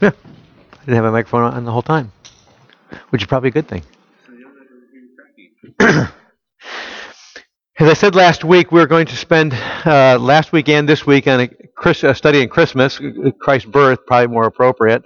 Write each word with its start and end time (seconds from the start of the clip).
Yeah. 0.00 0.10
I 0.10 0.84
didn't 0.84 0.94
have 0.94 1.04
my 1.04 1.10
microphone 1.10 1.42
on 1.42 1.64
the 1.64 1.72
whole 1.72 1.82
time, 1.82 2.12
which 3.10 3.22
is 3.22 3.26
probably 3.26 3.48
a 3.48 3.52
good 3.52 3.66
thing. 3.66 3.82
As 7.80 7.88
I 7.88 7.94
said 7.94 8.14
last 8.14 8.44
week, 8.44 8.72
we're 8.72 8.86
going 8.86 9.06
to 9.06 9.16
spend 9.16 9.54
uh, 9.54 10.18
last 10.20 10.52
week 10.52 10.68
and 10.68 10.88
this 10.88 11.06
week 11.06 11.26
on 11.26 11.40
a, 11.40 11.48
Chris, 11.76 12.02
a 12.04 12.14
study 12.14 12.42
in 12.42 12.48
Christmas, 12.48 13.00
Christ's 13.40 13.70
birth, 13.70 14.00
probably 14.06 14.28
more 14.28 14.46
appropriate, 14.46 15.02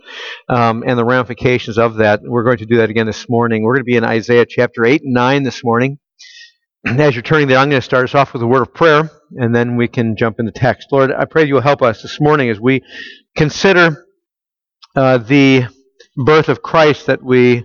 um, 0.49 0.83
and 0.87 0.99
the 0.99 1.05
ramifications 1.05 1.79
of 1.79 1.97
that. 1.97 2.21
We're 2.23 2.45
going 2.45 2.59
to 2.59 2.67
do 2.67 2.77
that 2.77 2.91
again 2.91 3.07
this 3.07 3.29
morning. 3.29 3.63
We're 3.63 3.75
going 3.75 3.85
to 3.85 3.91
be 3.91 3.97
in 3.97 4.05
Isaiah 4.05 4.47
chapter 4.47 4.85
8 4.85 5.03
and 5.03 5.15
9 5.15 5.43
this 5.43 5.65
morning. 5.65 5.99
As 6.87 7.15
you're 7.15 7.23
turning 7.23 7.49
there, 7.49 7.59
I'm 7.59 7.69
going 7.71 7.81
to 7.81 7.85
start 7.85 8.05
us 8.05 8.15
off 8.15 8.33
with 8.33 8.43
a 8.43 8.47
word 8.47 8.63
of 8.63 8.75
prayer, 8.75 9.11
and 9.37 9.55
then 9.55 9.77
we 9.77 9.89
can 9.89 10.17
jump 10.17 10.39
into 10.39 10.53
the 10.53 10.59
text. 10.59 10.89
Lord, 10.93 11.13
I 11.13 11.25
pray 11.25 11.47
you 11.47 11.55
will 11.55 11.61
help 11.63 11.83
us 11.83 12.03
this 12.03 12.21
morning 12.21 12.51
as 12.51 12.61
we 12.61 12.83
consider 13.37 14.02
uh, 14.95 15.19
the 15.19 15.65
birth 16.17 16.49
of 16.49 16.63
Christ 16.63 17.07
that 17.07 17.23
we 17.23 17.65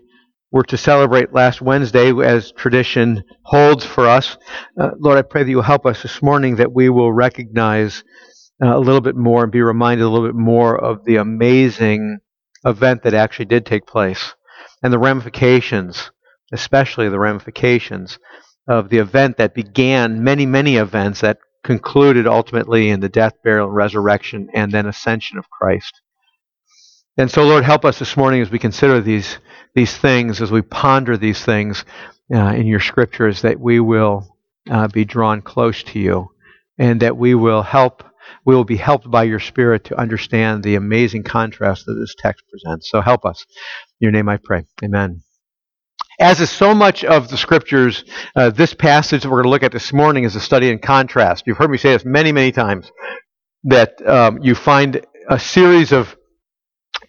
were 0.52 0.64
to 0.64 0.78
celebrate 0.78 1.34
last 1.34 1.62
Wednesday, 1.62 2.12
as 2.24 2.52
tradition 2.54 3.24
holds 3.44 3.86
for 3.86 4.08
us. 4.08 4.38
Uh, 4.80 4.92
Lord, 4.98 5.18
I 5.18 5.22
pray 5.22 5.44
that 5.44 5.50
you 5.50 5.58
will 5.58 5.64
help 5.64 5.86
us 5.86 6.02
this 6.02 6.22
morning 6.22 6.56
that 6.56 6.72
we 6.72 6.90
will 6.90 7.12
recognize 7.12 8.04
uh, 8.64 8.76
a 8.76 8.80
little 8.80 9.02
bit 9.02 9.16
more 9.16 9.44
and 9.44 9.52
be 9.52 9.62
reminded 9.62 10.04
a 10.04 10.10
little 10.10 10.28
bit 10.28 10.36
more 10.36 10.78
of 10.82 11.04
the 11.06 11.18
amazing 11.18 12.20
event 12.66 13.04
that 13.04 13.14
actually 13.14 13.46
did 13.46 13.66
take 13.66 13.86
place 13.86 14.34
and 14.82 14.94
the 14.94 15.00
ramifications, 15.00 16.12
especially 16.54 17.10
the 17.10 17.20
ramifications 17.20 18.18
of 18.68 18.90
the 18.90 18.98
event 18.98 19.38
that 19.38 19.54
began 19.54 20.24
many, 20.24 20.46
many 20.46 20.78
events 20.78 21.22
that 21.22 21.38
concluded 21.64 22.26
ultimately 22.26 22.90
in 22.90 23.00
the 23.00 23.10
death, 23.10 23.34
burial, 23.44 23.68
and 23.68 23.76
resurrection 23.76 24.48
and 24.54 24.72
then 24.72 24.86
ascension 24.86 25.38
of 25.38 25.50
Christ. 25.50 26.02
And 27.20 27.32
so, 27.32 27.44
Lord, 27.44 27.64
help 27.64 27.84
us 27.84 27.98
this 27.98 28.16
morning 28.16 28.42
as 28.42 28.52
we 28.52 28.60
consider 28.60 29.02
these, 29.02 29.40
these 29.74 29.96
things, 29.98 30.40
as 30.40 30.52
we 30.52 30.62
ponder 30.62 31.18
these 31.18 31.44
things 31.44 31.84
uh, 32.32 32.54
in 32.54 32.68
your 32.68 32.80
scriptures, 32.80 33.42
that 33.42 33.60
we 33.60 33.80
will 33.80 34.38
uh, 34.70 34.88
be 34.88 35.04
drawn 35.04 35.42
close 35.42 35.82
to 35.82 36.00
you 36.00 36.30
and 36.78 37.02
that 37.02 37.18
we 37.18 37.34
will 37.34 37.64
help, 37.64 38.04
we 38.46 38.54
will 38.54 38.64
be 38.64 38.76
helped 38.76 39.10
by 39.10 39.24
your 39.24 39.40
Spirit 39.40 39.84
to 39.86 40.00
understand 40.00 40.64
the 40.64 40.76
amazing 40.76 41.24
contrast 41.24 41.88
that 41.88 41.96
this 41.96 42.14
text 42.20 42.44
presents. 42.52 42.88
So 42.92 43.02
help 43.02 43.26
us. 43.26 43.44
In 44.00 44.06
your 44.06 44.12
name 44.12 44.30
I 44.30 44.38
pray. 44.38 44.66
Amen. 44.84 45.24
As 46.20 46.40
is 46.40 46.52
so 46.52 46.76
much 46.76 47.04
of 47.04 47.30
the 47.30 47.38
scriptures, 47.38 48.04
uh, 48.36 48.52
this 48.52 48.76
passage 48.76 49.24
that 49.24 49.30
we're 49.30 49.38
going 49.38 49.46
to 49.46 49.50
look 49.50 49.64
at 49.64 49.72
this 49.72 49.92
morning 49.92 50.24
is 50.24 50.36
a 50.36 50.40
study 50.40 50.70
in 50.70 50.78
contrast. 50.78 51.46
You've 51.48 51.58
heard 51.58 51.72
me 51.72 51.78
say 51.80 51.94
this 51.94 52.06
many, 52.06 52.32
many 52.32 52.52
times 52.52 52.92
that 53.64 54.06
um, 54.08 54.38
you 54.44 54.54
find 54.54 55.04
a 55.30 55.40
series 55.40 55.92
of 55.92 56.16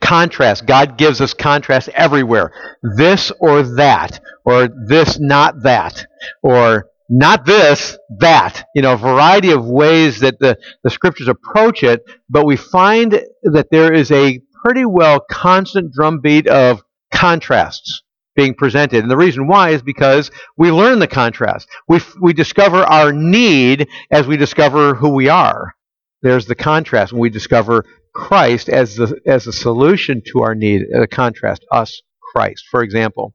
contrast. 0.00 0.66
God 0.66 0.98
gives 0.98 1.20
us 1.20 1.34
contrast 1.34 1.88
everywhere. 1.90 2.52
This 2.96 3.32
or 3.40 3.62
that, 3.76 4.20
or 4.44 4.68
this, 4.86 5.18
not 5.18 5.62
that, 5.62 6.06
or 6.42 6.86
not 7.08 7.46
this, 7.46 7.98
that. 8.18 8.64
You 8.74 8.82
know, 8.82 8.94
a 8.94 8.98
variety 8.98 9.50
of 9.50 9.66
ways 9.66 10.20
that 10.20 10.38
the, 10.38 10.58
the 10.82 10.90
scriptures 10.90 11.28
approach 11.28 11.82
it, 11.82 12.02
but 12.28 12.46
we 12.46 12.56
find 12.56 13.12
that 13.42 13.68
there 13.70 13.92
is 13.92 14.10
a 14.10 14.40
pretty 14.64 14.84
well 14.84 15.20
constant 15.30 15.92
drumbeat 15.92 16.46
of 16.46 16.82
contrasts 17.12 18.02
being 18.36 18.54
presented. 18.54 19.02
And 19.02 19.10
the 19.10 19.16
reason 19.16 19.48
why 19.48 19.70
is 19.70 19.82
because 19.82 20.30
we 20.56 20.70
learn 20.70 21.00
the 21.00 21.08
contrast. 21.08 21.68
We, 21.88 22.00
we 22.20 22.32
discover 22.32 22.84
our 22.84 23.12
need 23.12 23.88
as 24.12 24.26
we 24.26 24.36
discover 24.36 24.94
who 24.94 25.10
we 25.10 25.28
are. 25.28 25.74
There's 26.22 26.46
the 26.46 26.54
contrast 26.54 27.12
when 27.12 27.20
we 27.20 27.30
discover 27.30 27.84
Christ 28.18 28.68
as 28.68 28.96
the 28.96 29.20
as 29.26 29.46
a 29.46 29.52
solution 29.52 30.22
to 30.32 30.42
our 30.42 30.54
need. 30.54 30.82
A 30.94 31.06
contrast, 31.06 31.64
us, 31.70 32.02
Christ. 32.20 32.64
For 32.70 32.82
example, 32.82 33.32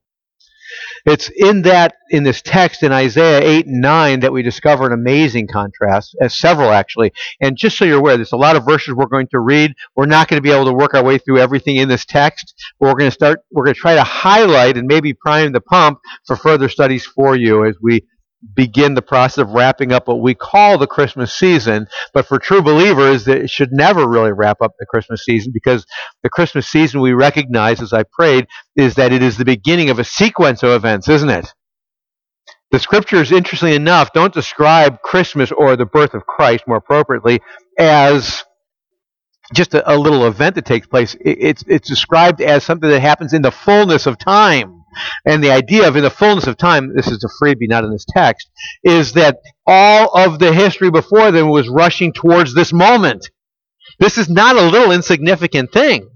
it's 1.06 1.30
in 1.30 1.64
that 1.64 1.96
in 2.10 2.24
this 2.24 2.42
text 2.42 2.84
in 2.84 2.92
Isaiah 2.92 3.42
8 3.42 3.66
and 3.68 3.82
9 3.82 4.20
that 4.22 4.34
we 4.34 4.42
discover 4.42 4.86
an 4.86 4.94
amazing 4.94 5.48
contrast, 5.48 6.16
as 6.22 6.38
several 6.38 6.70
actually. 6.70 7.14
And 7.42 7.58
just 7.58 7.78
so 7.78 7.86
you're 7.86 8.00
aware, 8.00 8.18
there's 8.18 8.34
a 8.34 8.38
lot 8.38 8.56
of 8.56 8.66
verses 8.66 8.94
we're 8.94 9.06
going 9.06 9.28
to 9.28 9.40
read. 9.40 9.74
We're 9.96 10.06
not 10.06 10.28
going 10.28 10.38
to 10.38 10.42
be 10.42 10.52
able 10.52 10.66
to 10.66 10.74
work 10.74 10.94
our 10.94 11.04
way 11.04 11.18
through 11.18 11.40
everything 11.40 11.78
in 11.78 11.88
this 11.88 12.06
text. 12.06 12.54
But 12.80 12.88
we're 12.88 13.00
going 13.00 13.10
to 13.10 13.16
start. 13.16 13.40
We're 13.52 13.66
going 13.66 13.76
to 13.76 13.80
try 13.80 13.96
to 13.96 14.04
highlight 14.04 14.78
and 14.78 14.88
maybe 14.88 15.14
prime 15.14 15.54
the 15.54 15.62
pump 15.62 16.00
for 16.26 16.36
further 16.36 16.70
studies 16.70 17.06
for 17.06 17.36
you 17.36 17.66
as 17.66 17.76
we 17.82 18.06
begin 18.56 18.94
the 18.94 19.02
process 19.02 19.40
of 19.40 19.50
wrapping 19.52 19.92
up 19.92 20.08
what 20.08 20.22
we 20.22 20.34
call 20.34 20.78
the 20.78 20.88
Christmas 20.88 21.34
season. 21.34 21.88
But 22.14 22.28
for 22.28 22.40
true 22.40 22.62
believers, 22.62 23.28
it 23.28 23.50
should 23.50 23.72
never 23.72 24.08
really 24.08 24.32
wrap 24.32 24.62
up 24.62 24.74
the 24.80 24.86
Christmas 24.86 25.24
season 25.24 25.52
because 25.54 25.86
the 26.24 26.30
Christmas 26.30 26.68
season 26.68 27.02
we 27.02 27.14
recognize, 27.14 27.82
as 27.82 27.94
I 27.94 28.04
prayed, 28.04 28.48
is 28.76 28.96
that 28.96 29.14
it 29.14 29.24
is 29.24 29.38
the 29.38 29.46
beginning 29.46 29.90
of 29.90 30.00
a 30.00 30.04
sequence 30.04 30.64
of 30.64 30.72
events, 30.72 31.08
isn't 31.10 31.30
it? 31.30 31.54
The 32.72 32.80
scriptures, 32.80 33.32
interestingly 33.32 33.76
enough, 33.76 34.14
don't 34.14 34.34
describe 34.34 35.02
Christmas 35.02 35.52
or 35.52 35.76
the 35.76 35.86
birth 35.86 36.16
of 36.16 36.26
Christ 36.26 36.64
more 36.68 36.78
appropriately 36.78 37.40
as 37.78 38.44
just 39.54 39.76
a, 39.76 39.94
a 39.94 39.96
little 39.96 40.26
event 40.26 40.56
that 40.56 40.66
takes 40.66 40.88
place. 40.88 41.14
It, 41.16 41.38
it's, 41.40 41.64
it's 41.68 41.88
described 41.88 42.42
as 42.42 42.64
something 42.64 42.90
that 42.90 43.02
happens 43.02 43.34
in 43.34 43.44
the 43.44 43.52
fullness 43.52 44.08
of 44.08 44.18
time. 44.18 44.83
And 45.26 45.44
the 45.44 45.52
idea 45.52 45.88
of 45.88 45.96
in 45.96 46.04
the 46.04 46.10
fullness 46.10 46.48
of 46.48 46.58
time, 46.58 46.96
this 46.96 47.08
is 47.08 47.24
a 47.24 47.44
freebie, 47.44 47.70
not 47.70 47.84
in 47.84 47.92
this 47.92 48.06
text, 48.08 48.50
is 48.84 49.14
that 49.14 49.40
all 49.66 50.10
of 50.18 50.40
the 50.40 50.54
history 50.54 50.92
before 50.92 51.32
them 51.32 51.50
was 51.50 51.70
rushing 51.70 52.14
towards 52.14 52.54
this 52.54 52.74
moment. 52.74 53.30
This 54.00 54.18
is 54.18 54.30
not 54.30 54.56
a 54.56 54.62
little 54.62 54.92
insignificant 54.92 55.72
thing. 55.72 56.10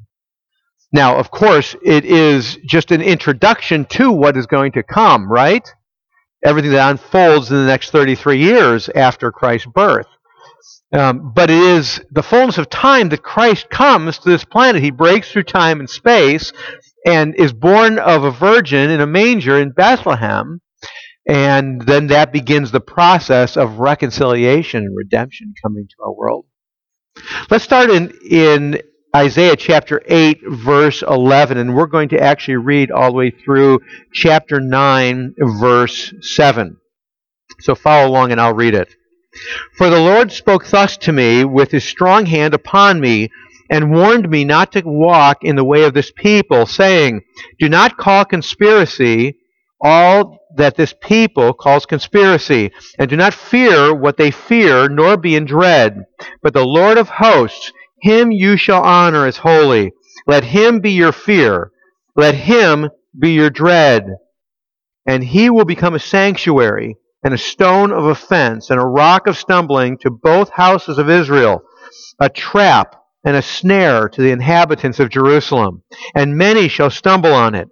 Now, 0.91 1.17
of 1.17 1.31
course, 1.31 1.75
it 1.83 2.05
is 2.05 2.57
just 2.65 2.91
an 2.91 3.01
introduction 3.01 3.85
to 3.85 4.11
what 4.11 4.37
is 4.37 4.45
going 4.45 4.71
to 4.73 4.83
come, 4.83 5.31
right? 5.31 5.67
Everything 6.45 6.71
that 6.71 6.89
unfolds 6.89 7.51
in 7.51 7.57
the 7.57 7.65
next 7.65 7.91
33 7.91 8.37
years 8.37 8.89
after 8.89 9.31
Christ's 9.31 9.67
birth. 9.67 10.07
Um, 10.93 11.33
but 11.35 11.49
it 11.49 11.57
is 11.57 11.99
the 12.11 12.23
fullness 12.23 12.57
of 12.57 12.69
time 12.69 13.09
that 13.09 13.21
Christ 13.21 13.69
comes 13.69 14.19
to 14.19 14.29
this 14.29 14.45
planet. 14.45 14.81
He 14.81 14.91
breaks 14.91 15.29
through 15.31 15.43
time 15.43 15.81
and 15.81 15.89
space 15.89 16.53
and 17.07 17.35
is 17.35 17.53
born 17.53 17.97
of 17.99 18.25
a 18.25 18.31
virgin 18.31 18.89
in 18.89 18.99
a 18.99 19.07
manger 19.07 19.57
in 19.57 19.71
Bethlehem. 19.71 20.59
And 21.25 21.81
then 21.81 22.07
that 22.07 22.33
begins 22.33 22.71
the 22.71 22.81
process 22.81 23.55
of 23.55 23.79
reconciliation 23.79 24.83
and 24.83 24.95
redemption 24.95 25.53
coming 25.63 25.87
to 25.87 26.03
our 26.03 26.13
world. 26.13 26.45
Let's 27.49 27.63
start 27.63 27.89
in, 27.89 28.13
in 28.29 28.81
Isaiah 29.15 29.55
chapter 29.55 30.01
8, 30.05 30.41
verse 30.49 31.01
11, 31.01 31.57
and 31.57 31.75
we're 31.75 31.87
going 31.87 32.09
to 32.09 32.21
actually 32.21 32.57
read 32.57 32.91
all 32.91 33.11
the 33.11 33.17
way 33.17 33.31
through 33.31 33.79
chapter 34.13 34.59
9, 34.59 35.35
verse 35.59 36.13
7. 36.21 36.77
So 37.61 37.73
follow 37.73 38.09
along 38.09 38.31
and 38.31 38.39
I'll 38.39 38.53
read 38.53 38.75
it. 38.75 38.93
For 39.77 39.89
the 39.89 39.99
Lord 39.99 40.31
spoke 40.31 40.67
thus 40.67 40.97
to 40.97 41.11
me 41.13 41.45
with 41.45 41.71
his 41.71 41.83
strong 41.83 42.25
hand 42.25 42.53
upon 42.53 42.99
me 42.99 43.29
and 43.69 43.91
warned 43.91 44.29
me 44.29 44.45
not 44.45 44.71
to 44.73 44.81
walk 44.85 45.43
in 45.43 45.55
the 45.55 45.63
way 45.63 45.83
of 45.83 45.93
this 45.93 46.11
people, 46.11 46.65
saying, 46.65 47.21
Do 47.59 47.69
not 47.69 47.97
call 47.97 48.25
conspiracy 48.25 49.37
all 49.81 50.39
that 50.55 50.75
this 50.75 50.93
people 51.01 51.53
calls 51.53 51.85
conspiracy, 51.85 52.71
and 52.97 53.09
do 53.09 53.15
not 53.15 53.33
fear 53.33 53.93
what 53.93 54.17
they 54.17 54.31
fear, 54.31 54.89
nor 54.89 55.17
be 55.17 55.35
in 55.35 55.45
dread. 55.45 56.05
But 56.41 56.53
the 56.53 56.65
Lord 56.65 56.97
of 56.97 57.09
hosts, 57.09 57.71
him 58.01 58.31
you 58.31 58.57
shall 58.57 58.81
honor 58.83 59.25
as 59.25 59.37
holy. 59.37 59.93
Let 60.25 60.43
him 60.43 60.79
be 60.79 60.91
your 60.91 61.11
fear. 61.11 61.71
Let 62.15 62.35
him 62.35 62.89
be 63.17 63.31
your 63.31 63.49
dread. 63.49 64.07
And 65.05 65.23
he 65.23 65.49
will 65.49 65.65
become 65.65 65.93
a 65.93 65.99
sanctuary 65.99 66.97
and 67.23 67.33
a 67.33 67.37
stone 67.37 67.91
of 67.91 68.05
offense 68.05 68.69
and 68.69 68.79
a 68.79 68.85
rock 68.85 69.27
of 69.27 69.37
stumbling 69.37 69.97
to 69.99 70.09
both 70.09 70.49
houses 70.49 70.97
of 70.97 71.09
Israel, 71.09 71.61
a 72.19 72.29
trap 72.29 72.95
and 73.23 73.35
a 73.35 73.41
snare 73.41 74.09
to 74.09 74.21
the 74.21 74.31
inhabitants 74.31 74.99
of 74.99 75.09
Jerusalem, 75.09 75.83
and 76.15 76.37
many 76.37 76.67
shall 76.67 76.89
stumble 76.89 77.33
on 77.33 77.55
it. 77.55 77.67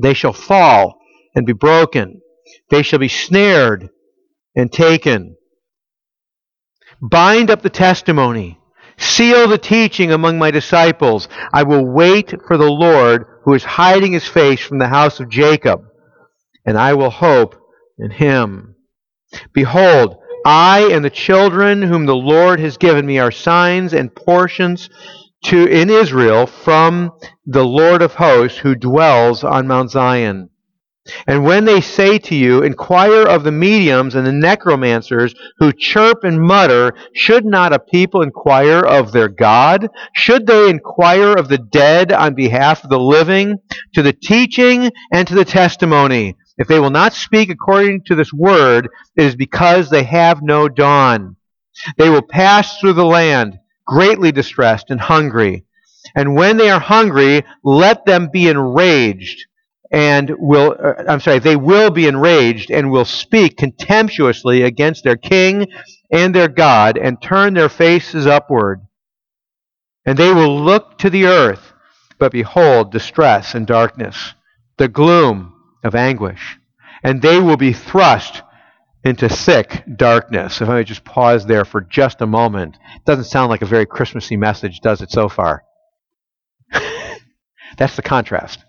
They 0.00 0.14
shall 0.14 0.32
fall 0.32 0.98
and 1.34 1.46
be 1.46 1.52
broken. 1.52 2.20
They 2.70 2.82
shall 2.82 2.98
be 2.98 3.08
snared 3.08 3.88
and 4.54 4.72
taken. 4.72 5.36
Bind 7.00 7.50
up 7.50 7.62
the 7.62 7.70
testimony. 7.70 8.58
Seal 8.96 9.46
the 9.46 9.58
teaching 9.58 10.10
among 10.10 10.38
my 10.38 10.50
disciples. 10.50 11.28
I 11.52 11.62
will 11.62 11.86
wait 11.86 12.34
for 12.46 12.56
the 12.56 12.70
Lord 12.70 13.24
who 13.44 13.54
is 13.54 13.62
hiding 13.62 14.12
his 14.12 14.26
face 14.26 14.60
from 14.60 14.78
the 14.78 14.88
house 14.88 15.20
of 15.20 15.30
Jacob, 15.30 15.82
and 16.66 16.76
I 16.76 16.94
will 16.94 17.10
hope 17.10 17.54
in 17.98 18.10
him. 18.10 18.74
Behold, 19.52 20.16
I 20.50 20.88
and 20.92 21.04
the 21.04 21.10
children 21.10 21.82
whom 21.82 22.06
the 22.06 22.16
Lord 22.16 22.58
has 22.58 22.78
given 22.78 23.04
me 23.04 23.18
are 23.18 23.30
signs 23.30 23.92
and 23.92 24.14
portions 24.14 24.88
to 25.44 25.66
in 25.66 25.90
Israel 25.90 26.46
from 26.46 27.12
the 27.44 27.66
Lord 27.66 28.00
of 28.00 28.14
hosts 28.14 28.56
who 28.56 28.74
dwells 28.74 29.44
on 29.44 29.66
Mount 29.66 29.90
Zion. 29.90 30.48
And 31.26 31.44
when 31.44 31.66
they 31.66 31.82
say 31.82 32.18
to 32.20 32.34
you, 32.34 32.62
Inquire 32.62 33.24
of 33.24 33.44
the 33.44 33.52
mediums 33.52 34.14
and 34.14 34.26
the 34.26 34.32
necromancers 34.32 35.34
who 35.58 35.70
chirp 35.70 36.24
and 36.24 36.40
mutter, 36.40 36.94
should 37.12 37.44
not 37.44 37.74
a 37.74 37.78
people 37.78 38.22
inquire 38.22 38.80
of 38.80 39.12
their 39.12 39.28
God? 39.28 39.88
Should 40.14 40.46
they 40.46 40.70
inquire 40.70 41.34
of 41.34 41.48
the 41.48 41.58
dead 41.58 42.10
on 42.10 42.34
behalf 42.34 42.84
of 42.84 42.88
the 42.88 42.98
living? 42.98 43.58
To 43.96 44.02
the 44.02 44.14
teaching 44.14 44.92
and 45.12 45.28
to 45.28 45.34
the 45.34 45.44
testimony. 45.44 46.36
If 46.58 46.66
they 46.66 46.80
will 46.80 46.90
not 46.90 47.12
speak 47.12 47.50
according 47.50 48.02
to 48.04 48.14
this 48.14 48.32
word, 48.32 48.88
it 49.16 49.24
is 49.24 49.36
because 49.36 49.88
they 49.88 50.02
have 50.02 50.42
no 50.42 50.68
dawn. 50.68 51.36
They 51.96 52.10
will 52.10 52.22
pass 52.22 52.78
through 52.78 52.94
the 52.94 53.04
land, 53.04 53.58
greatly 53.86 54.32
distressed 54.32 54.90
and 54.90 55.00
hungry. 55.00 55.64
And 56.16 56.34
when 56.34 56.56
they 56.56 56.68
are 56.70 56.80
hungry, 56.80 57.44
let 57.62 58.04
them 58.04 58.28
be 58.32 58.48
enraged 58.48 59.46
and 59.90 60.34
will, 60.38 60.76
uh, 60.82 61.04
I'm 61.08 61.20
sorry, 61.20 61.38
they 61.38 61.56
will 61.56 61.90
be 61.90 62.06
enraged 62.06 62.70
and 62.70 62.90
will 62.90 63.04
speak 63.04 63.56
contemptuously 63.56 64.62
against 64.62 65.04
their 65.04 65.16
king 65.16 65.68
and 66.10 66.34
their 66.34 66.48
God 66.48 66.98
and 66.98 67.22
turn 67.22 67.54
their 67.54 67.68
faces 67.68 68.26
upward. 68.26 68.80
And 70.04 70.18
they 70.18 70.32
will 70.32 70.60
look 70.60 70.98
to 70.98 71.10
the 71.10 71.26
earth, 71.26 71.72
but 72.18 72.32
behold 72.32 72.92
distress 72.92 73.54
and 73.54 73.66
darkness, 73.66 74.34
the 74.76 74.88
gloom 74.88 75.54
of 75.84 75.94
anguish. 75.94 76.58
And 77.02 77.22
they 77.22 77.40
will 77.40 77.56
be 77.56 77.72
thrust 77.72 78.42
into 79.04 79.28
thick 79.28 79.84
darkness. 79.96 80.60
If 80.60 80.68
I 80.68 80.74
may 80.74 80.84
just 80.84 81.04
pause 81.04 81.46
there 81.46 81.64
for 81.64 81.80
just 81.80 82.20
a 82.20 82.26
moment. 82.26 82.76
It 82.96 83.04
doesn't 83.04 83.24
sound 83.24 83.50
like 83.50 83.62
a 83.62 83.66
very 83.66 83.86
Christmassy 83.86 84.36
message, 84.36 84.80
does 84.80 85.00
it 85.00 85.10
so 85.10 85.28
far? 85.28 85.62
That's 87.78 87.96
the 87.96 88.02
contrast. 88.02 88.64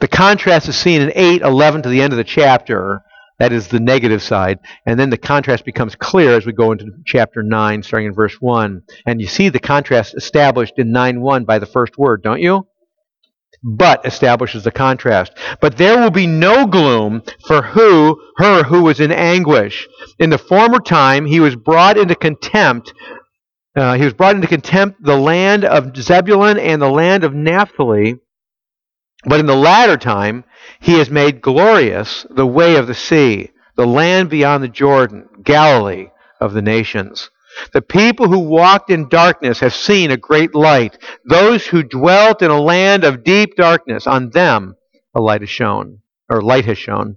The 0.00 0.08
contrast 0.08 0.68
is 0.68 0.76
seen 0.76 1.00
in 1.00 1.12
8, 1.14 1.42
11 1.42 1.82
to 1.82 1.88
the 1.88 2.00
end 2.00 2.12
of 2.12 2.18
the 2.18 2.24
chapter. 2.24 3.02
That 3.40 3.52
is 3.52 3.68
the 3.68 3.80
negative 3.80 4.22
side. 4.22 4.58
And 4.86 4.98
then 4.98 5.10
the 5.10 5.18
contrast 5.18 5.64
becomes 5.64 5.96
clear 5.96 6.36
as 6.36 6.46
we 6.46 6.52
go 6.52 6.72
into 6.72 6.86
chapter 7.04 7.42
9, 7.42 7.82
starting 7.82 8.08
in 8.08 8.14
verse 8.14 8.36
1. 8.40 8.82
And 9.06 9.20
you 9.20 9.26
see 9.26 9.48
the 9.48 9.58
contrast 9.58 10.14
established 10.16 10.74
in 10.76 10.92
9 10.92 11.20
1 11.20 11.44
by 11.44 11.58
the 11.58 11.66
first 11.66 11.98
word, 11.98 12.22
don't 12.22 12.40
you? 12.40 12.67
But 13.62 14.06
establishes 14.06 14.64
the 14.64 14.70
contrast. 14.70 15.32
But 15.60 15.76
there 15.76 15.98
will 15.98 16.10
be 16.10 16.26
no 16.26 16.66
gloom 16.66 17.22
for 17.46 17.62
who, 17.62 18.20
her 18.36 18.62
who 18.62 18.82
was 18.82 19.00
in 19.00 19.10
anguish. 19.12 19.88
In 20.18 20.30
the 20.30 20.38
former 20.38 20.78
time, 20.78 21.26
he 21.26 21.40
was 21.40 21.56
brought 21.56 21.98
into 21.98 22.14
contempt. 22.14 22.92
Uh, 23.76 23.94
he 23.94 24.04
was 24.04 24.14
brought 24.14 24.36
into 24.36 24.46
contempt 24.46 25.02
the 25.02 25.16
land 25.16 25.64
of 25.64 25.96
Zebulun 25.96 26.58
and 26.58 26.80
the 26.80 26.90
land 26.90 27.24
of 27.24 27.34
Naphtali 27.34 28.18
but 29.24 29.40
in 29.40 29.46
the 29.46 29.56
latter 29.56 29.96
time, 29.96 30.44
he 30.80 30.98
has 30.98 31.10
made 31.10 31.42
glorious 31.42 32.24
the 32.30 32.46
way 32.46 32.76
of 32.76 32.86
the 32.86 32.94
sea, 32.94 33.50
the 33.76 33.86
land 33.86 34.30
beyond 34.30 34.62
the 34.62 34.68
Jordan, 34.68 35.28
Galilee 35.42 36.10
of 36.40 36.52
the 36.52 36.62
nations. 36.62 37.30
The 37.72 37.82
people 37.82 38.28
who 38.28 38.38
walked 38.38 38.90
in 38.90 39.08
darkness 39.08 39.60
have 39.60 39.74
seen 39.74 40.10
a 40.10 40.16
great 40.16 40.54
light. 40.54 40.98
Those 41.24 41.66
who 41.66 41.82
dwelt 41.82 42.42
in 42.42 42.50
a 42.50 42.60
land 42.60 43.04
of 43.04 43.24
deep 43.24 43.56
darkness, 43.56 44.06
on 44.06 44.30
them 44.30 44.76
a 45.14 45.20
light 45.20 45.40
has 45.40 45.50
shone, 45.50 46.00
or 46.28 46.42
light 46.42 46.64
has 46.66 46.78
shone. 46.78 47.16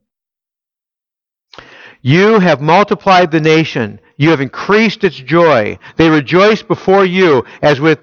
You 2.02 2.40
have 2.40 2.62
multiplied 2.62 3.32
the 3.32 3.42
nation. 3.42 4.00
You 4.18 4.32
have 4.32 4.42
increased 4.42 5.04
its 5.04 5.18
joy. 5.18 5.78
They 5.98 6.10
rejoice 6.10 6.64
before 6.64 7.06
you 7.06 7.44
as 7.62 7.80
with 7.80 8.00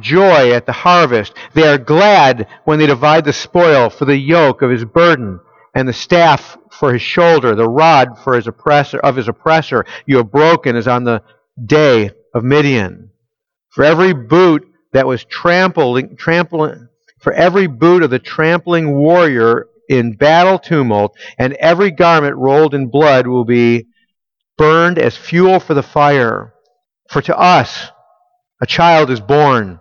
joy 0.00 0.52
at 0.52 0.64
the 0.64 0.72
harvest. 0.72 1.34
They 1.52 1.66
are 1.66 1.78
glad 1.78 2.46
when 2.64 2.78
they 2.78 2.86
divide 2.86 3.24
the 3.24 3.32
spoil 3.32 3.90
for 3.90 4.04
the 4.04 4.16
yoke 4.16 4.62
of 4.62 4.70
his 4.70 4.84
burden 4.84 5.40
and 5.74 5.86
the 5.86 5.92
staff 5.92 6.56
for 6.70 6.92
his 6.92 7.02
shoulder, 7.02 7.54
the 7.54 7.68
rod 7.68 8.18
for 8.18 8.34
his 8.34 8.46
oppressor 8.46 8.98
of 9.00 9.16
his 9.16 9.28
oppressor. 9.28 9.84
You 10.06 10.18
have 10.18 10.30
broken 10.30 10.76
as 10.76 10.88
on 10.88 11.04
the 11.04 11.22
day 11.64 12.10
of 12.34 12.44
Midian. 12.44 13.10
For 13.70 13.84
every 13.84 14.12
boot 14.12 14.66
that 14.92 15.06
was 15.06 15.24
trampling, 15.24 16.16
trampling, 16.16 16.88
for 17.20 17.32
every 17.32 17.66
boot 17.66 18.02
of 18.02 18.10
the 18.10 18.18
trampling 18.18 18.94
warrior 18.96 19.66
in 19.88 20.16
battle 20.16 20.58
tumult, 20.58 21.16
and 21.38 21.52
every 21.54 21.90
garment 21.90 22.36
rolled 22.36 22.74
in 22.74 22.88
blood 22.88 23.26
will 23.26 23.44
be 23.44 23.86
burned 24.56 24.98
as 24.98 25.16
fuel 25.16 25.60
for 25.60 25.74
the 25.74 25.82
fire. 25.82 26.54
For 27.10 27.22
to 27.22 27.36
us 27.36 27.90
a 28.60 28.66
child 28.66 29.10
is 29.10 29.20
born. 29.20 29.80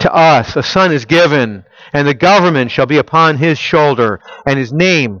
To 0.00 0.14
us 0.14 0.56
a 0.56 0.62
son 0.62 0.92
is 0.92 1.06
given, 1.06 1.64
and 1.92 2.06
the 2.06 2.14
government 2.14 2.70
shall 2.70 2.86
be 2.86 2.98
upon 2.98 3.38
his 3.38 3.58
shoulder, 3.58 4.20
and 4.44 4.58
his 4.58 4.72
name 4.72 5.20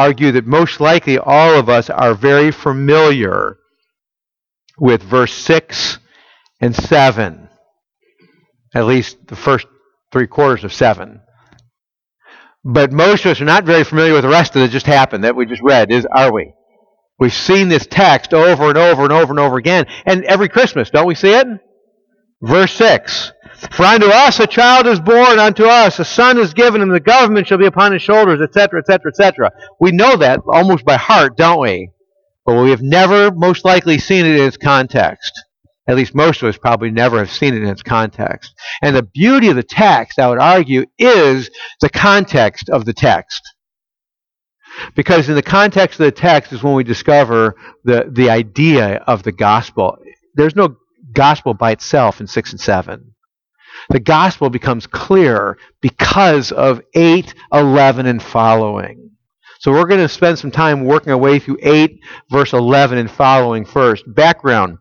argue 0.00 0.32
that 0.32 0.46
most 0.46 0.80
likely 0.80 1.18
all 1.18 1.54
of 1.58 1.68
us 1.68 1.90
are 1.90 2.14
very 2.14 2.50
familiar 2.50 3.58
with 4.78 5.02
verse 5.02 5.34
6 5.34 5.98
and 6.60 6.74
7, 6.74 7.48
at 8.74 8.86
least 8.86 9.26
the 9.26 9.36
first 9.36 9.66
three 10.10 10.26
quarters 10.26 10.64
of 10.64 10.72
7. 10.72 11.20
But 12.64 12.92
most 12.92 13.24
of 13.24 13.32
us 13.32 13.40
are 13.40 13.46
not 13.46 13.64
very 13.64 13.84
familiar 13.84 14.14
with 14.14 14.22
the 14.22 14.28
rest 14.28 14.56
of 14.56 14.62
that 14.62 14.70
just 14.70 14.86
happened, 14.86 15.24
that 15.24 15.36
we 15.36 15.46
just 15.46 15.62
read, 15.62 15.90
is 15.90 16.06
are 16.06 16.32
we? 16.32 16.52
We've 17.18 17.32
seen 17.32 17.68
this 17.68 17.86
text 17.86 18.32
over 18.32 18.68
and 18.68 18.78
over 18.78 19.02
and 19.02 19.12
over 19.12 19.32
and 19.32 19.38
over 19.38 19.58
again. 19.58 19.86
And 20.06 20.24
every 20.24 20.48
Christmas, 20.48 20.88
don't 20.88 21.06
we 21.06 21.14
see 21.14 21.34
it? 21.34 21.46
Verse 22.40 22.72
6 22.72 23.32
For 23.72 23.84
unto 23.84 24.06
us 24.06 24.40
a 24.40 24.46
child 24.46 24.86
is 24.86 25.00
born, 25.00 25.38
unto 25.38 25.64
us 25.64 25.98
a 25.98 26.04
son 26.04 26.38
is 26.38 26.54
given, 26.54 26.80
and 26.80 26.92
the 26.92 27.00
government 27.00 27.46
shall 27.46 27.58
be 27.58 27.66
upon 27.66 27.92
his 27.92 28.02
shoulders, 28.02 28.40
etc., 28.40 28.80
etc., 28.80 29.10
etc. 29.10 29.50
We 29.78 29.92
know 29.92 30.16
that 30.16 30.40
almost 30.46 30.84
by 30.84 30.96
heart, 30.96 31.36
don't 31.36 31.60
we? 31.60 31.90
But 32.46 32.62
we 32.62 32.70
have 32.70 32.82
never, 32.82 33.30
most 33.30 33.64
likely, 33.64 33.98
seen 33.98 34.24
it 34.24 34.36
in 34.36 34.46
its 34.46 34.56
context. 34.56 35.32
At 35.86 35.96
least 35.96 36.14
most 36.14 36.42
of 36.42 36.48
us 36.48 36.56
probably 36.56 36.90
never 36.90 37.18
have 37.18 37.30
seen 37.30 37.52
it 37.52 37.62
in 37.62 37.68
its 37.68 37.82
context. 37.82 38.54
And 38.80 38.96
the 38.96 39.02
beauty 39.02 39.48
of 39.48 39.56
the 39.56 39.62
text, 39.62 40.18
I 40.18 40.28
would 40.28 40.38
argue, 40.38 40.86
is 40.98 41.50
the 41.80 41.90
context 41.90 42.70
of 42.70 42.84
the 42.86 42.94
text. 42.94 43.42
Because 44.94 45.28
in 45.28 45.34
the 45.34 45.42
context 45.42 46.00
of 46.00 46.04
the 46.04 46.12
text 46.12 46.52
is 46.52 46.62
when 46.62 46.74
we 46.74 46.84
discover 46.84 47.56
the, 47.84 48.08
the 48.10 48.30
idea 48.30 48.96
of 49.06 49.22
the 49.22 49.32
gospel. 49.32 49.98
There's 50.34 50.56
no 50.56 50.76
gospel 51.12 51.54
by 51.54 51.72
itself 51.72 52.20
in 52.20 52.26
6 52.26 52.52
and 52.52 52.60
7. 52.60 53.14
The 53.88 54.00
gospel 54.00 54.50
becomes 54.50 54.86
clear 54.86 55.58
because 55.80 56.52
of 56.52 56.80
8, 56.94 57.34
11, 57.52 58.06
and 58.06 58.22
following. 58.22 59.10
So 59.60 59.72
we're 59.72 59.86
going 59.86 60.00
to 60.00 60.08
spend 60.08 60.38
some 60.38 60.50
time 60.50 60.84
working 60.84 61.12
our 61.12 61.18
way 61.18 61.38
through 61.38 61.58
8, 61.62 62.00
verse 62.30 62.52
11, 62.52 62.98
and 62.98 63.10
following 63.10 63.64
first. 63.64 64.04
Background 64.14 64.78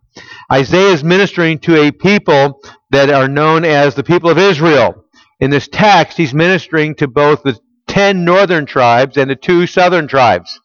Isaiah 0.51 0.93
is 0.93 1.03
ministering 1.03 1.59
to 1.59 1.75
a 1.75 1.91
people 1.91 2.61
that 2.91 3.09
are 3.09 3.27
known 3.27 3.65
as 3.65 3.95
the 3.95 4.03
people 4.03 4.29
of 4.29 4.37
Israel. 4.37 5.05
In 5.39 5.49
this 5.49 5.67
text, 5.67 6.17
he's 6.17 6.33
ministering 6.33 6.95
to 6.95 7.07
both 7.07 7.43
the 7.43 7.57
ten 7.87 8.25
northern 8.25 8.65
tribes 8.65 9.17
and 9.17 9.29
the 9.29 9.35
two 9.35 9.67
southern 9.67 10.07
tribes. 10.07 10.59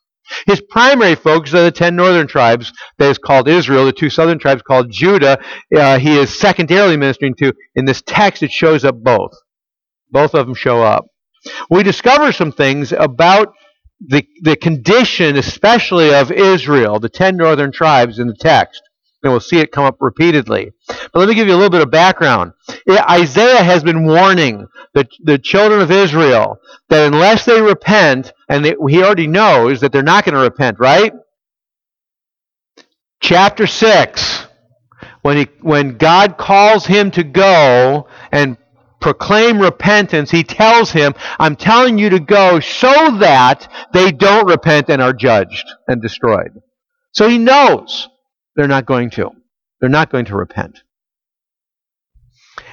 His 0.47 0.61
primary 0.71 1.15
focus 1.15 1.55
are 1.55 1.63
the 1.65 1.71
ten 1.71 1.97
northern 1.97 2.27
tribes 2.27 2.73
that 2.99 3.11
is 3.11 3.19
called 3.19 3.49
Israel, 3.49 3.85
the 3.85 3.93
two 3.93 4.11
southern 4.11 4.39
tribes 4.39 4.63
called 4.63 4.91
Judah. 4.91 5.39
Uh, 5.77 5.99
he 5.99 6.19
is 6.19 6.39
secondarily 6.39 6.97
ministering 6.97 7.35
to. 7.37 7.53
In 7.75 7.85
this 7.85 8.03
text, 8.07 8.43
it 8.43 8.51
shows 8.51 8.85
up 8.85 8.97
both. 9.03 9.33
Both 10.11 10.35
of 10.35 10.47
them 10.47 10.55
show 10.55 10.83
up. 10.83 11.07
We 11.71 11.83
discover 11.83 12.33
some 12.33 12.53
things 12.53 12.93
about 12.93 13.53
the, 14.01 14.27
the 14.43 14.57
condition, 14.57 15.37
especially 15.37 16.15
of 16.15 16.31
Israel, 16.33 17.01
the 17.01 17.09
ten 17.09 17.37
northern 17.37 17.73
tribes 17.73 18.19
in 18.19 18.27
the 18.27 18.37
text 18.39 18.83
and 19.25 19.33
we'll 19.33 19.41
see 19.41 19.59
it 19.59 19.73
come 19.73 19.85
up 19.85 19.97
repeatedly. 20.01 20.73
But 20.87 21.15
let 21.15 21.29
me 21.29 21.35
give 21.35 21.49
you 21.49 21.55
a 21.55 21.57
little 21.57 21.71
bit 21.71 21.81
of 21.83 21.91
background. 21.91 22.53
Isaiah 22.89 23.63
has 23.63 23.83
been 23.83 24.07
warning 24.07 24.69
the, 24.93 25.09
the 25.23 25.39
children 25.39 25.81
of 25.81 25.91
Israel 25.91 26.59
that 26.91 27.07
unless 27.13 27.45
they 27.45 27.61
repent, 27.61 28.33
and 28.49 28.65
they, 28.65 28.75
he 28.89 29.03
already 29.03 29.27
knows 29.27 29.81
that 29.81 29.93
they're 29.93 30.03
not 30.03 30.25
going 30.25 30.35
to 30.35 30.41
repent, 30.41 30.79
right? 30.79 31.13
Chapter 33.21 33.67
6, 33.67 34.47
when, 35.23 35.39
he, 35.39 35.49
when 35.63 35.97
God 35.97 36.37
calls 36.37 36.85
him 36.85 37.11
to 37.13 37.25
go 37.25 38.07
and 38.31 38.59
proclaim 39.01 39.59
repentance, 39.59 40.31
he 40.31 40.45
tells 40.45 40.91
him, 40.91 41.15
I'm 41.39 41.57
telling 41.57 41.97
you 41.97 42.11
to 42.11 42.21
go 42.21 42.61
so 42.61 43.17
that 43.19 43.71
they 43.95 44.13
don't 44.13 44.47
repent 44.47 44.91
and 44.91 45.01
are 45.01 45.15
judged 45.15 45.67
and 45.89 46.03
destroyed. 46.03 46.51
So 47.13 47.29
he 47.29 47.39
knows 47.39 48.09
they're 48.57 48.69
not 48.69 48.87
going 48.87 49.11
to. 49.11 49.31
They're 49.81 49.91
not 49.91 50.11
going 50.11 50.25
to 50.27 50.37
repent. 50.37 50.83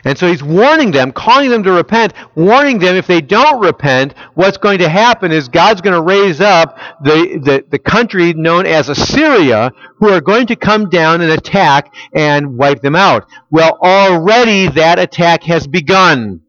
And 0.03 0.17
so 0.17 0.27
he's 0.27 0.43
warning 0.43 0.91
them, 0.91 1.11
calling 1.11 1.49
them 1.49 1.63
to 1.63 1.71
repent, 1.71 2.13
warning 2.35 2.79
them 2.79 2.95
if 2.95 3.07
they 3.07 3.21
don't 3.21 3.61
repent, 3.63 4.13
what's 4.33 4.57
going 4.57 4.79
to 4.79 4.89
happen 4.89 5.31
is 5.31 5.47
God's 5.47 5.81
going 5.81 5.95
to 5.95 6.01
raise 6.01 6.41
up 6.41 6.77
the, 7.03 7.39
the, 7.43 7.65
the 7.69 7.79
country 7.79 8.33
known 8.33 8.65
as 8.65 8.89
Assyria, 8.89 9.71
who 9.97 10.09
are 10.09 10.21
going 10.21 10.47
to 10.47 10.55
come 10.55 10.89
down 10.89 11.21
and 11.21 11.31
attack 11.31 11.93
and 12.13 12.57
wipe 12.57 12.81
them 12.81 12.95
out. 12.95 13.27
Well, 13.51 13.77
already 13.81 14.67
that 14.69 14.97
attack 14.97 15.43
has 15.43 15.67
begun. 15.67 16.41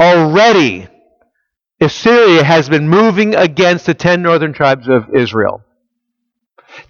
Already, 0.00 0.88
Assyria 1.80 2.42
has 2.42 2.68
been 2.68 2.88
moving 2.88 3.34
against 3.34 3.86
the 3.86 3.94
ten 3.94 4.22
northern 4.22 4.52
tribes 4.52 4.88
of 4.88 5.14
Israel. 5.14 5.62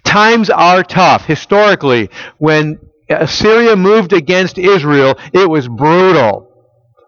Times 0.03 0.49
are 0.49 0.83
tough. 0.83 1.25
Historically, 1.25 2.09
when 2.37 2.79
Assyria 3.09 3.75
moved 3.75 4.13
against 4.13 4.57
Israel, 4.57 5.17
it 5.33 5.49
was 5.49 5.67
brutal. 5.67 6.49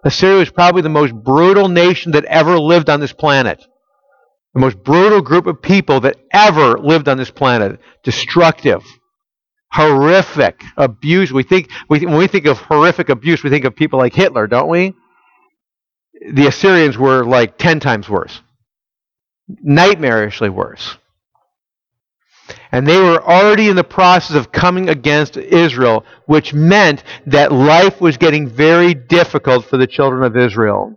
Assyria 0.04 0.40
was 0.40 0.52
probably 0.52 0.82
the 0.82 0.90
most 0.90 1.14
brutal 1.14 1.68
nation 1.68 2.12
that 2.12 2.26
ever 2.26 2.60
lived 2.60 2.90
on 2.90 3.00
this 3.00 3.14
planet. 3.14 3.66
The 4.54 4.60
most 4.60 4.84
brutal 4.84 5.22
group 5.22 5.48
of 5.48 5.62
people 5.62 6.00
that 6.02 6.18
ever 6.32 6.78
lived 6.78 7.10
on 7.10 7.18
this 7.18 7.32
planet. 7.32 7.80
Destructive. 8.04 8.84
Horrific 9.72 10.64
abuse. 10.78 11.34
We 11.34 11.44
think, 11.44 11.70
we, 11.90 12.06
when 12.06 12.18
we 12.18 12.28
think 12.28 12.46
of 12.46 12.60
horrific 12.60 13.10
abuse, 13.10 13.44
we 13.44 13.50
think 13.50 13.66
of 13.66 13.76
people 13.76 14.00
like 14.00 14.14
Hitler, 14.14 14.48
don't 14.48 14.70
we? 14.70 14.94
The 16.34 16.48
Assyrians 16.48 16.98
were 16.98 17.26
like 17.26 17.58
10 17.58 17.80
times 17.80 18.08
worse. 18.08 18.42
Nightmarishly 19.68 20.50
worse. 20.50 20.98
And 22.76 22.86
they 22.86 23.00
were 23.00 23.24
already 23.24 23.70
in 23.70 23.78
the 23.78 23.86
process 23.86 24.36
of 24.36 24.52
coming 24.52 24.90
against 24.90 25.38
Israel, 25.38 26.04
which 26.26 26.54
meant 26.54 27.06
that 27.26 27.54
life 27.54 28.02
was 28.02 28.18
getting 28.18 28.50
very 28.50 28.94
difficult 28.94 29.64
for 29.64 29.78
the 29.78 29.88
children 29.88 30.24
of 30.24 30.36
Israel. 30.36 30.94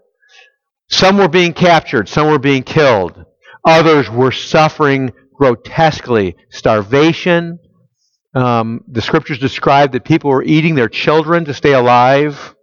Some 0.91 1.19
were 1.19 1.29
being 1.29 1.53
captured, 1.53 2.09
some 2.09 2.27
were 2.27 2.41
being 2.41 2.65
killed. 2.65 3.25
Others 3.65 4.11
were 4.11 4.33
suffering 4.33 5.13
grotesquely 5.33 6.35
starvation. 6.51 7.61
Um, 8.35 8.83
the 8.89 9.01
scriptures 9.01 9.39
describe 9.39 9.93
that 9.93 10.05
people 10.05 10.31
were 10.31 10.43
eating 10.43 10.75
their 10.75 10.89
children 10.89 11.45
to 11.45 11.55
stay 11.55 11.75
alive. 11.75 12.57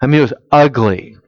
I 0.00 0.06
mean, 0.06 0.20
it 0.20 0.22
was 0.22 0.34
ugly. 0.50 1.18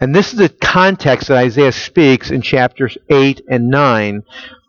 And 0.00 0.14
this 0.14 0.34
is 0.34 0.38
the 0.38 0.50
context 0.50 1.28
that 1.28 1.38
Isaiah 1.38 1.72
speaks 1.72 2.30
in 2.30 2.42
chapters 2.42 2.98
8 3.08 3.40
and 3.48 3.70
9, 3.70 4.22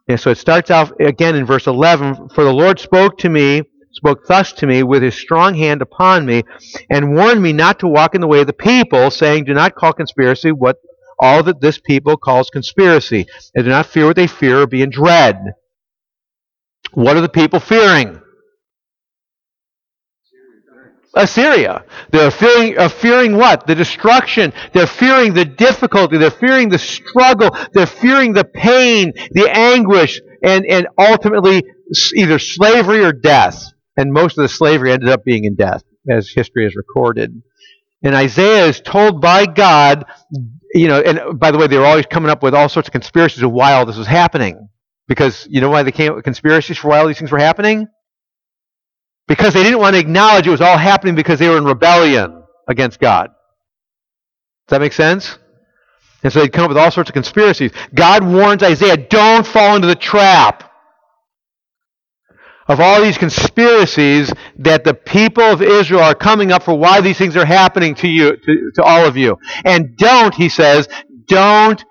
and 0.08 0.20
so 0.20 0.32
it 0.32 0.38
starts 0.38 0.72
out 0.72 1.00
again 1.00 1.36
in 1.36 1.46
verse 1.46 1.68
11 1.68 2.30
For 2.30 2.44
the 2.44 2.54
Lord 2.54 2.80
spoke 2.80 3.18
to 3.20 3.30
me, 3.30 3.64
spoke 3.92 4.26
thus 4.28 4.54
to 4.54 4.68
me 4.68 4.84
with 4.84 5.04
his 5.04 5.16
strong 5.16 5.56
hand 5.56 5.82
upon 5.82 6.26
me, 6.26 6.44
and 6.90 7.16
warned 7.16 7.42
me 7.42 7.54
not 7.54 7.80
to 7.80 7.88
walk 7.88 8.16
in 8.16 8.22
the 8.22 8.28
way 8.28 8.42
of 8.42 8.48
the 8.48 8.54
people, 8.54 9.12
saying, 9.12 9.46
Do 9.46 9.54
not 9.54 9.76
call 9.76 9.94
conspiracy 9.94 10.52
what 10.52 10.78
all 11.20 11.44
that 11.44 11.62
this 11.62 11.80
people 11.80 12.18
calls 12.18 12.50
conspiracy, 12.50 13.28
and 13.54 13.64
do 13.64 13.70
not 13.70 13.86
fear 13.86 14.08
what 14.08 14.16
they 14.16 14.28
fear 14.28 14.62
or 14.62 14.68
be 14.68 14.82
in 14.82 14.90
dread. 14.90 15.38
What 16.94 17.16
are 17.16 17.22
the 17.22 17.30
people 17.30 17.60
fearing? 17.60 18.20
Assyria. 21.14 21.84
They're 22.12 22.32
fearing, 22.32 22.78
uh, 22.78 22.90
fearing 22.90 23.36
what? 23.36 23.68
The 23.68 23.76
destruction. 23.76 24.54
They're 24.74 24.88
fearing 24.88 25.34
the 25.34 25.46
difficulty. 25.46 26.18
They're 26.18 26.32
fearing 26.32 26.70
the 26.70 26.80
struggle. 26.80 27.56
They're 27.74 27.86
fearing 27.86 28.34
the 28.34 28.46
pain, 28.46 29.14
the 29.32 29.50
anguish, 29.52 30.22
and, 30.44 30.66
and 30.66 30.88
ultimately 30.98 31.64
either 32.16 32.40
slavery 32.40 33.04
or 33.04 33.12
death. 33.12 33.66
And 33.98 34.14
most 34.14 34.38
of 34.38 34.44
the 34.44 34.50
slavery 34.50 34.92
ended 34.92 35.10
up 35.10 35.24
being 35.26 35.44
in 35.44 35.56
death, 35.56 35.84
as 36.10 36.30
history 36.30 36.64
has 36.64 36.76
recorded. 36.76 37.42
And 38.04 38.16
Isaiah 38.16 38.66
is 38.66 38.80
told 38.80 39.22
by 39.22 39.46
God, 39.46 40.06
you 40.74 40.88
know, 40.88 41.02
and 41.02 41.40
by 41.40 41.52
the 41.52 41.58
way, 41.58 41.68
they 41.68 41.78
were 41.78 41.86
always 41.86 42.06
coming 42.06 42.32
up 42.32 42.42
with 42.42 42.56
all 42.56 42.70
sorts 42.70 42.88
of 42.88 42.94
conspiracies 42.94 43.44
of 43.44 43.52
why 43.52 43.74
all 43.74 43.86
this 43.86 43.98
was 43.98 44.08
happening. 44.08 44.70
Because 45.08 45.46
you 45.50 45.60
know 45.60 45.70
why 45.70 45.84
they 45.84 45.92
came 45.92 46.16
with 46.16 46.24
conspiracies 46.24 46.78
for 46.78 46.88
why 46.88 47.00
all 47.00 47.08
these 47.08 47.20
things 47.20 47.32
were 47.32 47.40
happening? 47.40 47.88
Because 49.32 49.54
they 49.54 49.64
didn't 49.64 49.80
want 49.80 49.94
to 49.94 50.00
acknowledge 50.02 50.46
it 50.46 50.50
was 50.50 50.60
all 50.60 50.78
happening 50.78 51.16
because 51.16 51.40
they 51.40 51.48
were 51.48 51.58
in 51.58 51.64
rebellion 51.64 52.44
against 52.68 53.00
God. 53.00 53.28
Does 54.68 54.72
that 54.72 54.82
make 54.82 54.92
sense? 54.92 55.40
And 56.22 56.34
so 56.34 56.42
they'd 56.42 56.52
come 56.52 56.66
up 56.66 56.70
with 56.70 56.78
all 56.78 56.92
sorts 56.92 57.10
of 57.10 57.14
conspiracies. 57.14 57.72
God 57.94 58.26
warns 58.26 58.62
Isaiah, 58.62 58.98
don't 58.98 59.48
fall 59.48 59.78
into 59.78 59.88
the 59.88 59.96
trap 59.96 60.70
of 62.68 62.82
all 62.82 63.02
these 63.02 63.18
conspiracies 63.18 64.34
that 64.58 64.84
the 64.84 64.94
people 64.94 65.44
of 65.44 65.62
Israel 65.62 66.02
are 66.02 66.14
coming 66.14 66.52
up 66.52 66.64
for 66.64 66.78
why 66.78 67.00
these 67.00 67.18
things 67.18 67.38
are 67.38 67.46
happening 67.46 67.96
to 67.96 68.10
you, 68.10 68.36
to, 68.36 68.72
to 68.76 68.84
all 68.84 69.06
of 69.06 69.16
you. 69.16 69.38
And 69.64 69.96
don't, 69.96 70.36
he 70.36 70.50
says, 70.50 70.90
don't 71.28 71.82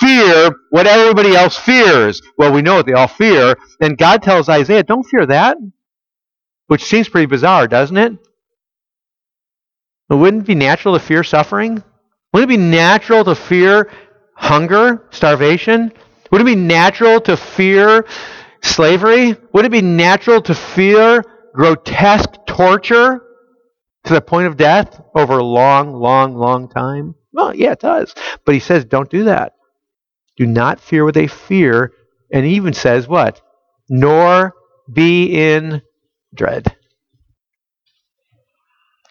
fear 0.00 0.50
what 0.70 0.88
everybody 0.88 1.36
else 1.36 1.56
fears. 1.56 2.20
Well, 2.36 2.52
we 2.52 2.60
know 2.60 2.74
what 2.74 2.86
they 2.86 2.94
all 2.94 3.06
fear. 3.06 3.56
And 3.80 3.96
God 3.96 4.20
tells 4.20 4.48
Isaiah, 4.48 4.82
don't 4.82 5.04
fear 5.04 5.26
that. 5.26 5.58
Which 6.68 6.84
seems 6.84 7.08
pretty 7.08 7.26
bizarre, 7.26 7.66
doesn't 7.66 7.96
it? 7.96 8.12
Wouldn't 10.08 10.44
it 10.44 10.46
be 10.46 10.54
natural 10.54 10.94
to 10.94 11.00
fear 11.00 11.24
suffering? 11.24 11.82
Wouldn't 12.32 12.50
it 12.50 12.56
be 12.56 12.62
natural 12.62 13.24
to 13.24 13.34
fear 13.34 13.90
hunger, 14.34 15.06
starvation? 15.10 15.92
Would 16.30 16.42
it 16.42 16.44
be 16.44 16.54
natural 16.54 17.20
to 17.22 17.36
fear 17.36 18.06
slavery? 18.62 19.36
Would 19.52 19.64
it 19.64 19.72
be 19.72 19.82
natural 19.82 20.40
to 20.42 20.54
fear 20.54 21.24
grotesque 21.54 22.34
torture 22.46 23.22
to 24.04 24.14
the 24.14 24.20
point 24.20 24.46
of 24.46 24.56
death 24.56 25.00
over 25.14 25.38
a 25.38 25.44
long, 25.44 25.92
long, 25.94 26.34
long 26.34 26.68
time? 26.68 27.14
Well, 27.32 27.54
yeah, 27.54 27.72
it 27.72 27.80
does. 27.80 28.14
But 28.44 28.54
he 28.54 28.60
says, 28.60 28.84
don't 28.84 29.10
do 29.10 29.24
that. 29.24 29.54
Do 30.36 30.46
not 30.46 30.80
fear 30.80 31.04
what 31.04 31.14
they 31.14 31.26
fear. 31.26 31.92
And 32.32 32.44
he 32.44 32.54
even 32.56 32.74
says, 32.74 33.08
what? 33.08 33.40
Nor 33.88 34.54
be 34.92 35.26
in 35.34 35.82
dread. 36.38 36.74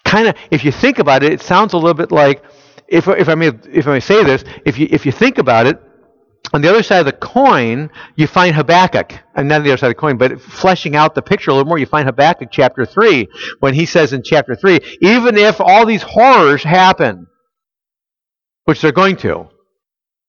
Kind 0.03 0.29
of, 0.29 0.35
if 0.49 0.65
you 0.65 0.71
think 0.71 0.97
about 0.97 1.21
it, 1.21 1.33
it 1.33 1.41
sounds 1.41 1.73
a 1.73 1.77
little 1.77 1.93
bit 1.93 2.11
like, 2.11 2.43
if, 2.87 3.07
if, 3.07 3.29
I 3.29 3.35
may, 3.35 3.51
if 3.71 3.85
I 3.87 3.91
may 3.91 3.99
say 3.99 4.23
this, 4.23 4.43
if 4.65 4.79
you, 4.79 4.87
if 4.89 5.05
you 5.05 5.11
think 5.11 5.37
about 5.37 5.67
it, 5.67 5.77
on 6.53 6.61
the 6.61 6.69
other 6.69 6.81
side 6.81 6.99
of 6.99 7.05
the 7.05 7.11
coin, 7.11 7.89
you 8.15 8.25
find 8.25 8.55
Habakkuk. 8.55 9.11
And 9.35 9.49
not 9.49 9.57
on 9.57 9.63
the 9.63 9.71
other 9.71 9.77
side 9.77 9.87
of 9.87 9.95
the 9.95 9.99
coin, 9.99 10.17
but 10.17 10.39
fleshing 10.39 10.95
out 10.95 11.13
the 11.13 11.21
picture 11.21 11.51
a 11.51 11.53
little 11.53 11.67
more, 11.67 11.77
you 11.77 11.85
find 11.85 12.05
Habakkuk 12.05 12.49
chapter 12.51 12.85
3, 12.85 13.27
when 13.59 13.73
he 13.73 13.85
says 13.85 14.13
in 14.13 14.23
chapter 14.23 14.55
3, 14.55 14.79
even 15.01 15.37
if 15.37 15.59
all 15.59 15.85
these 15.85 16.03
horrors 16.03 16.63
happen, 16.63 17.27
which 18.63 18.79
they're 18.81 18.93
going 18.93 19.17
to, 19.17 19.49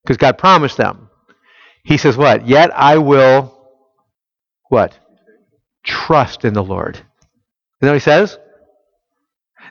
because 0.02 0.16
God 0.16 0.38
promised 0.38 0.76
them, 0.76 1.08
he 1.84 1.96
says 1.96 2.16
what? 2.16 2.46
Yet 2.48 2.70
I 2.74 2.98
will, 2.98 3.56
what? 4.68 4.98
Trust 5.84 6.44
in 6.44 6.54
the 6.54 6.62
Lord. 6.62 6.96
You 6.96 7.86
know 7.86 7.92
what 7.92 7.94
he 7.94 8.00
says? 8.00 8.38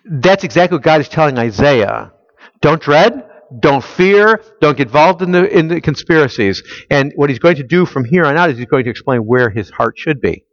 That's 0.06 0.44
exactly 0.44 0.78
what 0.78 0.84
God 0.84 1.02
is 1.02 1.10
telling 1.10 1.38
Isaiah. 1.38 2.14
Don't 2.62 2.82
dread, 2.82 3.28
don't 3.60 3.84
fear, 3.84 4.42
don't 4.62 4.78
get 4.78 4.88
involved 4.88 5.22
in 5.22 5.32
the, 5.32 5.46
in 5.58 5.68
the 5.68 5.82
conspiracies. 5.82 6.64
And 6.90 7.12
what 7.16 7.30
he's 7.30 7.40
going 7.40 7.58
to 7.58 7.64
do 7.64 7.86
from 7.86 8.06
here 8.06 8.26
on 8.26 8.38
out 8.38 8.50
is 8.50 8.58
he's 8.58 8.68
going 8.68 8.86
to 8.86 8.90
explain 8.90 9.20
where 9.22 9.50
his 9.50 9.70
heart 9.70 9.98
should 9.98 10.22
be. 10.22 10.46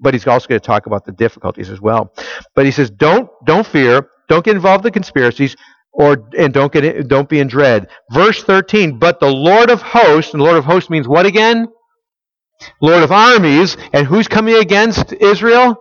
But 0.00 0.14
he's 0.14 0.26
also 0.26 0.48
going 0.48 0.60
to 0.60 0.66
talk 0.66 0.86
about 0.86 1.04
the 1.04 1.12
difficulties 1.12 1.70
as 1.70 1.80
well. 1.80 2.12
But 2.54 2.64
he 2.64 2.72
says, 2.72 2.90
don't, 2.90 3.28
don't 3.44 3.66
fear, 3.66 4.08
don't 4.28 4.44
get 4.44 4.56
involved 4.56 4.84
in 4.84 4.88
the 4.88 4.92
conspiracies, 4.92 5.56
or 5.94 6.28
and 6.36 6.52
don't 6.52 6.72
get 6.72 7.08
don't 7.08 7.28
be 7.28 7.38
in 7.38 7.46
dread. 7.46 7.88
Verse 8.12 8.42
13, 8.42 8.98
but 8.98 9.20
the 9.20 9.30
Lord 9.30 9.70
of 9.70 9.80
hosts, 9.80 10.32
and 10.32 10.40
the 10.40 10.44
Lord 10.44 10.56
of 10.56 10.64
hosts 10.64 10.90
means 10.90 11.06
what 11.06 11.24
again? 11.24 11.68
Lord 12.80 13.02
of 13.02 13.12
armies. 13.12 13.76
And 13.92 14.06
who's 14.06 14.28
coming 14.28 14.56
against 14.56 15.12
Israel? 15.12 15.76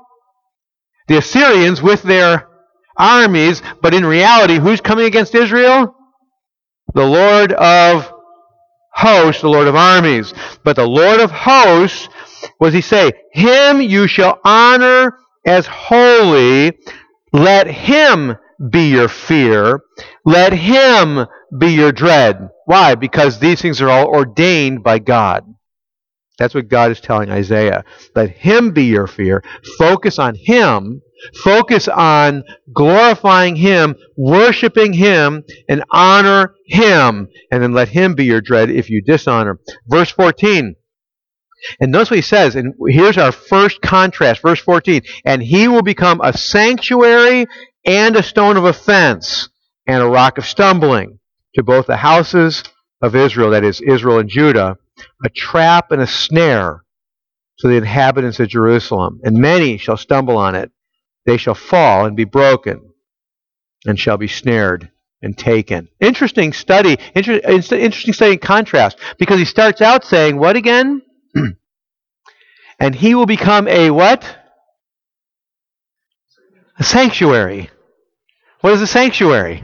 The 1.08 1.18
Assyrians 1.18 1.82
with 1.82 2.04
their 2.04 2.48
armies. 2.98 3.62
But 3.82 3.94
in 3.94 4.06
reality, 4.06 4.60
who's 4.60 4.82
coming 4.82 5.06
against 5.06 5.36
Israel? 5.36 5.96
The 6.94 7.06
Lord 7.06 7.52
of 7.54 8.12
hosts, 8.94 9.42
the 9.42 9.50
Lord 9.50 9.68
of 9.68 9.76
armies. 9.76 10.34
But 10.64 10.76
the 10.76 10.88
Lord 10.88 11.20
of 11.20 11.32
hosts, 11.32 12.08
what 12.58 12.68
does 12.68 12.76
he 12.76 12.82
say? 12.82 13.12
Him 13.32 13.82
you 13.82 14.08
shall 14.08 14.40
honor 14.44 15.18
as 15.46 15.66
holy. 15.68 16.78
Let 17.32 17.68
him 17.68 18.38
be 18.70 18.92
your 18.92 19.08
fear. 19.08 19.82
Let 20.26 20.54
him 20.54 21.26
be 21.58 21.74
your 21.74 21.92
dread. 21.92 22.50
Why? 22.66 22.96
Because 22.96 23.40
these 23.40 23.62
things 23.62 23.82
are 23.82 23.90
all 23.90 24.08
ordained 24.08 24.84
by 24.84 25.00
God. 25.00 25.53
That's 26.38 26.56
what 26.56 26.68
God 26.68 26.92
is 26.92 27.00
telling 27.00 27.30
Isaiah. 27.30 27.84
Let 28.16 28.32
Him 28.32 28.72
be 28.72 28.86
your 28.86 29.08
fear. 29.08 29.44
Focus 29.78 30.18
on 30.18 30.36
Him. 30.36 31.02
Focus 31.44 31.88
on 31.88 32.44
glorifying 32.74 33.56
Him, 33.56 33.96
worshiping 34.18 34.94
Him, 34.94 35.44
and 35.70 35.84
honor 35.92 36.56
Him. 36.66 37.30
And 37.52 37.64
then 37.64 37.74
let 37.74 37.90
Him 37.90 38.16
be 38.16 38.26
your 38.26 38.42
dread 38.42 38.70
if 38.70 38.90
you 38.90 39.02
dishonor. 39.02 39.60
Verse 39.88 40.10
14. 40.12 40.76
And 41.80 41.92
notice 41.92 42.12
what 42.12 42.18
he 42.18 42.22
says, 42.22 42.56
and 42.56 42.74
here's 42.90 43.18
our 43.18 43.32
first 43.32 43.82
contrast, 43.82 44.42
verse 44.42 44.60
14. 44.60 45.02
And 45.24 45.42
he 45.42 45.68
will 45.68 45.82
become 45.82 46.20
a 46.22 46.38
sanctuary 46.38 47.48
and 47.86 48.16
a 48.16 48.24
stone 48.24 48.58
of 48.58 48.66
offense 48.66 49.50
and 49.88 50.04
a 50.04 50.08
rock 50.08 50.38
of 50.38 50.46
stumbling 50.46 51.20
to 51.56 51.64
both 51.64 51.88
the 51.88 51.98
houses 51.98 52.64
of 53.02 53.16
Israel, 53.16 53.52
that 53.52 53.64
is, 53.64 53.82
Israel 53.82 54.20
and 54.20 54.30
Judah, 54.30 54.78
a 55.24 55.30
trap 55.30 55.92
and 55.92 56.02
a 56.02 56.08
snare 56.08 56.84
to 57.60 57.68
the 57.68 57.76
inhabitants 57.76 58.40
of 58.40 58.48
Jerusalem. 58.48 59.22
And 59.24 59.38
many 59.38 59.78
shall 59.78 59.98
stumble 59.98 60.38
on 60.38 60.56
it. 60.56 60.72
They 61.26 61.38
shall 61.38 61.56
fall 61.56 62.06
and 62.06 62.18
be 62.18 62.26
broken, 62.26 62.94
and 63.86 64.00
shall 64.00 64.18
be 64.18 64.28
snared 64.28 64.92
and 65.22 65.38
taken. 65.38 65.88
Interesting 66.02 66.52
study, 66.52 66.98
inter- 67.16 67.40
interesting 67.44 68.14
study 68.14 68.34
in 68.34 68.40
contrast, 68.40 68.98
because 69.18 69.40
he 69.40 69.46
starts 69.46 69.82
out 69.82 70.04
saying, 70.04 70.38
what 70.38 70.58
again? 70.58 71.02
and 72.80 72.96
he 72.96 73.16
will 73.16 73.26
become 73.26 73.68
a 73.70 73.90
what? 73.90 74.38
A 76.78 76.84
sanctuary. 76.84 77.70
What 78.60 78.74
is 78.74 78.82
a 78.82 78.88
sanctuary? 78.88 79.64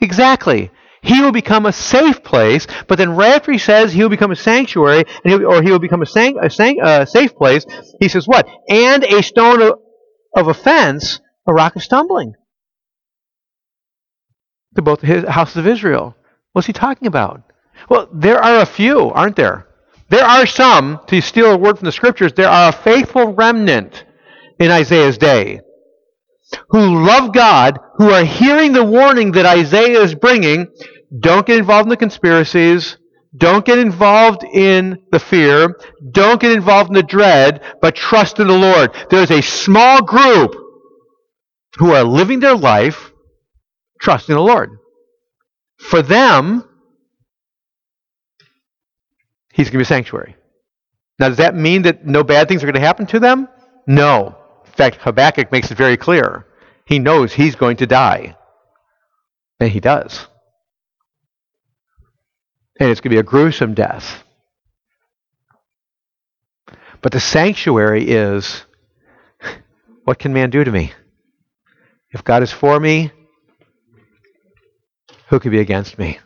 Exactly. 0.00 0.70
He 1.02 1.22
will 1.22 1.32
become 1.32 1.66
a 1.66 1.72
safe 1.72 2.22
place, 2.22 2.66
but 2.86 2.98
then 2.98 3.16
right 3.16 3.34
after 3.34 3.52
he 3.52 3.58
says 3.58 3.92
he 3.92 4.02
will 4.02 4.10
become 4.10 4.30
a 4.30 4.36
sanctuary, 4.36 5.04
or 5.24 5.62
he 5.62 5.70
will 5.70 5.78
become 5.78 6.02
a, 6.02 6.06
sang, 6.06 6.38
a, 6.42 6.50
sang, 6.50 6.80
a 6.82 7.06
safe 7.06 7.34
place, 7.34 7.64
he 8.00 8.08
says 8.08 8.26
what? 8.26 8.46
And 8.68 9.04
a 9.04 9.22
stone 9.22 9.62
of, 9.62 9.78
of 10.36 10.48
offense, 10.48 11.20
a 11.46 11.54
rock 11.54 11.76
of 11.76 11.82
stumbling. 11.82 12.34
To 14.76 14.82
both 14.82 15.00
the 15.00 15.30
houses 15.30 15.56
of 15.56 15.66
Israel. 15.66 16.14
What's 16.52 16.66
he 16.66 16.72
talking 16.72 17.08
about? 17.08 17.42
Well, 17.88 18.08
there 18.12 18.42
are 18.42 18.60
a 18.60 18.66
few, 18.66 19.10
aren't 19.10 19.36
there? 19.36 19.66
There 20.10 20.24
are 20.24 20.44
some, 20.44 21.00
to 21.06 21.20
steal 21.22 21.52
a 21.52 21.56
word 21.56 21.78
from 21.78 21.86
the 21.86 21.92
scriptures, 21.92 22.32
there 22.34 22.48
are 22.48 22.68
a 22.68 22.72
faithful 22.72 23.32
remnant 23.32 24.04
in 24.58 24.70
Isaiah's 24.70 25.16
day 25.16 25.60
who 26.68 27.04
love 27.04 27.32
God, 27.32 27.78
who 27.96 28.10
are 28.10 28.24
hearing 28.24 28.72
the 28.72 28.84
warning 28.84 29.32
that 29.32 29.46
Isaiah 29.46 30.00
is 30.00 30.14
bringing. 30.14 30.66
Don't 31.18 31.46
get 31.46 31.58
involved 31.58 31.86
in 31.86 31.90
the 31.90 31.96
conspiracies. 31.96 32.96
Don't 33.36 33.64
get 33.64 33.78
involved 33.78 34.42
in 34.44 35.02
the 35.12 35.18
fear. 35.18 35.76
Don't 36.10 36.40
get 36.40 36.52
involved 36.52 36.90
in 36.90 36.94
the 36.94 37.02
dread, 37.02 37.62
but 37.80 37.94
trust 37.94 38.40
in 38.40 38.48
the 38.48 38.58
Lord. 38.58 38.94
There's 39.10 39.30
a 39.30 39.42
small 39.42 40.02
group 40.02 40.54
who 41.76 41.92
are 41.92 42.02
living 42.02 42.40
their 42.40 42.56
life 42.56 43.12
trusting 44.00 44.34
the 44.34 44.40
Lord. 44.40 44.70
For 45.78 46.02
them, 46.02 46.68
he's 49.52 49.66
going 49.66 49.72
to 49.72 49.78
be 49.78 49.82
a 49.82 49.86
sanctuary. 49.86 50.36
Now, 51.18 51.28
does 51.28 51.38
that 51.38 51.54
mean 51.54 51.82
that 51.82 52.04
no 52.04 52.24
bad 52.24 52.48
things 52.48 52.62
are 52.62 52.66
going 52.66 52.74
to 52.74 52.80
happen 52.80 53.06
to 53.06 53.20
them? 53.20 53.48
No. 53.86 54.39
Fact, 54.80 54.96
Habakkuk 55.02 55.52
makes 55.52 55.70
it 55.70 55.76
very 55.76 55.98
clear. 55.98 56.46
He 56.86 56.98
knows 56.98 57.34
he's 57.34 57.54
going 57.54 57.76
to 57.76 57.86
die. 57.86 58.34
And 59.60 59.70
he 59.70 59.78
does. 59.78 60.26
And 62.80 62.90
it's 62.90 63.02
going 63.02 63.10
to 63.10 63.16
be 63.16 63.20
a 63.20 63.22
gruesome 63.22 63.74
death. 63.74 64.24
But 67.02 67.12
the 67.12 67.20
sanctuary 67.20 68.08
is 68.08 68.64
what 70.04 70.18
can 70.18 70.32
man 70.32 70.48
do 70.48 70.64
to 70.64 70.72
me? 70.72 70.94
If 72.10 72.24
God 72.24 72.42
is 72.42 72.50
for 72.50 72.80
me, 72.80 73.12
who 75.28 75.40
can 75.40 75.50
be 75.50 75.60
against 75.60 75.98
me? 75.98 76.20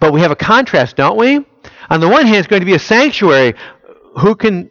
But 0.00 0.14
we 0.14 0.22
have 0.22 0.30
a 0.30 0.36
contrast, 0.36 0.96
don't 0.96 1.18
we? 1.18 1.44
On 1.90 2.00
the 2.00 2.08
one 2.08 2.24
hand, 2.24 2.38
it's 2.38 2.48
going 2.48 2.62
to 2.62 2.66
be 2.66 2.72
a 2.72 2.78
sanctuary. 2.78 3.52
Who 4.20 4.36
can 4.36 4.70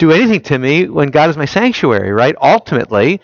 do 0.00 0.10
anything 0.10 0.40
to 0.40 0.58
me 0.58 0.88
when 0.88 1.10
God 1.10 1.28
is 1.28 1.36
my 1.36 1.44
sanctuary, 1.44 2.10
right? 2.10 2.34
Ultimately, 2.40 3.20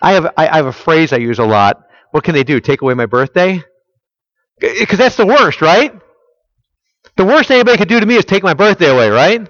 I 0.00 0.12
have, 0.12 0.26
I, 0.38 0.48
I 0.48 0.56
have 0.56 0.66
a 0.66 0.72
phrase 0.72 1.12
I 1.12 1.18
use 1.18 1.38
a 1.38 1.44
lot. 1.44 1.86
What 2.12 2.24
can 2.24 2.34
they 2.34 2.44
do? 2.44 2.60
Take 2.60 2.80
away 2.80 2.94
my 2.94 3.06
birthday? 3.06 3.62
Because 4.58 4.98
that's 4.98 5.16
the 5.16 5.26
worst, 5.26 5.60
right? 5.60 5.92
The 7.16 7.24
worst 7.26 7.50
anybody 7.50 7.76
could 7.76 7.88
do 7.88 8.00
to 8.00 8.06
me 8.06 8.16
is 8.16 8.24
take 8.24 8.42
my 8.42 8.54
birthday 8.54 8.88
away, 8.88 9.10
right? 9.10 9.46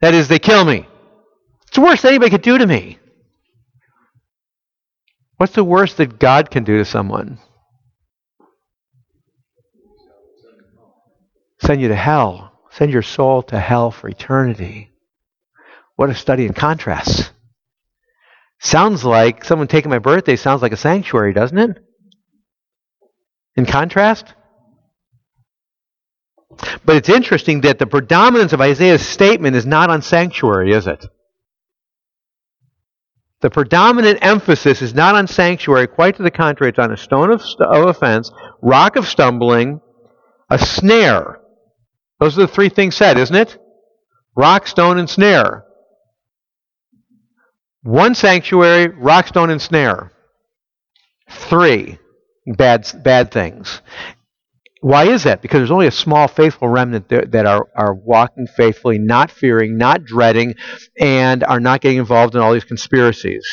That 0.00 0.14
is, 0.14 0.28
they 0.28 0.38
kill 0.38 0.64
me. 0.64 0.86
It's 1.62 1.74
the 1.74 1.80
worst 1.80 2.04
anybody 2.04 2.30
could 2.30 2.42
do 2.42 2.56
to 2.56 2.66
me. 2.66 2.98
What's 5.36 5.54
the 5.54 5.64
worst 5.64 5.96
that 5.96 6.20
God 6.20 6.48
can 6.48 6.62
do 6.62 6.78
to 6.78 6.84
someone? 6.84 7.38
Send 11.60 11.82
you 11.82 11.88
to 11.88 11.96
hell. 11.96 12.52
Send 12.70 12.92
your 12.92 13.02
soul 13.02 13.42
to 13.44 13.58
hell 13.58 13.90
for 13.90 14.08
eternity. 14.08 14.91
What 15.96 16.10
a 16.10 16.14
study 16.14 16.46
in 16.46 16.54
contrasts. 16.54 17.30
Sounds 18.60 19.04
like 19.04 19.44
someone 19.44 19.68
taking 19.68 19.90
my 19.90 19.98
birthday 19.98 20.36
sounds 20.36 20.62
like 20.62 20.72
a 20.72 20.76
sanctuary, 20.76 21.32
doesn't 21.32 21.58
it? 21.58 21.78
In 23.56 23.66
contrast? 23.66 24.34
But 26.84 26.96
it's 26.96 27.08
interesting 27.08 27.62
that 27.62 27.78
the 27.78 27.86
predominance 27.86 28.52
of 28.52 28.60
Isaiah's 28.60 29.06
statement 29.06 29.56
is 29.56 29.66
not 29.66 29.90
on 29.90 30.02
sanctuary, 30.02 30.72
is 30.72 30.86
it? 30.86 31.04
The 33.40 33.50
predominant 33.50 34.20
emphasis 34.22 34.82
is 34.82 34.94
not 34.94 35.16
on 35.16 35.26
sanctuary, 35.26 35.88
quite 35.88 36.16
to 36.16 36.22
the 36.22 36.30
contrary. 36.30 36.70
It's 36.70 36.78
on 36.78 36.92
a 36.92 36.96
stone 36.96 37.32
of, 37.32 37.42
of 37.58 37.88
offense, 37.88 38.30
rock 38.62 38.94
of 38.94 39.08
stumbling, 39.08 39.80
a 40.48 40.58
snare. 40.58 41.40
Those 42.20 42.38
are 42.38 42.42
the 42.42 42.52
three 42.52 42.68
things 42.68 42.94
said, 42.94 43.18
isn't 43.18 43.34
it? 43.34 43.58
Rock, 44.36 44.68
stone, 44.68 44.98
and 44.98 45.10
snare. 45.10 45.64
One 47.82 48.14
sanctuary, 48.14 48.88
rock, 48.88 49.26
stone, 49.26 49.50
and 49.50 49.60
snare. 49.60 50.12
Three 51.28 51.98
bad, 52.46 52.86
bad 53.02 53.30
things. 53.30 53.80
Why 54.80 55.04
is 55.08 55.24
that? 55.24 55.42
Because 55.42 55.60
there's 55.60 55.70
only 55.70 55.86
a 55.86 55.92
small 55.92 56.26
faithful 56.26 56.68
remnant 56.68 57.08
that 57.08 57.46
are, 57.46 57.68
are 57.76 57.94
walking 57.94 58.48
faithfully, 58.48 58.98
not 58.98 59.30
fearing, 59.30 59.76
not 59.76 60.04
dreading, 60.04 60.54
and 60.98 61.44
are 61.44 61.60
not 61.60 61.80
getting 61.80 61.98
involved 61.98 62.34
in 62.34 62.40
all 62.40 62.52
these 62.52 62.64
conspiracies. 62.64 63.46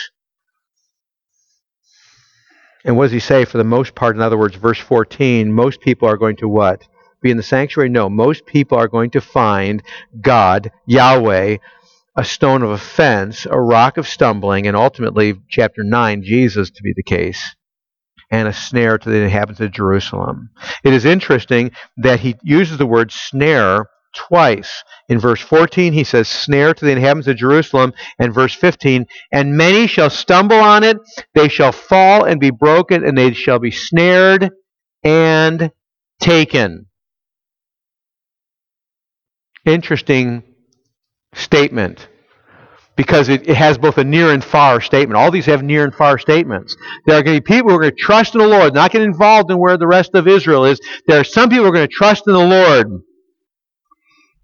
And 2.84 2.98
what 2.98 3.06
does 3.06 3.12
he 3.12 3.20
say? 3.20 3.46
For 3.46 3.58
the 3.60 3.64
most 3.64 3.94
part, 3.94 4.16
in 4.16 4.22
other 4.22 4.38
words, 4.38 4.56
verse 4.56 4.80
14, 4.80 5.52
most 5.52 5.82
people 5.82 6.08
are 6.08 6.18
going 6.18 6.38
to 6.38 6.48
what? 6.48 6.88
Be 7.22 7.30
in 7.30 7.38
the 7.38 7.44
sanctuary? 7.44 7.90
No. 7.90 8.10
Most 8.10 8.46
people 8.46 8.78
are 8.78 8.88
going 8.88 9.12
to 9.12 9.22
find 9.22 9.84
God, 10.20 10.72
Yahweh, 10.88 11.58
a 12.20 12.24
stone 12.26 12.64
of 12.64 12.70
offense, 12.70 13.48
a 13.50 13.58
rock 13.58 13.96
of 13.96 14.06
stumbling, 14.06 14.68
and 14.68 14.76
ultimately, 14.76 15.34
chapter 15.48 15.86
9, 15.86 16.22
Jesus 16.22 16.70
to 16.70 16.84
be 16.84 16.92
the 16.94 17.02
case, 17.02 17.56
and 18.30 18.46
a 18.46 18.52
snare 18.52 18.98
to 18.98 19.10
the 19.10 19.22
inhabitants 19.22 19.62
of 19.62 19.72
Jerusalem. 19.72 20.50
It 20.84 20.94
is 20.94 21.06
interesting 21.06 21.72
that 21.96 22.20
he 22.20 22.36
uses 22.44 22.78
the 22.78 22.86
word 22.86 23.14
snare 23.14 23.86
twice. 24.14 24.84
In 25.08 25.18
verse 25.18 25.40
14, 25.40 25.94
he 25.94 26.04
says, 26.04 26.28
snare 26.28 26.74
to 26.74 26.84
the 26.84 26.92
inhabitants 26.92 27.30
of 27.30 27.38
Jerusalem. 27.38 27.94
And 28.20 28.34
verse 28.34 28.54
15, 28.54 29.06
and 29.32 29.56
many 29.56 29.88
shall 29.88 30.10
stumble 30.10 30.58
on 30.58 30.84
it, 30.84 30.98
they 31.36 31.48
shall 31.48 31.72
fall 31.72 32.26
and 32.26 32.38
be 32.38 32.52
broken, 32.52 33.06
and 33.06 33.18
they 33.18 33.32
shall 33.32 33.60
be 33.60 33.72
snared 33.72 34.50
and 35.04 35.72
taken. 36.20 36.88
Interesting 39.66 40.49
statement 41.34 42.08
because 43.00 43.30
it, 43.30 43.48
it, 43.48 43.56
has 43.56 43.78
both 43.78 43.98
a 43.98 44.04
near 44.04 44.34
and 44.34 44.44
far 44.44 44.82
statement. 44.82 45.18
All 45.18 45.32
these 45.32 45.46
have 45.46 45.64
near 45.64 45.86
and 45.86 45.96
far 45.96 46.18
statements. 46.18 46.76
There 47.06 47.18
are 47.18 47.24
going 47.24 47.38
to 47.38 47.42
be 47.42 47.56
people 47.56 47.70
who 47.70 47.78
are 47.78 47.80
going 47.80 47.96
to 47.96 47.98
trust 47.98 48.36
in 48.36 48.42
the 48.42 48.48
Lord, 48.48 48.74
not 48.74 48.92
get 48.92 49.02
involved 49.02 49.50
in 49.50 49.58
where 49.58 49.78
the 49.78 49.88
rest 49.88 50.16
of 50.16 50.28
Israel 50.28 50.66
is. 50.66 50.82
There 51.08 51.18
are 51.18 51.24
some 51.24 51.50
people 51.50 51.64
who 51.64 51.70
are 51.70 51.74
going 51.74 51.88
to 51.88 51.94
trust 51.94 52.28
in 52.28 52.34
the 52.34 52.40
Lord. 52.40 53.02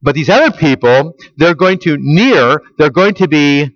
But 0.02 0.16
these 0.16 0.30
other 0.30 0.56
people, 0.56 1.16
they're 1.36 1.54
going 1.54 1.80
to 1.80 1.98
near, 2.00 2.62
they're 2.78 2.90
going 2.90 3.16
to 3.16 3.28
be 3.28 3.72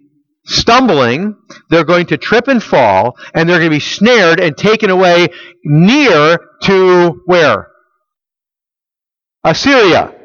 stumbling, 0.46 1.36
they're 1.70 1.84
going 1.84 2.06
to 2.06 2.18
trip 2.18 2.48
and 2.48 2.64
fall, 2.64 3.18
and 3.34 3.50
they're 3.50 3.60
going 3.60 3.72
to 3.72 3.76
be 3.76 3.82
snared 3.82 4.40
and 4.40 4.56
taken 4.56 4.90
away 4.90 5.28
near 5.66 6.40
to 6.64 7.22
where? 7.26 7.68
Assyria. 9.44 10.16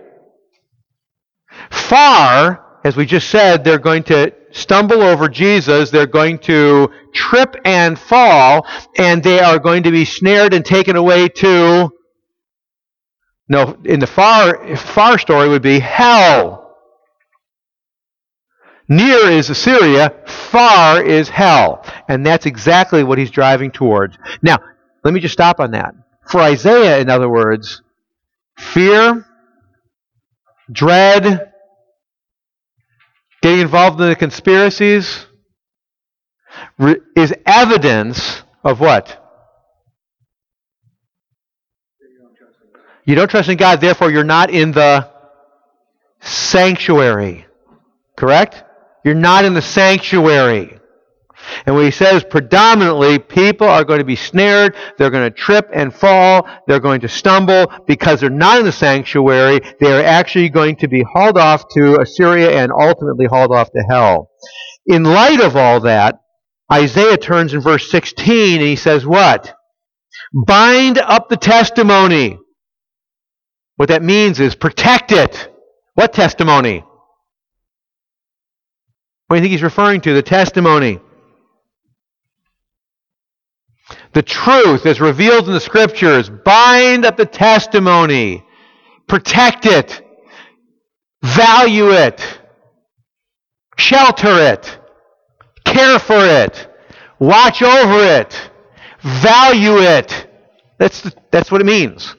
Far 1.70 2.63
as 2.84 2.96
we 2.96 3.06
just 3.06 3.30
said, 3.30 3.64
they're 3.64 3.78
going 3.78 4.02
to 4.04 4.32
stumble 4.52 5.02
over 5.02 5.28
Jesus, 5.28 5.90
they're 5.90 6.06
going 6.06 6.38
to 6.40 6.90
trip 7.14 7.56
and 7.64 7.98
fall, 7.98 8.66
and 8.98 9.22
they 9.22 9.40
are 9.40 9.58
going 9.58 9.82
to 9.84 9.90
be 9.90 10.04
snared 10.04 10.52
and 10.52 10.64
taken 10.64 10.94
away 10.94 11.28
to. 11.28 11.90
No, 13.48 13.76
in 13.84 14.00
the 14.00 14.06
far 14.06 14.76
far 14.76 15.18
story 15.18 15.48
would 15.48 15.62
be 15.62 15.78
hell. 15.78 16.76
Near 18.86 19.30
is 19.30 19.48
Assyria, 19.48 20.14
far 20.26 21.02
is 21.02 21.30
hell. 21.30 21.84
And 22.06 22.24
that's 22.24 22.44
exactly 22.44 23.02
what 23.02 23.16
he's 23.16 23.30
driving 23.30 23.70
towards. 23.70 24.16
Now, 24.42 24.58
let 25.02 25.14
me 25.14 25.20
just 25.20 25.32
stop 25.32 25.58
on 25.58 25.70
that. 25.70 25.94
For 26.28 26.40
Isaiah, 26.40 26.98
in 27.00 27.08
other 27.08 27.28
words, 27.28 27.82
fear, 28.58 29.26
dread, 30.70 31.53
getting 33.44 33.60
involved 33.60 34.00
in 34.00 34.08
the 34.08 34.16
conspiracies 34.16 35.26
is 37.14 37.34
evidence 37.44 38.42
of 38.64 38.80
what? 38.80 39.22
You 43.04 43.14
don't 43.14 43.28
trust 43.28 43.50
in 43.50 43.58
God, 43.58 43.82
therefore 43.82 44.10
you're 44.10 44.24
not 44.24 44.48
in 44.48 44.72
the 44.72 45.10
sanctuary. 46.22 47.46
Correct? 48.16 48.64
You're 49.04 49.14
not 49.14 49.44
in 49.44 49.52
the 49.52 49.60
sanctuary. 49.60 50.78
And 51.66 51.74
when 51.74 51.84
he 51.84 51.90
says 51.90 52.24
predominantly, 52.24 53.18
people 53.18 53.66
are 53.66 53.84
going 53.84 54.00
to 54.00 54.04
be 54.04 54.16
snared, 54.16 54.76
they're 54.98 55.10
going 55.10 55.30
to 55.30 55.36
trip 55.36 55.68
and 55.72 55.94
fall, 55.94 56.48
they're 56.66 56.80
going 56.80 57.00
to 57.02 57.08
stumble 57.08 57.66
because 57.86 58.20
they're 58.20 58.30
not 58.30 58.58
in 58.58 58.64
the 58.64 58.72
sanctuary. 58.72 59.60
They 59.80 59.92
are 59.92 60.04
actually 60.04 60.48
going 60.48 60.76
to 60.76 60.88
be 60.88 61.02
hauled 61.02 61.38
off 61.38 61.64
to 61.74 62.00
Assyria 62.00 62.62
and 62.62 62.72
ultimately 62.72 63.26
hauled 63.26 63.52
off 63.52 63.70
to 63.72 63.84
hell. 63.88 64.30
In 64.86 65.04
light 65.04 65.40
of 65.40 65.56
all 65.56 65.80
that, 65.80 66.16
Isaiah 66.72 67.18
turns 67.18 67.54
in 67.54 67.60
verse 67.60 67.90
16 67.90 68.60
and 68.60 68.68
he 68.68 68.76
says, 68.76 69.06
What? 69.06 69.54
Bind 70.46 70.98
up 70.98 71.28
the 71.28 71.36
testimony. 71.36 72.38
What 73.76 73.88
that 73.88 74.02
means 74.02 74.40
is 74.40 74.54
protect 74.54 75.12
it. 75.12 75.50
What 75.94 76.12
testimony? 76.12 76.84
What 79.26 79.36
do 79.36 79.40
you 79.40 79.42
think 79.42 79.52
he's 79.52 79.62
referring 79.62 80.00
to? 80.02 80.14
The 80.14 80.22
testimony. 80.22 81.00
The 84.14 84.22
truth 84.22 84.86
is 84.86 85.00
revealed 85.00 85.48
in 85.48 85.52
the 85.52 85.60
scriptures. 85.60 86.30
Bind 86.30 87.04
up 87.04 87.16
the 87.16 87.26
testimony. 87.26 88.44
Protect 89.08 89.66
it. 89.66 90.02
Value 91.22 91.90
it. 91.90 92.40
Shelter 93.76 94.52
it. 94.52 94.78
Care 95.64 95.98
for 95.98 96.24
it. 96.24 96.68
Watch 97.18 97.62
over 97.62 98.04
it. 98.20 98.50
Value 99.00 99.78
it. 99.78 100.28
That's, 100.78 101.00
the, 101.00 101.12
that's 101.30 101.50
what 101.50 101.60
it 101.60 101.64
means. 101.64 102.14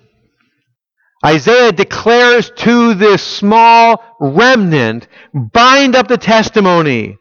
Isaiah 1.25 1.71
declares 1.71 2.51
to 2.58 2.93
this 2.93 3.23
small 3.23 4.03
remnant, 4.19 5.08
bind 5.34 5.95
up 5.95 6.08
the 6.08 6.17
testimony, 6.17 7.17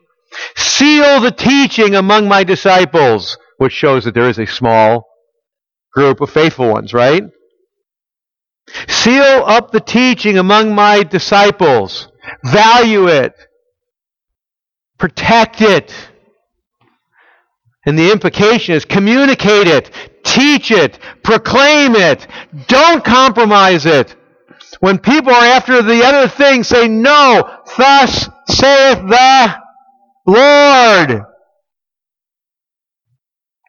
seal 0.56 1.20
the 1.20 1.30
teaching 1.30 1.94
among 1.94 2.28
my 2.28 2.44
disciples, 2.44 3.38
which 3.58 3.72
shows 3.72 4.04
that 4.04 4.14
there 4.14 4.28
is 4.28 4.38
a 4.38 4.46
small 4.46 5.06
group 5.92 6.20
of 6.20 6.30
faithful 6.30 6.70
ones, 6.70 6.92
right? 6.92 7.22
Seal 8.88 9.44
up 9.46 9.70
the 9.70 9.80
teaching 9.80 10.38
among 10.38 10.74
my 10.74 11.02
disciples, 11.02 12.08
value 12.44 13.08
it, 13.08 13.34
protect 14.98 15.60
it. 15.60 15.94
And 17.86 17.98
the 17.98 18.10
implication 18.10 18.74
is 18.74 18.84
communicate 18.86 19.68
it, 19.68 19.90
teach 20.24 20.70
it, 20.70 20.98
proclaim 21.22 21.94
it, 21.94 22.26
don't 22.66 23.04
compromise 23.04 23.84
it. 23.84 24.16
When 24.80 24.98
people 24.98 25.32
are 25.32 25.44
after 25.44 25.82
the 25.82 26.02
other 26.04 26.28
thing, 26.28 26.64
say, 26.64 26.88
No, 26.88 27.60
thus 27.76 28.28
saith 28.48 28.98
the 29.06 29.56
Lord. 30.26 31.24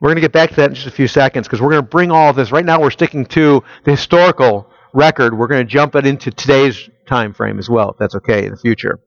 We're 0.01 0.09
going 0.09 0.15
to 0.15 0.21
get 0.21 0.33
back 0.33 0.49
to 0.49 0.55
that 0.57 0.69
in 0.69 0.75
just 0.75 0.87
a 0.87 0.91
few 0.91 1.07
seconds 1.07 1.47
because 1.47 1.61
we're 1.61 1.71
going 1.71 1.83
to 1.83 1.89
bring 1.89 2.11
all 2.11 2.29
of 2.29 2.35
this. 2.35 2.51
Right 2.51 2.65
now, 2.65 2.81
we're 2.81 2.91
sticking 2.91 3.25
to 3.27 3.63
the 3.85 3.91
historical 3.91 4.69
record. 4.93 5.37
We're 5.37 5.47
going 5.47 5.65
to 5.65 5.71
jump 5.71 5.95
it 5.95 6.05
into 6.05 6.31
today's 6.31 6.89
time 7.07 7.33
frame 7.33 7.59
as 7.59 7.69
well, 7.69 7.91
if 7.91 7.97
that's 7.97 8.15
okay 8.15 8.45
in 8.45 8.51
the 8.51 8.57
future. 8.57 8.99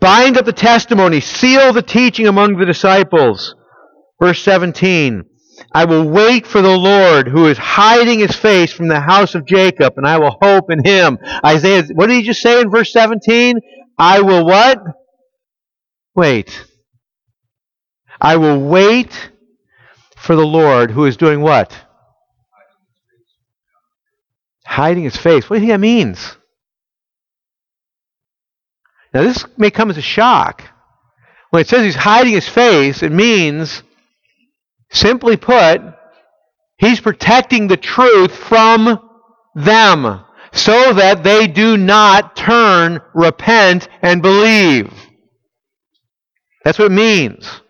Bind 0.00 0.36
up 0.36 0.44
the 0.44 0.52
testimony, 0.52 1.20
seal 1.20 1.72
the 1.72 1.82
teaching 1.82 2.26
among 2.26 2.56
the 2.58 2.66
disciples. 2.66 3.54
Verse 4.20 4.42
17 4.42 5.24
I 5.72 5.84
will 5.84 6.08
wait 6.08 6.46
for 6.46 6.62
the 6.62 6.76
Lord 6.76 7.28
who 7.28 7.46
is 7.46 7.58
hiding 7.58 8.20
his 8.20 8.34
face 8.34 8.72
from 8.72 8.88
the 8.88 9.00
house 9.00 9.34
of 9.34 9.44
Jacob, 9.44 9.94
and 9.96 10.06
I 10.06 10.18
will 10.18 10.36
hope 10.40 10.70
in 10.70 10.84
him. 10.84 11.18
Isaiah, 11.44 11.84
what 11.94 12.06
did 12.06 12.14
he 12.14 12.22
just 12.22 12.40
say 12.40 12.60
in 12.60 12.70
verse 12.70 12.92
17? 12.92 13.58
I 13.98 14.20
will 14.20 14.46
what? 14.46 14.80
Wait. 16.14 16.64
I 18.20 18.36
will 18.36 18.60
wait 18.60 19.30
for 20.16 20.34
the 20.34 20.46
Lord 20.46 20.90
who 20.90 21.04
is 21.04 21.16
doing 21.16 21.40
what? 21.40 21.76
Hiding 24.66 25.04
his 25.04 25.16
face. 25.16 25.48
What 25.48 25.56
do 25.56 25.62
you 25.62 25.68
think 25.68 25.72
that 25.72 25.80
means? 25.80 26.36
Now, 29.14 29.22
this 29.22 29.44
may 29.56 29.70
come 29.70 29.90
as 29.90 29.96
a 29.96 30.02
shock. 30.02 30.62
When 31.50 31.62
it 31.62 31.68
says 31.68 31.82
he's 31.82 31.94
hiding 31.94 32.34
his 32.34 32.48
face, 32.48 33.02
it 33.02 33.12
means, 33.12 33.82
simply 34.90 35.36
put, 35.36 35.80
he's 36.76 37.00
protecting 37.00 37.68
the 37.68 37.78
truth 37.78 38.36
from 38.36 39.00
them 39.54 40.24
so 40.52 40.92
that 40.92 41.22
they 41.22 41.46
do 41.46 41.76
not 41.76 42.36
turn, 42.36 43.00
repent, 43.14 43.88
and 44.02 44.20
believe. 44.20 44.92
That's 46.64 46.78
what 46.78 46.92
it 46.92 46.94
means. 46.94 47.62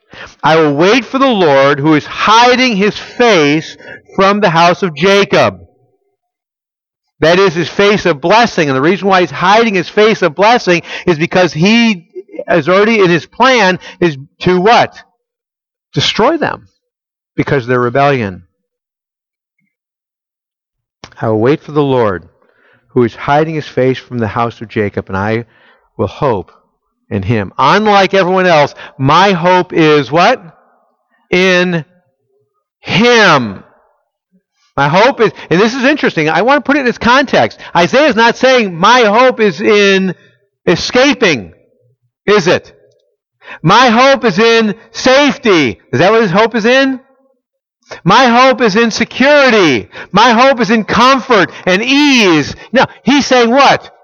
I 0.43 0.57
will 0.57 0.75
wait 0.75 1.05
for 1.05 1.19
the 1.19 1.27
Lord 1.27 1.79
who 1.79 1.95
is 1.95 2.07
hiding 2.07 2.77
his 2.77 2.97
face 2.97 3.77
from 4.17 4.41
the 4.41 4.51
house 4.51 4.83
of 4.83 4.95
Jacob. 4.95 5.61
That 7.21 7.39
is 7.39 7.55
his 7.55 7.69
face 7.69 8.07
of 8.07 8.21
blessing. 8.21 8.69
And 8.69 8.77
the 8.77 8.83
reason 8.83 9.09
why 9.09 9.21
he's 9.21 9.31
hiding 9.31 9.75
his 9.75 9.89
face 9.89 10.23
of 10.23 10.35
blessing 10.35 10.83
is 11.07 11.19
because 11.19 11.53
he 11.53 12.11
is 12.49 12.69
already 12.69 13.01
in 13.01 13.11
his 13.11 13.27
plan 13.27 13.79
is 14.01 14.17
to 14.41 14.61
what? 14.61 15.03
Destroy 15.93 16.37
them 16.37 16.69
because 17.35 17.65
of 17.65 17.69
their 17.69 17.81
rebellion. 17.81 18.47
I 21.21 21.29
will 21.29 21.41
wait 21.41 21.61
for 21.61 21.73
the 21.73 21.83
Lord 21.83 22.29
who 22.91 23.03
is 23.03 23.15
hiding 23.15 23.55
his 23.55 23.67
face 23.67 23.99
from 23.99 24.19
the 24.19 24.29
house 24.29 24.61
of 24.61 24.69
Jacob, 24.69 25.09
and 25.09 25.17
I 25.17 25.47
will 25.97 26.07
hope 26.07 26.53
in 27.11 27.23
him. 27.23 27.53
Unlike 27.59 28.15
everyone 28.15 28.47
else, 28.47 28.75
my 28.99 29.33
hope 29.33 29.73
is 29.73 30.11
what? 30.11 30.41
In 31.31 31.85
him. 32.81 33.65
My 34.77 34.89
hope 34.89 35.21
is, 35.21 35.33
and 35.51 35.61
this 35.61 35.75
is 35.75 35.85
interesting, 35.85 36.29
I 36.29 36.43
want 36.43 36.65
to 36.65 36.67
put 36.69 36.77
it 36.77 36.81
in 36.81 36.87
its 36.87 36.99
context. 36.99 37.59
Isaiah 37.75 38.09
is 38.09 38.17
not 38.17 38.37
saying, 38.37 38.75
my 38.75 39.01
hope 39.01 39.41
is 39.41 39.61
in 39.61 40.15
escaping, 40.67 41.53
is 42.27 42.47
it? 42.47 42.75
My 43.63 43.89
hope 43.89 44.25
is 44.25 44.39
in 44.39 44.79
safety. 44.91 45.81
Is 45.93 45.99
that 45.99 46.13
what 46.13 46.23
his 46.23 46.31
hope 46.31 46.55
is 46.55 46.65
in? 46.65 47.01
My 48.05 48.27
hope 48.27 48.61
is 48.61 48.77
in 48.77 48.91
security. 48.91 49.89
My 50.13 50.31
hope 50.31 50.61
is 50.61 50.71
in 50.71 50.85
comfort 50.85 51.51
and 51.67 51.83
ease. 51.83 52.55
Now, 52.71 52.87
he's 53.03 53.27
saying 53.27 53.51
what? 53.51 53.95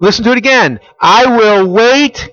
Listen 0.00 0.24
to 0.24 0.32
it 0.32 0.38
again. 0.38 0.80
I 1.00 1.36
will 1.36 1.68
wait 1.72 2.28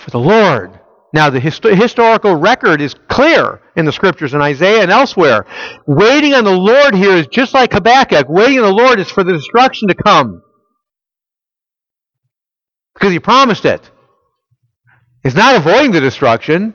for 0.00 0.10
the 0.10 0.18
Lord. 0.18 0.80
Now, 1.12 1.28
the 1.30 1.40
hist- 1.40 1.64
historical 1.64 2.36
record 2.36 2.80
is 2.80 2.94
clear 3.08 3.60
in 3.76 3.84
the 3.84 3.92
scriptures 3.92 4.32
in 4.32 4.40
Isaiah 4.40 4.82
and 4.82 4.90
elsewhere. 4.90 5.44
Waiting 5.86 6.34
on 6.34 6.44
the 6.44 6.56
Lord 6.56 6.94
here 6.94 7.16
is 7.16 7.26
just 7.26 7.52
like 7.52 7.72
Habakkuk. 7.72 8.28
Waiting 8.28 8.60
on 8.60 8.64
the 8.64 8.82
Lord 8.82 9.00
is 9.00 9.10
for 9.10 9.24
the 9.24 9.32
destruction 9.32 9.88
to 9.88 9.94
come. 9.94 10.42
Because 12.94 13.12
he 13.12 13.18
promised 13.18 13.64
it. 13.64 13.90
It's 15.24 15.34
not 15.34 15.56
avoiding 15.56 15.90
the 15.90 16.00
destruction. 16.00 16.74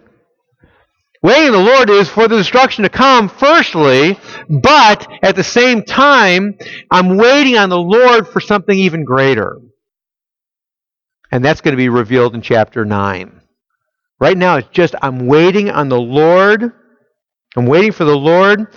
Waiting 1.23 1.55
on 1.55 1.65
the 1.65 1.71
Lord 1.71 1.89
is 1.89 2.09
for 2.09 2.27
the 2.27 2.37
destruction 2.37 2.83
to 2.83 2.89
come, 2.89 3.29
firstly, 3.29 4.19
but 4.47 5.07
at 5.23 5.35
the 5.35 5.43
same 5.43 5.83
time, 5.83 6.55
I'm 6.91 7.17
waiting 7.17 7.57
on 7.57 7.69
the 7.69 7.79
Lord 7.79 8.27
for 8.27 8.39
something 8.39 8.77
even 8.77 9.05
greater. 9.05 9.57
And 11.35 11.43
that's 11.43 11.59
going 11.59 11.73
to 11.73 11.77
be 11.77 11.89
revealed 11.89 12.33
in 12.33 12.41
chapter 12.41 12.85
9. 12.85 13.41
Right 14.21 14.37
now, 14.37 14.55
it's 14.55 14.69
just 14.69 14.95
I'm 15.01 15.27
waiting 15.27 15.69
on 15.69 15.89
the 15.89 15.99
Lord. 15.99 16.71
I'm 17.57 17.65
waiting 17.65 17.91
for 17.91 18.05
the 18.05 18.15
Lord. 18.15 18.73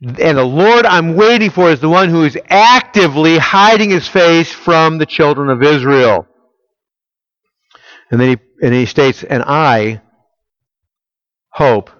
And 0.00 0.38
the 0.38 0.42
Lord 0.42 0.86
I'm 0.86 1.16
waiting 1.16 1.50
for 1.50 1.70
is 1.70 1.80
the 1.80 1.90
one 1.90 2.08
who 2.08 2.24
is 2.24 2.38
actively 2.48 3.36
hiding 3.36 3.90
his 3.90 4.08
face 4.08 4.50
from 4.50 4.96
the 4.96 5.04
children 5.04 5.50
of 5.50 5.62
Israel. 5.62 6.26
And 8.10 8.18
then 8.18 8.38
he, 8.38 8.64
and 8.64 8.72
he 8.72 8.86
states, 8.86 9.22
And 9.22 9.42
I 9.42 10.00
hope 11.50 11.90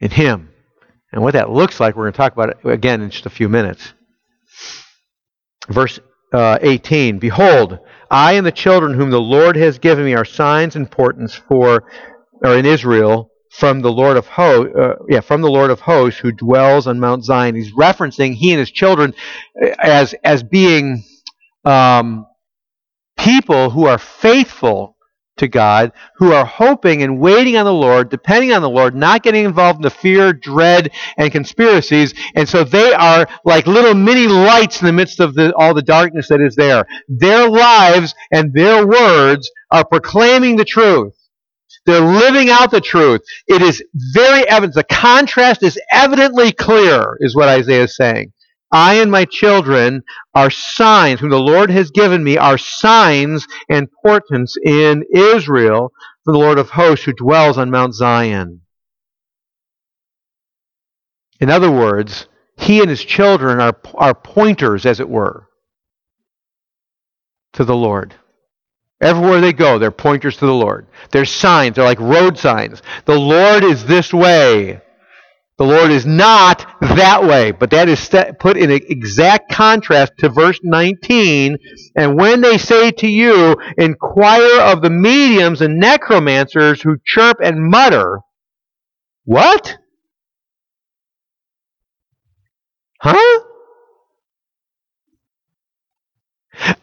in 0.00 0.10
him. 0.10 0.50
And 1.12 1.22
what 1.22 1.34
that 1.34 1.48
looks 1.50 1.78
like, 1.78 1.94
we're 1.94 2.06
going 2.06 2.14
to 2.14 2.16
talk 2.16 2.32
about 2.32 2.48
it 2.48 2.68
again 2.68 3.02
in 3.02 3.10
just 3.10 3.26
a 3.26 3.30
few 3.30 3.48
minutes. 3.48 3.94
Verse 5.68 6.00
uh, 6.32 6.58
18 6.60 7.18
Behold, 7.18 7.78
I 8.10 8.32
and 8.32 8.46
the 8.46 8.52
children 8.52 8.94
whom 8.94 9.10
the 9.10 9.20
Lord 9.20 9.56
has 9.56 9.78
given 9.78 10.04
me 10.04 10.14
are 10.14 10.24
signs 10.24 10.76
and 10.76 10.90
portents 10.90 11.34
for, 11.34 11.84
or 12.42 12.56
in 12.56 12.66
Israel, 12.66 13.30
from 13.50 13.80
the 13.80 13.92
Lord 13.92 14.16
of 14.16 14.26
hosts, 14.26 14.74
uh, 14.76 14.94
yeah, 15.08 15.20
from 15.20 15.42
the 15.42 15.50
Lord 15.50 15.70
of 15.70 15.80
hosts 15.80 16.20
who 16.20 16.32
dwells 16.32 16.86
on 16.86 17.00
Mount 17.00 17.24
Zion. 17.24 17.56
He's 17.56 17.72
referencing 17.74 18.34
he 18.34 18.52
and 18.52 18.60
his 18.60 18.70
children 18.70 19.12
as 19.80 20.14
as 20.24 20.42
being 20.42 21.04
um, 21.64 22.26
people 23.18 23.70
who 23.70 23.86
are 23.86 23.98
faithful 23.98 24.96
to 25.40 25.48
God, 25.48 25.92
who 26.16 26.32
are 26.32 26.46
hoping 26.46 27.02
and 27.02 27.18
waiting 27.20 27.56
on 27.56 27.64
the 27.64 27.72
Lord, 27.72 28.10
depending 28.10 28.52
on 28.52 28.62
the 28.62 28.70
Lord, 28.70 28.94
not 28.94 29.22
getting 29.22 29.44
involved 29.44 29.78
in 29.78 29.82
the 29.82 29.90
fear, 29.90 30.32
dread, 30.32 30.92
and 31.18 31.32
conspiracies. 31.32 32.14
And 32.36 32.48
so 32.48 32.64
they 32.64 32.94
are 32.94 33.26
like 33.44 33.66
little 33.66 33.94
mini 33.94 34.28
lights 34.28 34.80
in 34.80 34.86
the 34.86 34.92
midst 34.92 35.20
of 35.20 35.34
the, 35.34 35.54
all 35.56 35.74
the 35.74 35.82
darkness 35.82 36.28
that 36.28 36.40
is 36.40 36.54
there. 36.56 36.84
Their 37.08 37.48
lives 37.48 38.14
and 38.32 38.52
their 38.54 38.86
words 38.86 39.50
are 39.70 39.84
proclaiming 39.84 40.56
the 40.56 40.64
truth. 40.64 41.14
They're 41.86 42.00
living 42.00 42.50
out 42.50 42.70
the 42.70 42.80
truth. 42.80 43.22
It 43.48 43.62
is 43.62 43.82
very 44.14 44.48
evident. 44.48 44.74
The 44.74 44.84
contrast 44.84 45.62
is 45.62 45.80
evidently 45.92 46.52
clear, 46.52 47.16
is 47.20 47.34
what 47.34 47.48
Isaiah 47.48 47.84
is 47.84 47.96
saying. 47.96 48.32
I 48.72 48.94
and 48.94 49.10
my 49.10 49.24
children 49.24 50.02
are 50.34 50.50
signs, 50.50 51.20
whom 51.20 51.30
the 51.30 51.38
Lord 51.38 51.70
has 51.70 51.90
given 51.90 52.22
me, 52.22 52.38
are 52.38 52.58
signs 52.58 53.46
and 53.68 53.88
portents 54.04 54.56
in 54.64 55.04
Israel 55.12 55.92
for 56.24 56.32
the 56.32 56.38
Lord 56.38 56.58
of 56.58 56.70
hosts 56.70 57.04
who 57.04 57.12
dwells 57.12 57.58
on 57.58 57.70
Mount 57.70 57.94
Zion. 57.94 58.60
In 61.40 61.50
other 61.50 61.70
words, 61.70 62.28
he 62.56 62.80
and 62.80 62.90
his 62.90 63.02
children 63.02 63.60
are, 63.60 63.76
are 63.94 64.14
pointers, 64.14 64.84
as 64.84 65.00
it 65.00 65.08
were, 65.08 65.48
to 67.54 67.64
the 67.64 67.74
Lord. 67.74 68.14
Everywhere 69.00 69.40
they 69.40 69.54
go, 69.54 69.78
they're 69.78 69.90
pointers 69.90 70.36
to 70.36 70.46
the 70.46 70.52
Lord. 70.52 70.86
They're 71.10 71.24
signs, 71.24 71.76
they're 71.76 71.84
like 71.84 71.98
road 71.98 72.38
signs. 72.38 72.82
The 73.06 73.18
Lord 73.18 73.64
is 73.64 73.86
this 73.86 74.12
way. 74.12 74.82
The 75.60 75.66
Lord 75.66 75.90
is 75.90 76.06
not 76.06 76.66
that 76.80 77.22
way, 77.22 77.50
but 77.50 77.68
that 77.72 77.90
is 77.90 78.08
put 78.38 78.56
in 78.56 78.70
exact 78.70 79.52
contrast 79.52 80.14
to 80.20 80.30
verse 80.30 80.58
19. 80.62 81.58
And 81.94 82.18
when 82.18 82.40
they 82.40 82.56
say 82.56 82.90
to 82.92 83.06
you, 83.06 83.58
inquire 83.76 84.62
of 84.62 84.80
the 84.80 84.88
mediums 84.88 85.60
and 85.60 85.78
necromancers 85.78 86.80
who 86.80 86.96
chirp 87.04 87.36
and 87.44 87.70
mutter, 87.70 88.20
what? 89.24 89.76
Huh? 92.98 93.40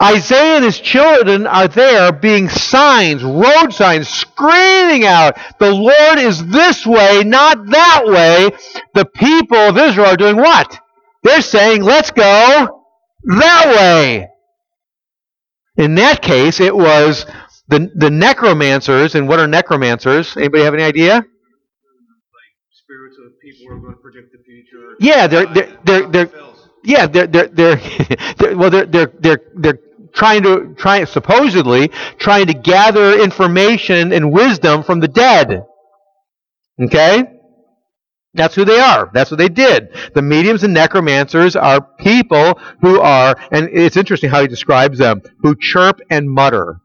Isaiah 0.01 0.55
and 0.55 0.65
his 0.65 0.79
children 0.79 1.45
are 1.47 1.67
there 1.67 2.11
being 2.11 2.49
signs, 2.49 3.23
road 3.23 3.69
signs, 3.71 4.07
screaming 4.07 5.05
out, 5.05 5.37
the 5.59 5.71
Lord 5.71 6.19
is 6.19 6.45
this 6.47 6.85
way, 6.85 7.23
not 7.23 7.65
that 7.67 8.03
way. 8.05 8.49
The 8.93 9.05
people 9.05 9.57
of 9.57 9.77
Israel 9.77 10.07
are 10.07 10.17
doing 10.17 10.37
what? 10.37 10.79
They're 11.23 11.41
saying, 11.41 11.83
let's 11.83 12.11
go 12.11 12.85
that 13.23 13.75
way. 13.75 14.29
In 15.77 15.95
that 15.95 16.21
case, 16.21 16.59
it 16.59 16.75
was 16.75 17.25
the, 17.67 17.91
the 17.95 18.09
necromancers, 18.09 19.15
and 19.15 19.27
what 19.27 19.39
are 19.39 19.47
necromancers? 19.47 20.35
Anybody 20.37 20.63
have 20.63 20.73
any 20.73 20.83
idea? 20.83 21.25
spirits 22.87 23.17
of 23.19 23.37
people 23.41 23.67
who 23.67 23.75
are 23.75 23.79
going 23.79 23.93
to 23.93 23.99
predict 23.99 24.31
the 24.31 24.39
future. 24.43 24.95
Yeah, 24.99 25.27
they're 25.27 25.47
uh, 25.47 25.53
they're 25.53 25.77
they're, 25.83 26.07
they're 26.07 26.46
yeah, 26.87 27.05
they're 27.05 27.27
they're 27.27 27.47
they're, 27.49 27.75
they're 28.37 28.57
well 28.57 28.69
they're 28.69 28.85
they're 28.85 29.13
they're 29.19 29.41
they're 29.55 29.79
trying 30.13 30.41
to 30.43 30.73
try 30.77 31.03
supposedly 31.03 31.89
trying 32.17 32.47
to 32.47 32.53
gather 32.53 33.19
information 33.19 34.13
and 34.13 34.31
wisdom 34.31 34.83
from 34.83 35.01
the 35.01 35.07
dead. 35.07 35.65
Okay? 36.81 37.25
That's 38.33 38.55
who 38.55 38.65
they 38.65 38.79
are. 38.79 39.11
That's 39.13 39.31
what 39.31 39.37
they 39.37 39.49
did. 39.49 39.89
The 40.13 40.21
mediums 40.21 40.63
and 40.63 40.73
necromancers 40.73 41.55
are 41.55 41.81
people 41.81 42.59
who 42.81 43.01
are, 43.01 43.35
and 43.51 43.69
it's 43.71 43.97
interesting 43.97 44.29
how 44.29 44.41
he 44.41 44.47
describes 44.47 44.97
them, 44.97 45.21
who 45.41 45.55
chirp 45.59 45.99
and 46.09 46.29
mutter. 46.29 46.77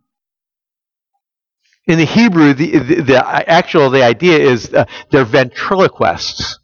In 1.86 1.98
the 1.98 2.06
Hebrew, 2.06 2.54
the, 2.54 2.78
the, 2.78 3.02
the 3.02 3.50
actual 3.50 3.90
the 3.90 4.02
idea 4.02 4.38
is 4.38 4.72
uh, 4.72 4.84
they're 5.10 5.24
ventriloquists. 5.24 6.58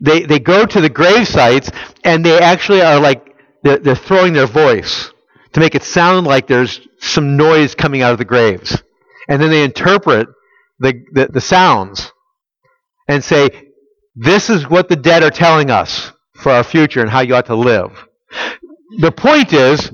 They, 0.00 0.22
they 0.22 0.38
go 0.38 0.66
to 0.66 0.80
the 0.80 0.90
grave 0.90 1.26
sites 1.26 1.70
and 2.04 2.24
they 2.24 2.38
actually 2.38 2.82
are 2.82 3.00
like, 3.00 3.34
they're, 3.62 3.78
they're 3.78 3.94
throwing 3.94 4.32
their 4.32 4.46
voice 4.46 5.10
to 5.52 5.60
make 5.60 5.74
it 5.74 5.82
sound 5.82 6.26
like 6.26 6.46
there's 6.46 6.80
some 6.98 7.36
noise 7.36 7.74
coming 7.74 8.02
out 8.02 8.12
of 8.12 8.18
the 8.18 8.24
graves. 8.24 8.82
And 9.28 9.40
then 9.40 9.50
they 9.50 9.64
interpret 9.64 10.28
the, 10.78 11.02
the, 11.12 11.28
the 11.28 11.40
sounds 11.40 12.12
and 13.08 13.24
say, 13.24 13.72
this 14.14 14.50
is 14.50 14.68
what 14.68 14.88
the 14.88 14.96
dead 14.96 15.22
are 15.22 15.30
telling 15.30 15.70
us 15.70 16.12
for 16.34 16.52
our 16.52 16.64
future 16.64 17.00
and 17.00 17.10
how 17.10 17.20
you 17.20 17.34
ought 17.34 17.46
to 17.46 17.54
live. 17.54 18.06
The 18.98 19.12
point 19.12 19.52
is, 19.52 19.90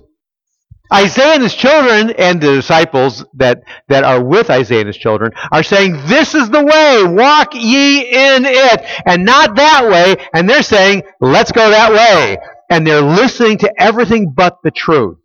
Isaiah 0.92 1.34
and 1.34 1.42
his 1.42 1.54
children 1.54 2.10
and 2.10 2.40
the 2.40 2.54
disciples 2.54 3.24
that, 3.34 3.62
that 3.88 4.04
are 4.04 4.22
with 4.22 4.50
Isaiah 4.50 4.80
and 4.80 4.86
his 4.88 4.96
children 4.96 5.32
are 5.50 5.62
saying, 5.62 5.92
This 6.06 6.34
is 6.34 6.50
the 6.50 6.64
way, 6.64 7.04
walk 7.04 7.54
ye 7.54 8.02
in 8.02 8.44
it, 8.44 8.84
and 9.06 9.24
not 9.24 9.56
that 9.56 9.88
way. 9.88 10.24
And 10.34 10.48
they're 10.48 10.62
saying, 10.62 11.02
Let's 11.20 11.52
go 11.52 11.70
that 11.70 11.92
way. 11.92 12.36
And 12.70 12.86
they're 12.86 13.02
listening 13.02 13.58
to 13.58 13.72
everything 13.82 14.32
but 14.34 14.58
the 14.62 14.70
truth. 14.70 15.18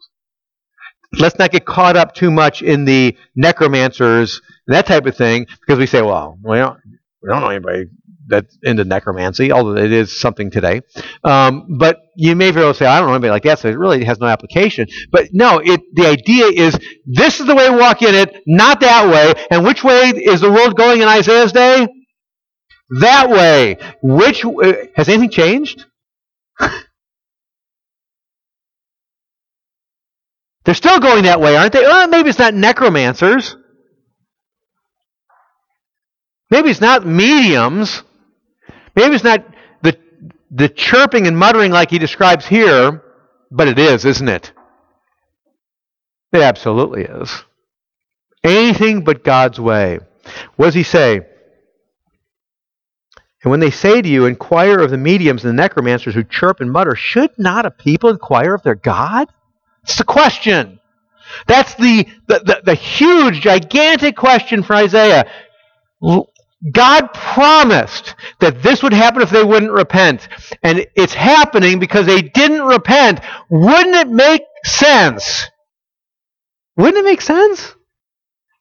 Let's 1.13 1.39
not 1.39 1.51
get 1.51 1.65
caught 1.65 1.95
up 1.95 2.13
too 2.13 2.31
much 2.31 2.61
in 2.61 2.85
the 2.85 3.17
necromancers 3.35 4.41
and 4.67 4.75
that 4.75 4.85
type 4.85 5.05
of 5.05 5.15
thing, 5.15 5.47
because 5.61 5.79
we 5.79 5.85
say, 5.85 6.01
Well, 6.01 6.37
we 6.43 6.57
don't, 6.57 6.79
we 7.21 7.29
don't 7.29 7.41
know 7.41 7.49
anybody 7.49 7.85
that's 8.27 8.57
into 8.63 8.83
necromancy, 8.83 9.51
although 9.51 9.75
it 9.77 9.91
is 9.91 10.19
something 10.19 10.51
today. 10.51 10.81
Um, 11.23 11.77
but 11.77 11.99
you 12.15 12.35
may 12.35 12.51
very 12.51 12.65
well 12.65 12.73
say, 12.73 12.85
I 12.85 12.99
don't 12.99 13.07
know 13.07 13.15
anybody 13.15 13.31
like 13.31 13.43
that, 13.43 13.59
so 13.59 13.69
it 13.69 13.77
really 13.77 14.03
has 14.03 14.19
no 14.19 14.27
application. 14.27 14.87
But 15.11 15.29
no, 15.31 15.59
it, 15.59 15.81
the 15.93 16.07
idea 16.07 16.47
is 16.47 16.77
this 17.05 17.39
is 17.39 17.45
the 17.45 17.55
way 17.55 17.69
we 17.69 17.77
walk 17.77 18.01
in 18.01 18.15
it, 18.15 18.43
not 18.45 18.81
that 18.81 19.07
way. 19.09 19.33
And 19.49 19.63
which 19.65 19.83
way 19.83 20.09
is 20.09 20.41
the 20.41 20.51
world 20.51 20.75
going 20.75 21.01
in 21.01 21.07
Isaiah's 21.07 21.51
day? 21.51 21.87
That 22.99 23.29
way. 23.29 23.77
Which 24.01 24.45
uh, 24.45 24.73
has 24.95 25.09
anything 25.09 25.29
changed? 25.29 25.85
They're 30.65 30.75
still 30.75 30.99
going 30.99 31.23
that 31.23 31.39
way, 31.39 31.55
aren't 31.55 31.71
they? 31.73 31.85
Oh, 31.85 32.07
maybe 32.07 32.29
it's 32.29 32.39
not 32.39 32.53
necromancers. 32.53 33.55
Maybe 36.49 36.69
it's 36.69 36.81
not 36.81 37.05
mediums. 37.05 38.03
Maybe 38.97 39.13
it's 39.13 39.23
not 39.23 39.45
the, 39.83 39.95
the 40.49 40.67
chirping 40.67 41.27
and 41.27 41.37
muttering 41.37 41.71
like 41.71 41.91
he 41.91 41.99
describes 41.99 42.47
here, 42.47 43.03
but 43.51 43.67
it 43.67 43.77
is, 43.77 44.05
isn't 44.05 44.27
it? 44.27 44.51
It 46.33 46.41
absolutely 46.41 47.03
is. 47.03 47.43
Anything 48.43 49.03
but 49.03 49.23
God's 49.23 49.59
way. 49.59 49.99
What 50.55 50.65
does 50.65 50.73
he 50.73 50.81
say? 50.81 51.21
And 53.43 53.51
when 53.51 53.59
they 53.59 53.69
say 53.69 54.01
to 54.01 54.09
you, 54.09 54.25
inquire 54.25 54.79
of 54.79 54.89
the 54.89 54.97
mediums 54.97 55.45
and 55.45 55.55
the 55.55 55.61
necromancers 55.61 56.15
who 56.15 56.23
chirp 56.23 56.59
and 56.59 56.71
mutter, 56.71 56.95
should 56.95 57.29
not 57.37 57.67
a 57.67 57.71
people 57.71 58.09
inquire 58.09 58.55
of 58.55 58.63
their 58.63 58.73
God? 58.73 59.27
It's 59.83 59.97
the 59.97 60.05
question. 60.05 60.79
That's 61.45 61.75
the, 61.75 62.07
the, 62.25 62.39
the, 62.39 62.61
the 62.63 62.73
huge, 62.73 63.41
gigantic 63.41 64.15
question 64.15 64.63
for 64.63 64.73
Isaiah. 64.73 65.29
God 66.71 67.13
promised 67.13 68.15
that 68.39 68.63
this 68.63 68.81
would 68.81 68.93
happen 68.93 69.21
if 69.21 69.29
they 69.29 69.43
wouldn't 69.43 69.71
repent. 69.71 70.27
And 70.63 70.87
it's 70.95 71.13
happening 71.13 71.79
because 71.79 72.05
they 72.05 72.21
didn't 72.21 72.63
repent. 72.63 73.19
Wouldn't 73.49 73.95
it 73.95 74.07
make 74.07 74.41
sense? 74.63 75.45
Wouldn't 76.75 76.97
it 76.97 77.05
make 77.05 77.21
sense 77.21 77.75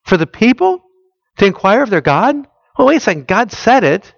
for 0.04 0.16
the 0.16 0.26
people 0.26 0.82
to 1.38 1.46
inquire 1.46 1.82
of 1.82 1.90
their 1.90 2.02
God? 2.02 2.36
Well, 2.76 2.88
wait 2.88 2.96
a 2.96 3.00
second. 3.00 3.26
God 3.26 3.50
said 3.50 3.82
it. 3.82 4.12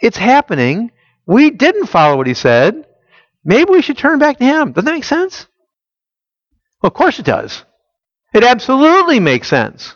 It's 0.00 0.16
happening. 0.16 0.90
We 1.26 1.50
didn't 1.50 1.86
follow 1.86 2.16
what 2.16 2.26
he 2.26 2.34
said. 2.34 2.86
Maybe 3.44 3.70
we 3.70 3.82
should 3.82 3.98
turn 3.98 4.18
back 4.18 4.38
to 4.38 4.44
him. 4.44 4.72
Doesn't 4.72 4.86
that 4.86 4.92
make 4.92 5.04
sense? 5.04 5.46
Well, 6.82 6.88
of 6.88 6.94
course 6.94 7.18
it 7.18 7.26
does. 7.26 7.64
It 8.34 8.42
absolutely 8.42 9.20
makes 9.20 9.48
sense. 9.48 9.94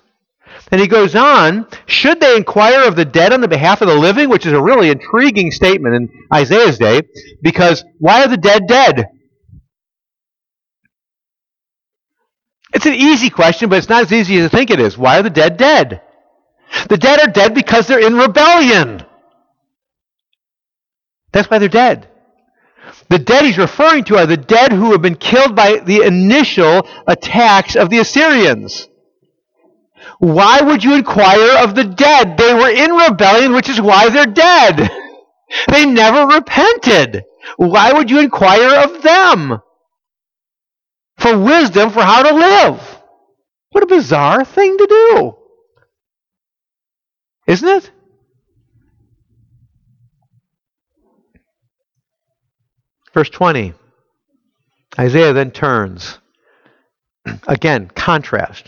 And 0.70 0.80
he 0.80 0.86
goes 0.86 1.14
on, 1.14 1.66
should 1.86 2.20
they 2.20 2.36
inquire 2.36 2.86
of 2.86 2.94
the 2.94 3.04
dead 3.04 3.32
on 3.32 3.40
the 3.40 3.48
behalf 3.48 3.80
of 3.80 3.88
the 3.88 3.94
living? 3.94 4.28
Which 4.28 4.44
is 4.44 4.52
a 4.52 4.62
really 4.62 4.90
intriguing 4.90 5.50
statement 5.50 5.94
in 5.94 6.08
Isaiah's 6.32 6.78
day, 6.78 7.02
because 7.42 7.84
why 7.98 8.24
are 8.24 8.28
the 8.28 8.36
dead 8.36 8.66
dead? 8.66 9.06
It's 12.74 12.86
an 12.86 12.94
easy 12.94 13.30
question, 13.30 13.70
but 13.70 13.78
it's 13.78 13.88
not 13.88 14.02
as 14.02 14.12
easy 14.12 14.36
as 14.36 14.42
you 14.42 14.48
think 14.50 14.70
it 14.70 14.78
is. 14.78 14.98
Why 14.98 15.18
are 15.18 15.22
the 15.22 15.30
dead 15.30 15.56
dead? 15.56 16.02
The 16.88 16.98
dead 16.98 17.20
are 17.26 17.32
dead 17.32 17.54
because 17.54 17.86
they're 17.86 18.06
in 18.06 18.14
rebellion. 18.14 19.04
That's 21.32 21.48
why 21.50 21.58
they're 21.58 21.68
dead. 21.68 22.08
The 23.08 23.18
dead 23.18 23.44
he's 23.44 23.58
referring 23.58 24.04
to 24.04 24.16
are 24.16 24.26
the 24.26 24.36
dead 24.36 24.72
who 24.72 24.92
have 24.92 25.02
been 25.02 25.16
killed 25.16 25.56
by 25.56 25.78
the 25.78 26.02
initial 26.02 26.86
attacks 27.06 27.74
of 27.74 27.88
the 27.88 27.98
Assyrians. 27.98 28.88
Why 30.18 30.60
would 30.60 30.84
you 30.84 30.94
inquire 30.94 31.58
of 31.62 31.74
the 31.74 31.84
dead? 31.84 32.36
They 32.36 32.54
were 32.54 32.70
in 32.70 32.92
rebellion, 32.92 33.52
which 33.52 33.68
is 33.68 33.80
why 33.80 34.08
they're 34.08 34.26
dead. 34.26 34.90
They 35.72 35.86
never 35.86 36.26
repented. 36.26 37.24
Why 37.56 37.92
would 37.94 38.10
you 38.10 38.20
inquire 38.20 38.84
of 38.84 39.02
them? 39.02 39.60
For 41.16 41.38
wisdom 41.38 41.90
for 41.90 42.02
how 42.02 42.22
to 42.22 42.34
live. 42.34 43.02
What 43.70 43.82
a 43.82 43.86
bizarre 43.86 44.44
thing 44.44 44.76
to 44.76 44.86
do. 44.86 45.36
Isn't 47.46 47.68
it? 47.68 47.90
Verse 53.14 53.30
20. 53.30 53.72
Isaiah 54.98 55.32
then 55.32 55.50
turns. 55.50 56.18
Again, 57.48 57.88
contrast. 57.94 58.66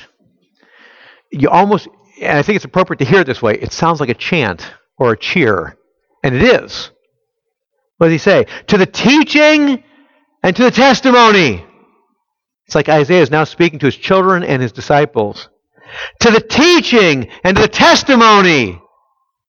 You 1.30 1.48
almost, 1.48 1.88
and 2.20 2.38
I 2.38 2.42
think 2.42 2.56
it's 2.56 2.64
appropriate 2.64 2.98
to 2.98 3.04
hear 3.04 3.20
it 3.20 3.26
this 3.26 3.42
way, 3.42 3.54
it 3.54 3.72
sounds 3.72 4.00
like 4.00 4.08
a 4.08 4.14
chant 4.14 4.72
or 4.98 5.12
a 5.12 5.18
cheer. 5.18 5.76
And 6.22 6.34
it 6.34 6.42
is. 6.42 6.90
What 7.96 8.06
does 8.06 8.12
he 8.12 8.18
say? 8.18 8.46
To 8.68 8.78
the 8.78 8.86
teaching 8.86 9.82
and 10.42 10.56
to 10.56 10.64
the 10.64 10.70
testimony. 10.70 11.64
It's 12.66 12.74
like 12.74 12.88
Isaiah 12.88 13.22
is 13.22 13.30
now 13.30 13.44
speaking 13.44 13.78
to 13.80 13.86
his 13.86 13.96
children 13.96 14.42
and 14.42 14.62
his 14.62 14.72
disciples. 14.72 15.48
To 16.20 16.30
the 16.30 16.40
teaching 16.40 17.28
and 17.42 17.56
to 17.56 17.62
the 17.62 17.68
testimony. 17.68 18.80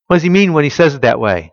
What 0.08 0.16
does 0.18 0.24
he 0.24 0.30
mean 0.30 0.54
when 0.54 0.64
he 0.64 0.70
says 0.70 0.96
it 0.96 1.04
that 1.04 1.20
way? 1.20 1.52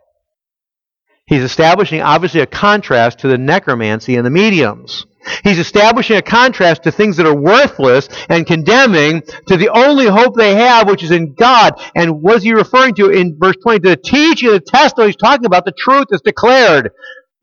He's 1.25 1.43
establishing, 1.43 2.01
obviously, 2.01 2.41
a 2.41 2.47
contrast 2.47 3.19
to 3.19 3.27
the 3.27 3.37
necromancy 3.37 4.15
and 4.15 4.25
the 4.25 4.31
mediums. 4.31 5.05
He's 5.43 5.59
establishing 5.59 6.17
a 6.17 6.21
contrast 6.21 6.83
to 6.83 6.91
things 6.91 7.17
that 7.17 7.25
are 7.25 7.35
worthless 7.35 8.07
and 8.29 8.45
condemning 8.45 9.23
to 9.47 9.57
the 9.57 9.69
only 9.69 10.05
hope 10.05 10.35
they 10.35 10.55
have, 10.55 10.87
which 10.87 11.03
is 11.03 11.11
in 11.11 11.33
God. 11.33 11.73
And 11.95 12.21
what 12.21 12.37
is 12.37 12.43
he 12.43 12.53
referring 12.53 12.95
to 12.95 13.09
in 13.09 13.37
verse 13.39 13.55
20? 13.61 13.79
To 13.79 13.89
the 13.89 13.97
teaching, 13.97 14.51
the 14.51 14.59
testimony, 14.59 15.09
he's 15.09 15.17
talking 15.17 15.45
about 15.45 15.65
the 15.65 15.73
truth 15.77 16.07
that's 16.09 16.21
declared 16.21 16.91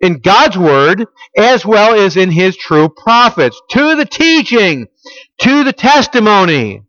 in 0.00 0.18
God's 0.18 0.58
word 0.58 1.06
as 1.36 1.64
well 1.64 1.98
as 1.98 2.16
in 2.16 2.30
his 2.30 2.56
true 2.56 2.88
prophets. 2.88 3.60
To 3.70 3.96
the 3.96 4.06
teaching, 4.06 4.86
to 5.40 5.64
the 5.64 5.72
testimony. 5.72 6.82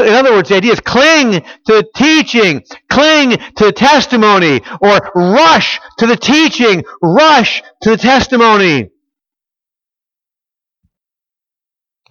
In 0.00 0.08
other 0.08 0.32
words, 0.32 0.48
the 0.48 0.56
idea 0.56 0.72
is 0.72 0.80
cling 0.80 1.44
to 1.66 1.86
teaching, 1.94 2.62
cling 2.88 3.36
to 3.56 3.72
testimony, 3.72 4.62
or 4.80 5.10
rush 5.14 5.80
to 5.98 6.06
the 6.06 6.16
teaching, 6.16 6.84
rush 7.02 7.62
to 7.82 7.90
the 7.90 7.96
testimony. 7.96 8.90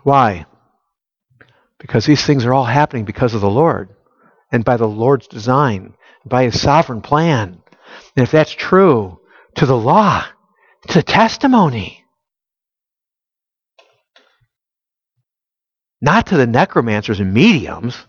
Why? 0.05 0.45
Because 1.79 2.05
these 2.05 2.23
things 2.23 2.45
are 2.45 2.53
all 2.53 2.63
happening 2.63 3.05
because 3.05 3.33
of 3.33 3.41
the 3.41 3.49
Lord 3.49 3.89
and 4.51 4.63
by 4.63 4.77
the 4.77 4.87
Lord's 4.87 5.25
design, 5.25 5.95
by 6.23 6.43
His 6.43 6.61
sovereign 6.61 7.01
plan. 7.01 7.57
And 8.15 8.23
if 8.23 8.29
that's 8.29 8.51
true, 8.51 9.19
to 9.55 9.65
the 9.65 9.75
law, 9.75 10.23
to 10.89 10.93
the 10.93 11.01
testimony. 11.01 12.05
Not 16.01 16.27
to 16.27 16.37
the 16.37 16.45
necromancers 16.45 17.19
and 17.19 17.33
mediums, 17.33 18.05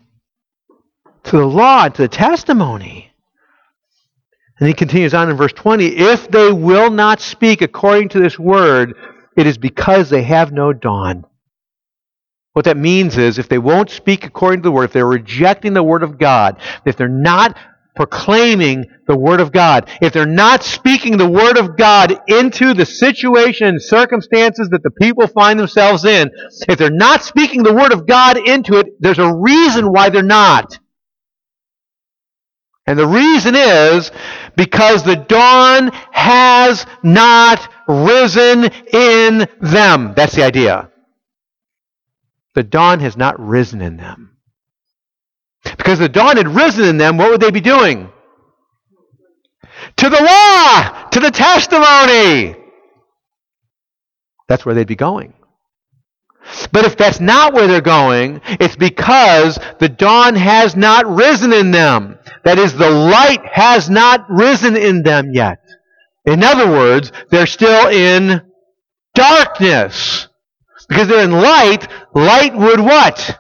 to 1.25 1.39
the 1.39 1.47
law 1.47 1.89
to 1.89 2.03
the 2.03 2.09
testimony. 2.09 3.11
And 4.61 4.69
he 4.69 4.75
continues 4.75 5.15
on 5.15 5.31
in 5.31 5.37
verse 5.39 5.55
20 5.55 5.87
If 5.87 6.31
they 6.31 6.53
will 6.53 6.91
not 6.91 7.23
speak 7.23 7.63
according 7.63 8.11
to 8.11 8.21
this 8.21 8.39
word, 8.39 8.93
it 9.35 9.47
is 9.47 9.57
because 9.57 10.11
they 10.11 10.25
have 10.25 10.53
no 10.53 10.75
dawn. 10.75 11.25
What 12.57 12.65
that 12.65 12.79
means 12.79 13.19
is 13.19 13.39
if 13.39 13.51
they 13.51 13.59
won't 13.59 13.91
speak 13.91 14.25
according 14.25 14.63
to 14.63 14.69
the 14.69 14.73
word, 14.73 14.85
if 14.85 14.93
they're 14.95 15.07
rejecting 15.07 15.75
the 15.75 15.83
word 15.83 16.03
of 16.03 16.17
God, 16.17 16.59
if 16.87 16.97
they're 16.97 17.07
not 17.07 17.55
proclaiming 17.95 18.87
the 19.07 19.15
word 19.15 19.41
of 19.41 19.53
God, 19.53 19.91
if 20.01 20.15
they're 20.15 20.25
not 20.25 20.63
speaking 20.63 21.19
the 21.19 21.29
word 21.29 21.59
of 21.59 21.77
God 21.77 22.19
into 22.29 22.73
the 22.73 22.87
situation 22.87 23.67
and 23.67 23.83
circumstances 23.83 24.71
that 24.71 24.83
the 24.83 24.91
people 24.91 25.27
find 25.27 25.61
themselves 25.61 26.07
in, 26.07 26.31
if 26.67 26.79
they're 26.79 26.89
not 26.89 27.23
speaking 27.23 27.63
the 27.63 27.75
word 27.75 27.93
of 27.93 28.07
God 28.07 28.39
into 28.39 28.79
it, 28.79 28.87
there's 29.01 29.19
a 29.19 29.35
reason 29.35 29.93
why 29.93 30.09
they're 30.09 30.23
not. 30.23 30.79
And 32.87 32.99
the 32.99 33.07
reason 33.07 33.55
is 33.55 34.11
because 34.57 35.03
the 35.03 35.17
dawn 35.17 35.91
has 36.11 36.87
not 37.03 37.71
risen 37.87 38.71
in 38.95 39.47
them. 39.61 40.15
That's 40.17 40.35
the 40.35 40.45
idea. 40.45 40.91
The 42.57 42.63
dawn 42.63 43.01
has 43.01 43.19
not 43.19 43.39
risen 43.39 43.83
in 43.83 43.99
them. 43.99 44.39
Because 45.77 45.99
the 45.99 46.09
dawn 46.09 46.39
had 46.39 46.49
risen 46.49 46.87
in 46.87 46.97
them, 46.97 47.19
what 47.19 47.31
would 47.31 47.41
they 47.43 47.51
be 47.51 47.61
doing? 47.61 48.11
To 49.97 50.09
the 50.09 50.23
law, 50.23 51.09
to 51.11 51.21
the 51.21 51.31
testimony. 51.31 52.57
That's 54.49 54.65
where 54.65 54.75
they'd 54.75 54.87
be 54.87 54.97
going. 54.97 55.35
But 56.73 56.87
if 56.87 56.97
that's 56.97 57.21
not 57.21 57.53
where 57.53 57.67
they're 57.67 57.83
going, 57.83 58.41
it's 58.47 58.77
because 58.77 59.59
the 59.79 59.91
dawn 59.91 60.35
has 60.35 60.75
not 60.75 61.05
risen 61.07 61.53
in 61.53 61.73
them. 61.73 62.19
That 62.45 62.59
is, 62.59 62.73
the 62.73 62.89
light 62.89 63.45
has 63.45 63.91
not 63.91 64.31
risen 64.31 64.77
in 64.77 65.03
them 65.03 65.33
yet. 65.35 65.59
In 66.25 66.43
other 66.43 66.71
words, 66.71 67.13
they're 67.29 67.47
still 67.47 67.89
in 67.89 68.41
darkness. 69.15 70.29
Because 70.89 71.09
they're 71.09 71.25
in 71.25 71.33
light, 71.33 71.89
light 72.15 72.55
would 72.55 72.81
what? 72.81 73.39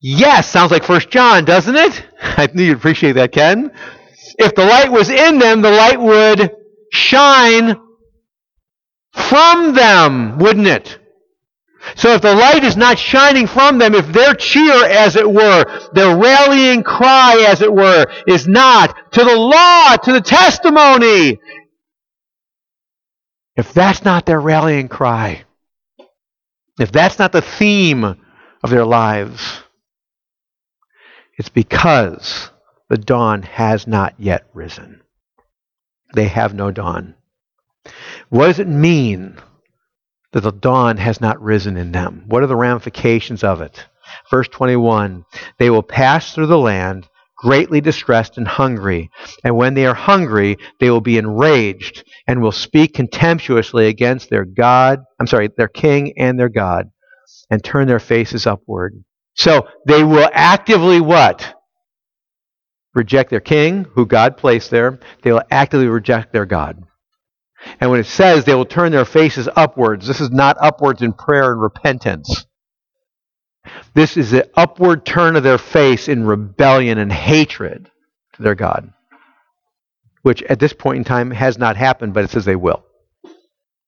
Yes, 0.00 0.48
sounds 0.48 0.70
like 0.70 0.84
First 0.84 1.10
John, 1.10 1.44
doesn't 1.44 1.76
it? 1.76 2.04
I 2.22 2.48
knew 2.52 2.64
you'd 2.64 2.78
appreciate 2.78 3.12
that, 3.12 3.32
Ken. 3.32 3.70
If 4.38 4.54
the 4.54 4.64
light 4.64 4.90
was 4.90 5.10
in 5.10 5.38
them, 5.38 5.60
the 5.60 5.70
light 5.70 6.00
would 6.00 6.50
shine 6.92 7.76
from 9.12 9.74
them, 9.74 10.38
wouldn't 10.38 10.66
it? 10.66 10.98
So 11.96 12.12
if 12.14 12.22
the 12.22 12.34
light 12.34 12.62
is 12.62 12.76
not 12.76 12.98
shining 12.98 13.46
from 13.46 13.78
them, 13.78 13.94
if 13.94 14.06
their 14.08 14.34
cheer, 14.34 14.84
as 14.84 15.16
it 15.16 15.30
were, 15.30 15.64
their 15.92 16.16
rallying 16.16 16.82
cry, 16.82 17.44
as 17.48 17.62
it 17.62 17.72
were, 17.72 18.06
is 18.26 18.46
not 18.46 19.12
to 19.12 19.24
the 19.24 19.36
law, 19.36 19.96
to 19.96 20.12
the 20.12 20.20
testimony, 20.20 21.40
if 23.56 23.72
that's 23.72 24.04
not 24.04 24.26
their 24.26 24.40
rallying 24.40 24.88
cry, 24.88 25.44
if 26.80 26.90
that's 26.90 27.18
not 27.18 27.32
the 27.32 27.42
theme 27.42 28.04
of 28.04 28.70
their 28.70 28.86
lives, 28.86 29.62
it's 31.36 31.48
because 31.48 32.50
the 32.88 32.98
dawn 32.98 33.42
has 33.42 33.86
not 33.86 34.14
yet 34.18 34.46
risen. 34.54 35.02
They 36.14 36.26
have 36.26 36.54
no 36.54 36.70
dawn. 36.70 37.14
What 38.30 38.46
does 38.46 38.58
it 38.58 38.68
mean 38.68 39.36
that 40.32 40.40
the 40.40 40.52
dawn 40.52 40.96
has 40.96 41.20
not 41.20 41.40
risen 41.40 41.76
in 41.76 41.92
them? 41.92 42.24
What 42.26 42.42
are 42.42 42.48
the 42.48 42.56
ramifications 42.56 43.44
of 43.44 43.60
it? 43.60 43.86
Verse 44.30 44.48
21 44.48 45.24
They 45.58 45.70
will 45.70 45.82
pass 45.82 46.34
through 46.34 46.46
the 46.46 46.58
land 46.58 47.08
greatly 47.40 47.80
distressed 47.80 48.36
and 48.36 48.46
hungry. 48.46 49.10
And 49.42 49.56
when 49.56 49.74
they 49.74 49.86
are 49.86 49.94
hungry, 49.94 50.58
they 50.78 50.90
will 50.90 51.00
be 51.00 51.18
enraged 51.18 52.04
and 52.26 52.42
will 52.42 52.52
speak 52.52 52.94
contemptuously 52.94 53.86
against 53.86 54.28
their 54.28 54.44
God, 54.44 55.00
I'm 55.18 55.26
sorry, 55.26 55.48
their 55.56 55.68
king 55.68 56.12
and 56.18 56.38
their 56.38 56.50
God, 56.50 56.90
and 57.50 57.64
turn 57.64 57.88
their 57.88 57.98
faces 57.98 58.46
upward. 58.46 59.02
So 59.34 59.66
they 59.86 60.04
will 60.04 60.28
actively 60.32 61.00
what? 61.00 61.54
Reject 62.94 63.30
their 63.30 63.40
king, 63.40 63.86
who 63.94 64.04
God 64.04 64.36
placed 64.36 64.70
there. 64.70 64.98
They 65.22 65.32
will 65.32 65.44
actively 65.50 65.86
reject 65.86 66.32
their 66.32 66.46
God. 66.46 66.82
And 67.80 67.90
when 67.90 68.00
it 68.00 68.06
says 68.06 68.44
they 68.44 68.54
will 68.54 68.64
turn 68.66 68.92
their 68.92 69.04
faces 69.04 69.48
upwards, 69.54 70.06
this 70.06 70.20
is 70.20 70.30
not 70.30 70.56
upwards 70.60 71.02
in 71.02 71.12
prayer 71.12 71.52
and 71.52 71.60
repentance. 71.60 72.46
This 73.94 74.16
is 74.16 74.30
the 74.30 74.48
upward 74.54 75.04
turn 75.04 75.36
of 75.36 75.42
their 75.42 75.58
face 75.58 76.08
in 76.08 76.24
rebellion 76.24 76.98
and 76.98 77.12
hatred 77.12 77.90
to 78.34 78.42
their 78.42 78.54
God, 78.54 78.92
which 80.22 80.42
at 80.44 80.60
this 80.60 80.72
point 80.72 80.98
in 80.98 81.04
time 81.04 81.30
has 81.30 81.58
not 81.58 81.76
happened, 81.76 82.14
but 82.14 82.24
it 82.24 82.30
says 82.30 82.44
they 82.44 82.56
will. 82.56 82.84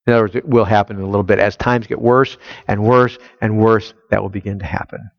In 0.07 0.13
other 0.13 0.25
words, 0.25 0.35
it 0.35 0.49
will 0.49 0.65
happen 0.65 0.97
in 0.97 1.03
a 1.03 1.07
little 1.07 1.23
bit. 1.23 1.39
As 1.39 1.57
times 1.57 1.87
get 1.87 2.01
worse 2.01 2.37
and 2.67 2.83
worse 2.83 3.17
and 3.41 3.59
worse, 3.59 3.95
that 4.11 4.21
will 4.21 4.29
begin 4.29 4.59
to 4.59 4.67
happen. 4.67 5.11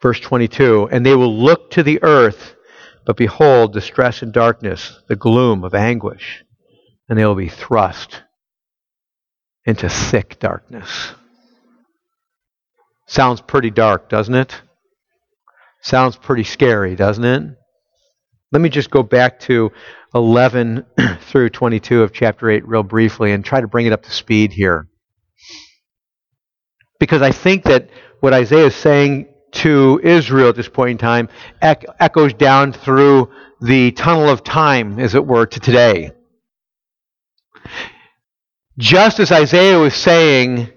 Verse 0.00 0.20
22 0.20 0.88
And 0.92 1.04
they 1.04 1.16
will 1.16 1.36
look 1.36 1.72
to 1.72 1.82
the 1.82 2.00
earth, 2.02 2.54
but 3.04 3.16
behold, 3.16 3.72
distress 3.72 4.22
and 4.22 4.32
darkness, 4.32 5.00
the 5.08 5.16
gloom 5.16 5.64
of 5.64 5.74
anguish, 5.74 6.44
and 7.08 7.18
they 7.18 7.24
will 7.24 7.34
be 7.34 7.48
thrust 7.48 8.22
into 9.64 9.88
thick 9.88 10.38
darkness. 10.38 11.12
Sounds 13.06 13.40
pretty 13.40 13.70
dark, 13.70 14.08
doesn't 14.08 14.34
it? 14.34 14.60
Sounds 15.80 16.16
pretty 16.16 16.44
scary, 16.44 16.96
doesn't 16.96 17.24
it? 17.24 17.56
Let 18.52 18.62
me 18.62 18.68
just 18.68 18.90
go 18.90 19.02
back 19.02 19.40
to 19.40 19.70
11 20.14 20.84
through 21.20 21.50
22 21.50 22.02
of 22.02 22.12
chapter 22.12 22.50
8 22.50 22.66
real 22.66 22.82
briefly 22.82 23.32
and 23.32 23.44
try 23.44 23.60
to 23.60 23.68
bring 23.68 23.86
it 23.86 23.92
up 23.92 24.02
to 24.02 24.10
speed 24.10 24.52
here. 24.52 24.88
Because 26.98 27.22
I 27.22 27.30
think 27.30 27.64
that 27.64 27.90
what 28.20 28.32
Isaiah 28.32 28.66
is 28.66 28.74
saying 28.74 29.28
to 29.52 30.00
Israel 30.02 30.48
at 30.48 30.56
this 30.56 30.68
point 30.68 30.92
in 30.92 30.98
time 30.98 31.28
echoes 31.60 32.34
down 32.34 32.72
through 32.72 33.30
the 33.60 33.92
tunnel 33.92 34.28
of 34.28 34.42
time, 34.42 34.98
as 34.98 35.14
it 35.14 35.24
were, 35.24 35.46
to 35.46 35.60
today. 35.60 36.10
Just 38.78 39.20
as 39.20 39.32
Isaiah 39.32 39.78
was 39.78 39.94
saying 39.94 40.70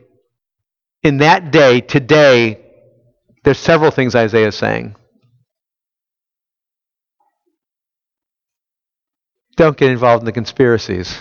in 1.04 1.18
that 1.18 1.52
day, 1.52 1.82
today, 1.82 2.60
there's 3.44 3.60
several 3.60 3.92
things 3.92 4.16
Isaiah 4.16 4.48
is 4.48 4.56
saying. 4.56 4.96
Don't 9.56 9.78
get 9.78 9.92
involved 9.92 10.22
in 10.22 10.26
the 10.26 10.32
conspiracies. 10.32 11.18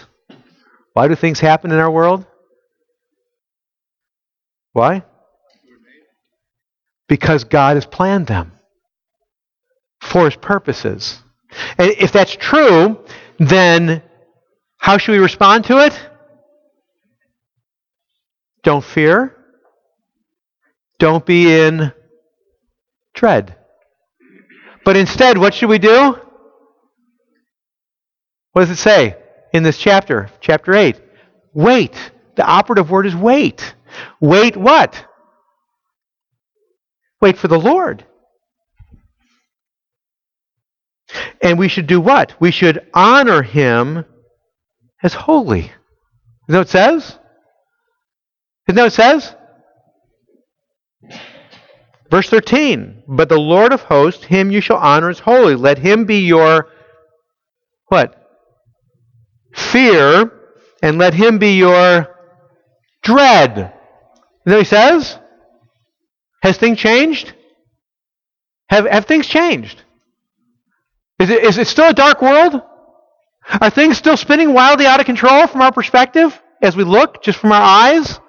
Why 0.92 1.08
do 1.08 1.14
things 1.14 1.40
happen 1.40 1.70
in 1.70 1.78
our 1.78 1.90
world? 1.90 2.26
Why? 4.72 5.04
Because 7.08 7.44
God 7.44 7.76
has 7.76 7.86
planned 7.86 8.26
them 8.26 8.52
for 10.00 10.24
his 10.24 10.36
purposes. 10.36 11.20
And 11.78 11.90
if 11.98 12.12
that's 12.12 12.36
true, 12.36 13.04
then 13.38 14.02
how 14.78 14.98
should 14.98 15.12
we 15.12 15.18
respond 15.18 15.64
to 15.66 15.84
it? 15.84 16.08
Don't 18.62 18.84
fear. 18.84 19.37
Don't 20.98 21.24
be 21.24 21.52
in 21.52 21.92
dread. 23.14 23.56
But 24.84 24.96
instead, 24.96 25.38
what 25.38 25.54
should 25.54 25.68
we 25.68 25.78
do? 25.78 26.18
What 28.52 28.62
does 28.62 28.70
it 28.70 28.76
say 28.76 29.16
in 29.52 29.62
this 29.62 29.78
chapter, 29.78 30.30
chapter 30.40 30.74
8? 30.74 31.00
Wait. 31.52 31.94
The 32.36 32.44
operative 32.44 32.90
word 32.90 33.06
is 33.06 33.14
wait. 33.14 33.74
Wait 34.20 34.56
what? 34.56 35.04
Wait 37.20 37.36
for 37.36 37.48
the 37.48 37.58
Lord. 37.58 38.04
And 41.42 41.58
we 41.58 41.68
should 41.68 41.86
do 41.86 42.00
what? 42.00 42.34
We 42.40 42.50
should 42.50 42.86
honor 42.94 43.42
him 43.42 44.04
as 45.02 45.14
holy. 45.14 45.60
Isn't 45.60 45.72
that 46.48 46.58
what 46.58 46.66
it 46.66 46.70
says? 46.70 47.18
Isn't 48.68 48.76
that 48.76 48.82
what 48.82 48.86
it 48.86 48.92
says? 48.92 49.34
Verse 52.10 52.28
13. 52.28 53.02
But 53.06 53.28
the 53.28 53.38
Lord 53.38 53.72
of 53.72 53.82
hosts, 53.82 54.24
him 54.24 54.50
you 54.50 54.60
shall 54.60 54.78
honor 54.78 55.10
as 55.10 55.18
holy. 55.18 55.54
Let 55.54 55.78
him 55.78 56.04
be 56.04 56.20
your 56.20 56.68
what? 57.86 58.14
Fear, 59.54 60.32
and 60.82 60.98
let 60.98 61.14
him 61.14 61.38
be 61.38 61.56
your 61.56 62.14
dread. 63.02 63.54
That 63.56 63.72
what 64.44 64.58
he 64.58 64.64
says? 64.64 65.18
Has 66.42 66.56
things 66.56 66.78
changed? 66.78 67.32
Have, 68.68 68.86
have 68.86 69.06
things 69.06 69.26
changed? 69.26 69.82
Is 71.18 71.30
it, 71.30 71.42
is 71.42 71.58
it 71.58 71.66
still 71.66 71.88
a 71.88 71.94
dark 71.94 72.22
world? 72.22 72.62
Are 73.60 73.70
things 73.70 73.96
still 73.96 74.16
spinning 74.16 74.52
wildly 74.52 74.86
out 74.86 75.00
of 75.00 75.06
control 75.06 75.46
from 75.46 75.62
our 75.62 75.72
perspective 75.72 76.38
as 76.62 76.76
we 76.76 76.84
look, 76.84 77.22
just 77.22 77.38
from 77.38 77.52
our 77.52 77.62
eyes? 77.62 78.20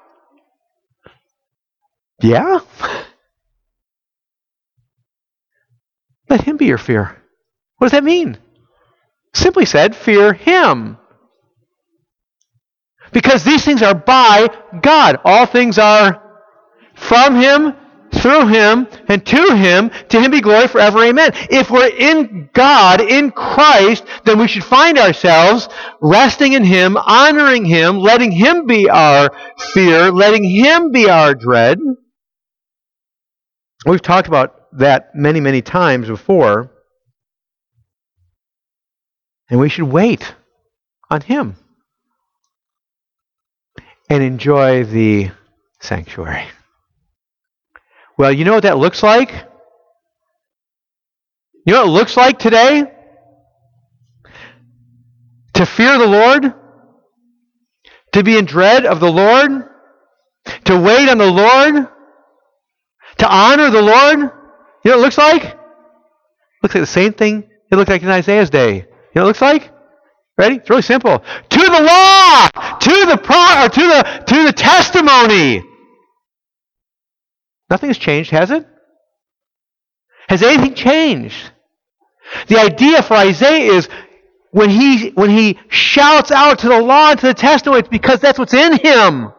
Yeah. 2.22 2.59
Let 6.30 6.41
him 6.41 6.57
be 6.57 6.65
your 6.65 6.78
fear. 6.78 7.22
What 7.78 7.86
does 7.86 7.91
that 7.93 8.03
mean? 8.03 8.38
Simply 9.34 9.65
said, 9.65 9.95
fear 9.95 10.34
him. 10.34 10.97
Because 13.11 13.43
these 13.43 13.63
things 13.65 13.82
are 13.82 13.95
by 13.95 14.49
God. 14.82 15.20
All 15.24 15.45
things 15.45 15.80
are 15.80 16.22
from 16.95 17.36
him 17.36 17.74
through 18.11 18.47
him 18.47 18.88
and 19.07 19.26
to 19.26 19.55
him. 19.55 19.89
To 20.09 20.22
him 20.22 20.32
be 20.32 20.41
glory 20.41 20.67
forever. 20.67 21.03
Amen. 21.03 21.32
If 21.49 21.72
we're 21.72 21.88
in 21.88 22.49
God, 22.53 23.01
in 23.01 23.32
Christ, 23.32 24.03
then 24.26 24.38
we 24.38 24.47
should 24.47 24.63
find 24.63 24.97
ourselves 24.97 25.70
resting 26.01 26.53
in 26.53 26.63
him, 26.63 26.97
honoring 26.97 27.65
him, 27.65 27.99
letting 27.99 28.32
him 28.32 28.67
be 28.67 28.89
our 28.89 29.32
fear, 29.74 30.11
letting 30.11 30.43
him 30.43 30.91
be 30.91 31.09
our 31.09 31.34
dread. 31.34 31.80
We've 33.86 34.02
talked 34.02 34.28
about 34.28 34.78
that 34.78 35.16
many, 35.16 35.40
many 35.40 35.62
times 35.62 36.08
before. 36.08 36.72
And 39.50 39.60
we 39.60 39.70
should 39.70 39.86
wait 39.86 40.36
on 41.10 41.22
him 41.22 41.56
and 44.10 44.22
enjoy 44.22 44.84
the 44.84 45.32
sanctuary. 45.80 46.46
Well, 48.18 48.32
you 48.32 48.44
know 48.44 48.54
what 48.54 48.64
that 48.64 48.78
looks 48.78 49.02
like? 49.02 49.32
You 51.66 51.74
know 51.74 51.82
what 51.82 51.90
it 51.90 51.92
looks 51.92 52.18
like 52.18 52.38
today? 52.38 52.84
To 55.54 55.66
fear 55.66 55.98
the 55.98 56.08
Lord? 56.08 56.54
To 58.14 58.24
be 58.24 58.38
in 58.38 58.46
dread 58.46 58.86
of 58.86 59.00
the 59.00 59.12
Lord? 59.12 59.52
To 60.66 60.80
wait 60.80 61.10
on 61.10 61.18
the 61.18 61.32
Lord? 61.32 61.88
To 63.20 63.30
honor 63.30 63.70
the 63.70 63.82
Lord? 63.82 64.20
You 64.20 64.91
know 64.91 64.97
what 64.97 64.97
it 64.97 64.97
looks 64.97 65.17
like? 65.17 65.43
It 65.43 65.57
looks 66.63 66.76
like 66.76 66.84
the 66.84 66.88
same 66.88 67.13
thing 67.13 67.49
it 67.72 67.76
looked 67.76 67.89
like 67.89 68.01
in 68.01 68.09
Isaiah's 68.09 68.49
day. 68.49 68.76
You 68.76 68.82
know 69.15 69.22
what 69.22 69.22
it 69.22 69.26
looks 69.26 69.41
like? 69.41 69.72
Ready? 70.38 70.55
It's 70.55 70.70
really 70.70 70.82
simple. 70.82 71.20
To 71.20 71.59
the 71.59 71.82
law, 71.82 72.47
to 72.80 73.05
the 73.05 73.20
pro, 73.22 73.67
to 73.67 73.82
the 73.82 74.24
to 74.26 74.43
the 74.43 74.53
testimony. 74.53 75.63
Nothing 77.70 77.89
has 77.89 77.97
changed, 77.97 78.32
has 78.32 78.49
it? 78.49 78.65
Has 80.28 80.41
anything 80.41 80.74
changed? 80.74 81.51
The 82.47 82.59
idea 82.59 83.03
for 83.03 83.15
Isaiah 83.15 83.74
is 83.74 83.89
when 84.51 84.70
he, 84.70 85.09
when 85.09 85.30
he 85.30 85.59
shouts 85.70 86.32
out 86.32 86.59
to 86.59 86.70
the 86.70 86.82
law 86.82 87.11
and 87.11 87.20
to 87.20 87.28
the 87.28 87.34
testimony, 87.34 87.80
it's 87.80 87.89
because 87.89 88.20
that's 88.20 88.39
what's 88.39 88.53
in 88.53 88.80
him. 88.80 89.32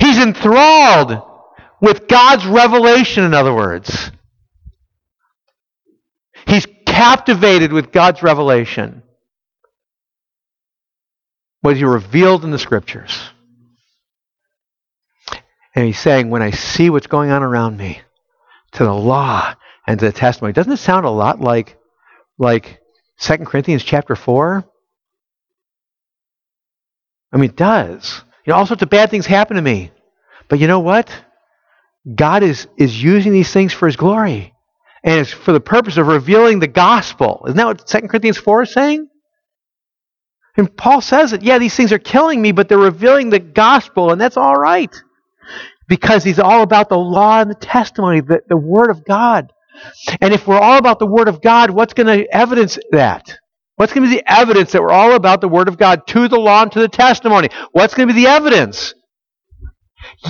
He's 0.00 0.18
enthralled 0.18 1.22
with 1.80 2.08
God's 2.08 2.46
revelation, 2.46 3.24
in 3.24 3.34
other 3.34 3.54
words. 3.54 4.10
He's 6.46 6.66
captivated 6.86 7.72
with 7.72 7.92
God's 7.92 8.22
revelation. 8.22 9.02
What 11.60 11.76
he 11.76 11.84
revealed 11.84 12.44
in 12.44 12.50
the 12.50 12.58
scriptures. 12.58 13.30
And 15.74 15.84
he's 15.84 15.98
saying, 15.98 16.30
when 16.30 16.42
I 16.42 16.52
see 16.52 16.88
what's 16.88 17.06
going 17.06 17.30
on 17.30 17.42
around 17.42 17.76
me, 17.76 18.00
to 18.72 18.84
the 18.84 18.94
law 18.94 19.54
and 19.86 19.98
to 19.98 20.06
the 20.06 20.12
testimony, 20.12 20.52
doesn't 20.52 20.72
it 20.72 20.78
sound 20.78 21.04
a 21.04 21.10
lot 21.10 21.40
like, 21.40 21.76
like 22.38 22.80
2 23.18 23.38
Corinthians 23.38 23.82
chapter 23.82 24.16
4? 24.16 24.64
I 27.32 27.36
mean, 27.36 27.50
it 27.50 27.56
does. 27.56 28.22
You 28.44 28.52
know, 28.52 28.58
all 28.58 28.66
sorts 28.66 28.82
of 28.82 28.88
bad 28.90 29.10
things 29.10 29.26
happen 29.26 29.56
to 29.56 29.62
me. 29.62 29.90
But 30.48 30.60
you 30.60 30.68
know 30.68 30.80
what? 30.80 31.10
God 32.14 32.42
is, 32.42 32.68
is 32.76 33.02
using 33.02 33.32
these 33.32 33.52
things 33.52 33.72
for 33.72 33.86
his 33.86 33.96
glory. 33.96 34.54
And 35.04 35.20
it's 35.20 35.32
for 35.32 35.52
the 35.52 35.60
purpose 35.60 35.96
of 35.96 36.06
revealing 36.08 36.58
the 36.58 36.66
gospel. 36.66 37.44
Isn't 37.46 37.56
that 37.56 37.66
what 37.66 37.86
2 37.86 38.00
Corinthians 38.08 38.38
4 38.38 38.62
is 38.62 38.72
saying? 38.72 39.08
And 40.56 40.74
Paul 40.76 41.00
says 41.00 41.32
that, 41.32 41.42
yeah, 41.42 41.58
these 41.58 41.76
things 41.76 41.92
are 41.92 41.98
killing 41.98 42.40
me, 42.40 42.52
but 42.52 42.68
they're 42.68 42.78
revealing 42.78 43.30
the 43.30 43.38
gospel, 43.38 44.10
and 44.10 44.20
that's 44.20 44.36
all 44.36 44.54
right 44.54 44.94
because 45.88 46.24
he's 46.24 46.38
all 46.38 46.62
about 46.62 46.88
the 46.88 46.98
law 46.98 47.40
and 47.40 47.50
the 47.50 47.54
testimony, 47.54 48.20
the, 48.20 48.40
the 48.48 48.56
Word 48.56 48.90
of 48.90 49.04
God. 49.04 49.52
And 50.20 50.32
if 50.32 50.46
we're 50.46 50.58
all 50.58 50.78
about 50.78 50.98
the 50.98 51.06
Word 51.06 51.28
of 51.28 51.42
God, 51.42 51.70
what's 51.70 51.94
going 51.94 52.06
to 52.06 52.34
evidence 52.34 52.78
that? 52.92 53.38
What's 53.76 53.92
going 53.92 54.04
to 54.04 54.10
be 54.10 54.16
the 54.16 54.32
evidence 54.32 54.72
that 54.72 54.82
we're 54.82 54.90
all 54.90 55.12
about 55.12 55.40
the 55.40 55.48
Word 55.48 55.68
of 55.68 55.76
God 55.78 56.06
to 56.08 56.28
the 56.28 56.38
law 56.38 56.62
and 56.62 56.72
to 56.72 56.80
the 56.80 56.88
testimony? 56.88 57.48
What's 57.72 57.94
going 57.94 58.08
to 58.08 58.14
be 58.14 58.22
the 58.22 58.30
evidence? 58.30 58.94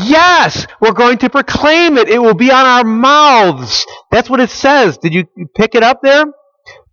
Yes, 0.04 0.66
we're 0.80 0.92
going 0.92 1.18
to 1.18 1.30
proclaim 1.30 1.96
it. 1.98 2.08
It 2.08 2.18
will 2.18 2.34
be 2.34 2.50
on 2.50 2.66
our 2.66 2.84
mouths. 2.84 3.86
That's 4.10 4.30
what 4.30 4.40
it 4.40 4.50
says. 4.50 4.98
Did 4.98 5.14
you 5.14 5.26
pick 5.54 5.74
it 5.74 5.82
up 5.82 6.00
there? 6.02 6.24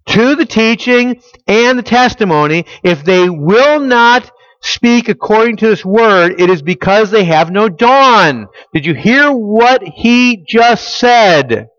To 0.07 0.35
the 0.35 0.45
teaching 0.45 1.21
and 1.47 1.79
the 1.79 1.83
testimony, 1.83 2.65
if 2.83 3.03
they 3.03 3.29
will 3.29 3.79
not 3.79 4.29
speak 4.61 5.09
according 5.09 5.57
to 5.57 5.67
this 5.67 5.85
word, 5.85 6.39
it 6.39 6.49
is 6.49 6.61
because 6.61 7.11
they 7.11 7.25
have 7.25 7.51
no 7.51 7.69
dawn. 7.69 8.47
Did 8.73 8.85
you 8.85 8.93
hear 8.93 9.31
what 9.31 9.83
he 9.83 10.43
just 10.47 10.97
said? 10.97 11.69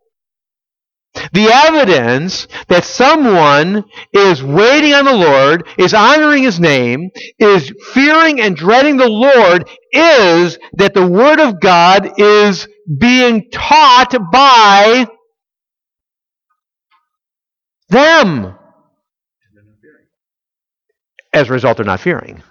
The 1.33 1.49
evidence 1.49 2.49
that 2.69 2.85
someone 2.85 3.85
is 4.13 4.43
waiting 4.43 4.95
on 4.95 5.05
the 5.05 5.15
Lord, 5.15 5.69
is 5.79 5.95
honoring 5.95 6.43
his 6.43 6.59
name, 6.59 7.11
is 7.39 7.73
fearing 7.93 8.41
and 8.41 8.57
dreading 8.57 8.97
the 8.97 9.09
Lord, 9.09 9.69
is 9.93 10.59
that 10.75 10.95
the 10.95 11.07
Word 11.07 11.41
of 11.41 11.61
God 11.61 12.19
is 12.19 12.67
being 12.99 13.49
taught 13.51 14.15
by 14.33 15.07
Them. 17.89 18.57
As 21.33 21.49
a 21.49 21.53
result, 21.53 21.77
they're 21.77 21.87
not 21.87 22.01
fearing. 22.01 22.43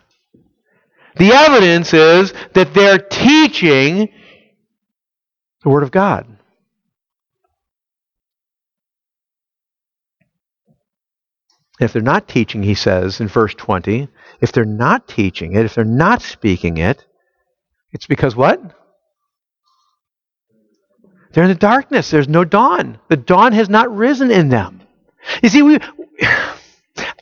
The 1.18 1.32
evidence 1.32 1.94
is 1.94 2.34
that 2.54 2.74
they're 2.74 2.98
teaching 2.98 4.10
the 5.64 5.70
Word 5.70 5.84
of 5.84 5.92
God. 5.92 6.33
If 11.80 11.94
they're 11.94 12.02
not 12.02 12.28
teaching, 12.28 12.64
he 12.64 12.76
says 12.76 13.20
in 13.20 13.28
verse 13.28 13.54
20, 13.56 14.08
if 14.42 14.52
they're 14.52 14.66
not 14.66 15.08
teaching 15.08 15.56
it, 15.56 15.66
if 15.66 15.76
they're 15.76 15.84
not 15.84 16.22
speaking 16.22 16.78
it, 16.78 17.06
it's 17.92 18.08
because 18.08 18.36
what? 18.36 18.62
They're 21.32 21.44
in 21.44 21.50
the 21.50 21.56
darkness. 21.56 22.12
There's 22.12 22.30
no 22.30 22.44
dawn. 22.44 23.00
The 23.10 23.18
dawn 23.18 23.54
has 23.54 23.70
not 23.70 23.96
risen 23.96 24.30
in 24.32 24.50
them. 24.50 24.82
You 25.42 25.50
see, 25.50 25.62
we, 25.62 25.80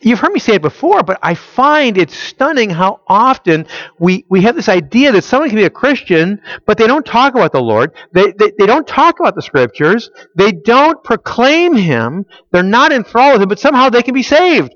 you've 0.02 0.18
heard 0.18 0.32
me 0.32 0.40
say 0.40 0.54
it 0.54 0.62
before, 0.62 1.02
but 1.02 1.18
I 1.22 1.34
find 1.34 1.98
it 1.98 2.10
stunning 2.10 2.70
how 2.70 3.00
often 3.06 3.66
we, 3.98 4.24
we 4.28 4.42
have 4.42 4.54
this 4.54 4.68
idea 4.68 5.12
that 5.12 5.24
someone 5.24 5.48
can 5.48 5.56
be 5.56 5.64
a 5.64 5.70
Christian, 5.70 6.40
but 6.66 6.78
they 6.78 6.86
don't 6.86 7.06
talk 7.06 7.34
about 7.34 7.52
the 7.52 7.60
Lord. 7.60 7.92
They, 8.12 8.32
they, 8.32 8.52
they 8.58 8.66
don't 8.66 8.86
talk 8.86 9.20
about 9.20 9.34
the 9.34 9.42
Scriptures. 9.42 10.10
They 10.36 10.52
don't 10.52 11.02
proclaim 11.04 11.74
Him. 11.74 12.26
They're 12.50 12.62
not 12.62 12.92
enthralled 12.92 13.34
with 13.34 13.42
Him, 13.42 13.48
but 13.48 13.58
somehow 13.60 13.90
they 13.90 14.02
can 14.02 14.14
be 14.14 14.22
saved. 14.22 14.74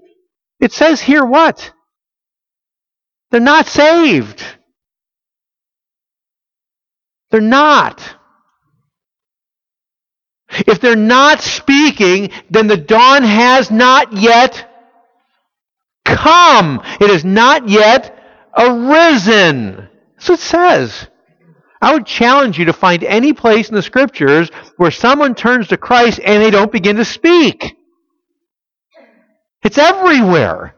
It 0.61 0.73
says 0.73 1.01
here 1.01 1.25
what? 1.25 1.73
They're 3.31 3.41
not 3.41 3.67
saved. 3.67 4.43
They're 7.31 7.41
not. 7.41 8.17
If 10.67 10.81
they're 10.81 10.97
not 10.97 11.41
speaking, 11.43 12.31
then 12.49 12.67
the 12.67 12.77
dawn 12.77 13.25
has 13.25 13.71
not 13.71 14.13
yet 14.13 14.76
come. 16.07 16.81
It 17.01 17.11
has 17.11 17.25
not 17.25 17.69
yet 17.69 18.17
arisen. 18.57 19.89
That's 20.15 20.29
what 20.29 20.39
it 20.39 20.43
says. 20.43 21.09
I 21.83 21.93
would 21.93 22.07
challenge 22.07 22.59
you 22.59 22.67
to 22.67 22.73
find 22.73 23.05
any 23.05 23.33
place 23.33 23.69
in 23.69 23.75
the 23.75 23.83
scriptures 23.83 24.51
where 24.77 24.91
someone 24.91 25.35
turns 25.35 25.69
to 25.69 25.77
Christ 25.77 26.21
and 26.25 26.43
they 26.43 26.51
don't 26.51 26.73
begin 26.73 26.97
to 26.97 27.05
speak. 27.05 27.77
It's 29.63 29.79
everywhere. 29.79 30.75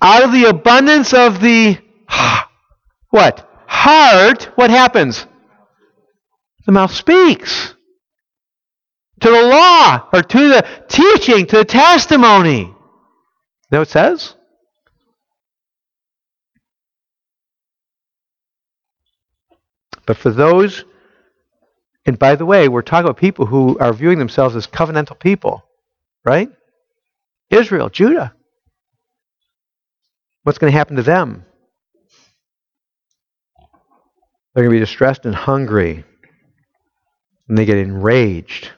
Out 0.00 0.24
of 0.24 0.32
the 0.32 0.44
abundance 0.44 1.12
of 1.14 1.40
the 1.40 1.78
what? 3.10 3.48
Heart, 3.66 4.44
what 4.54 4.70
happens? 4.70 5.26
The 6.66 6.72
mouth 6.72 6.92
speaks. 6.92 7.75
To 9.20 9.30
the 9.30 9.42
law, 9.42 10.08
or 10.12 10.22
to 10.22 10.48
the 10.48 10.66
teaching, 10.88 11.46
to 11.46 11.58
the 11.58 11.64
testimony. 11.64 12.62
Is 12.62 13.70
that 13.70 13.78
what 13.78 13.88
it 13.88 13.90
says? 13.90 14.34
But 20.06 20.16
for 20.16 20.30
those, 20.30 20.84
and 22.06 22.18
by 22.18 22.36
the 22.36 22.46
way, 22.46 22.68
we're 22.68 22.82
talking 22.82 23.06
about 23.06 23.16
people 23.16 23.46
who 23.46 23.76
are 23.78 23.92
viewing 23.92 24.18
themselves 24.18 24.54
as 24.54 24.66
covenantal 24.66 25.18
people, 25.18 25.64
right? 26.24 26.48
Israel, 27.50 27.88
Judah. 27.88 28.32
What's 30.44 30.58
going 30.58 30.72
to 30.72 30.78
happen 30.78 30.96
to 30.96 31.02
them? 31.02 31.44
They're 34.54 34.62
going 34.62 34.70
to 34.70 34.76
be 34.76 34.86
distressed 34.86 35.26
and 35.26 35.34
hungry. 35.34 36.04
And 37.48 37.58
they 37.58 37.64
get 37.64 37.78
enraged. 37.78 38.70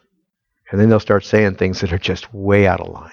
And 0.71 0.81
then 0.81 0.89
they'll 0.89 1.01
start 1.01 1.25
saying 1.25 1.55
things 1.55 1.81
that 1.81 1.93
are 1.93 1.99
just 1.99 2.33
way 2.33 2.67
out 2.67 2.81
of 2.81 2.89
line. 2.89 3.11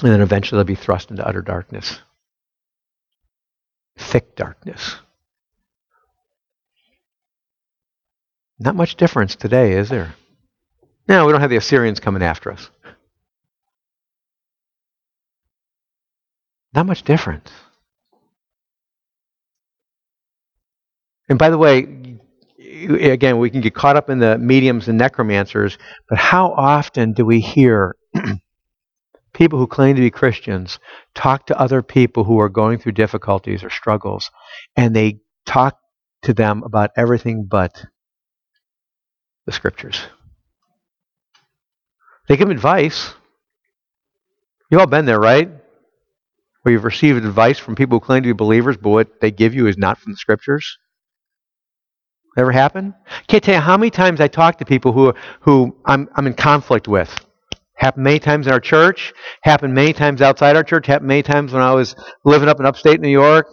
And 0.00 0.10
then 0.10 0.20
eventually 0.20 0.58
they'll 0.58 0.64
be 0.64 0.74
thrust 0.74 1.10
into 1.10 1.26
utter 1.26 1.42
darkness. 1.42 2.00
Thick 3.96 4.36
darkness. 4.36 4.96
Not 8.58 8.74
much 8.74 8.96
difference 8.96 9.36
today, 9.36 9.72
is 9.72 9.88
there? 9.88 10.14
No, 11.08 11.24
we 11.24 11.32
don't 11.32 11.40
have 11.40 11.50
the 11.50 11.56
Assyrians 11.56 12.00
coming 12.00 12.22
after 12.22 12.50
us. 12.50 12.68
Not 16.74 16.86
much 16.86 17.02
difference. 17.02 17.50
And 21.28 21.38
by 21.38 21.50
the 21.50 21.58
way, 21.58 22.18
again, 22.84 23.38
we 23.38 23.50
can 23.50 23.60
get 23.60 23.74
caught 23.74 23.96
up 23.96 24.10
in 24.10 24.18
the 24.18 24.38
mediums 24.38 24.88
and 24.88 24.98
necromancers, 24.98 25.78
but 26.08 26.18
how 26.18 26.52
often 26.52 27.12
do 27.12 27.24
we 27.24 27.40
hear 27.40 27.96
people 29.32 29.58
who 29.58 29.66
claim 29.66 29.96
to 29.96 30.02
be 30.02 30.10
Christians 30.10 30.78
talk 31.14 31.46
to 31.46 31.58
other 31.58 31.82
people 31.82 32.24
who 32.24 32.40
are 32.40 32.48
going 32.48 32.78
through 32.78 32.92
difficulties 32.92 33.64
or 33.64 33.70
struggles, 33.70 34.30
and 34.76 34.94
they 34.94 35.20
talk 35.44 35.78
to 36.22 36.34
them 36.34 36.62
about 36.64 36.90
everything 36.96 37.46
but 37.48 37.84
the 39.46 39.52
scriptures? 39.52 40.00
They 42.28 42.36
give 42.36 42.50
advice. 42.50 43.14
You've 44.70 44.80
all 44.80 44.86
been 44.86 45.04
there, 45.06 45.20
right? 45.20 45.48
Where 46.62 46.72
you've 46.72 46.84
received 46.84 47.24
advice 47.24 47.58
from 47.58 47.76
people 47.76 48.00
who 48.00 48.04
claim 48.04 48.24
to 48.24 48.28
be 48.28 48.32
believers, 48.32 48.76
but 48.76 48.90
what 48.90 49.20
they 49.20 49.30
give 49.30 49.54
you 49.54 49.68
is 49.68 49.78
not 49.78 49.98
from 49.98 50.12
the 50.12 50.18
scriptures. 50.18 50.78
Ever 52.36 52.52
happen? 52.52 52.94
Can't 53.28 53.42
tell 53.42 53.54
you 53.54 53.60
how 53.60 53.76
many 53.78 53.90
times 53.90 54.20
I 54.20 54.28
talk 54.28 54.58
to 54.58 54.64
people 54.64 54.92
who 54.92 55.14
who 55.40 55.74
I'm 55.86 56.08
I'm 56.14 56.26
in 56.26 56.34
conflict 56.34 56.86
with. 56.86 57.14
Happened 57.74 58.04
many 58.04 58.18
times 58.18 58.46
in 58.46 58.52
our 58.52 58.60
church. 58.60 59.14
Happened 59.42 59.74
many 59.74 59.92
times 59.92 60.20
outside 60.22 60.56
our 60.56 60.64
church. 60.64 60.86
Happened 60.86 61.08
many 61.08 61.22
times 61.22 61.52
when 61.52 61.62
I 61.62 61.72
was 61.72 61.94
living 62.24 62.48
up 62.48 62.60
in 62.60 62.66
upstate 62.66 63.00
New 63.00 63.08
York, 63.08 63.46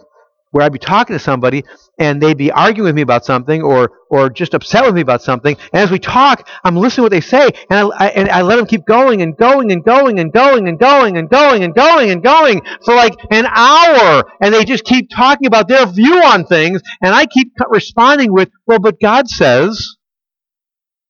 where 0.54 0.64
I'd 0.64 0.72
be 0.72 0.78
talking 0.78 1.14
to 1.14 1.18
somebody 1.18 1.64
and 1.98 2.22
they'd 2.22 2.38
be 2.38 2.52
arguing 2.52 2.84
with 2.84 2.94
me 2.94 3.02
about 3.02 3.24
something 3.24 3.60
or 3.60 3.90
or 4.08 4.30
just 4.30 4.54
upset 4.54 4.84
with 4.84 4.94
me 4.94 5.00
about 5.00 5.20
something. 5.20 5.56
And 5.72 5.82
as 5.82 5.90
we 5.90 5.98
talk, 5.98 6.48
I'm 6.62 6.76
listening 6.76 6.98
to 6.98 7.02
what 7.02 7.10
they 7.10 7.20
say, 7.20 7.50
and 7.70 7.92
I, 7.92 8.06
I 8.06 8.08
and 8.10 8.28
I 8.28 8.42
let 8.42 8.54
them 8.54 8.66
keep 8.66 8.86
going 8.86 9.20
and 9.20 9.36
going 9.36 9.72
and 9.72 9.84
going 9.84 10.20
and 10.20 10.32
going 10.32 10.68
and 10.68 10.78
going 10.78 11.16
and 11.16 11.28
going 11.28 11.64
and 11.64 11.74
going 11.74 12.10
and 12.12 12.22
going 12.22 12.62
for 12.84 12.94
like 12.94 13.16
an 13.32 13.46
hour, 13.46 14.30
and 14.40 14.54
they 14.54 14.64
just 14.64 14.84
keep 14.84 15.10
talking 15.10 15.48
about 15.48 15.66
their 15.66 15.86
view 15.86 16.22
on 16.22 16.46
things, 16.46 16.80
and 17.02 17.12
I 17.12 17.26
keep 17.26 17.52
responding 17.68 18.32
with, 18.32 18.48
"Well, 18.64 18.78
but 18.78 19.00
God 19.00 19.28
says." 19.28 19.96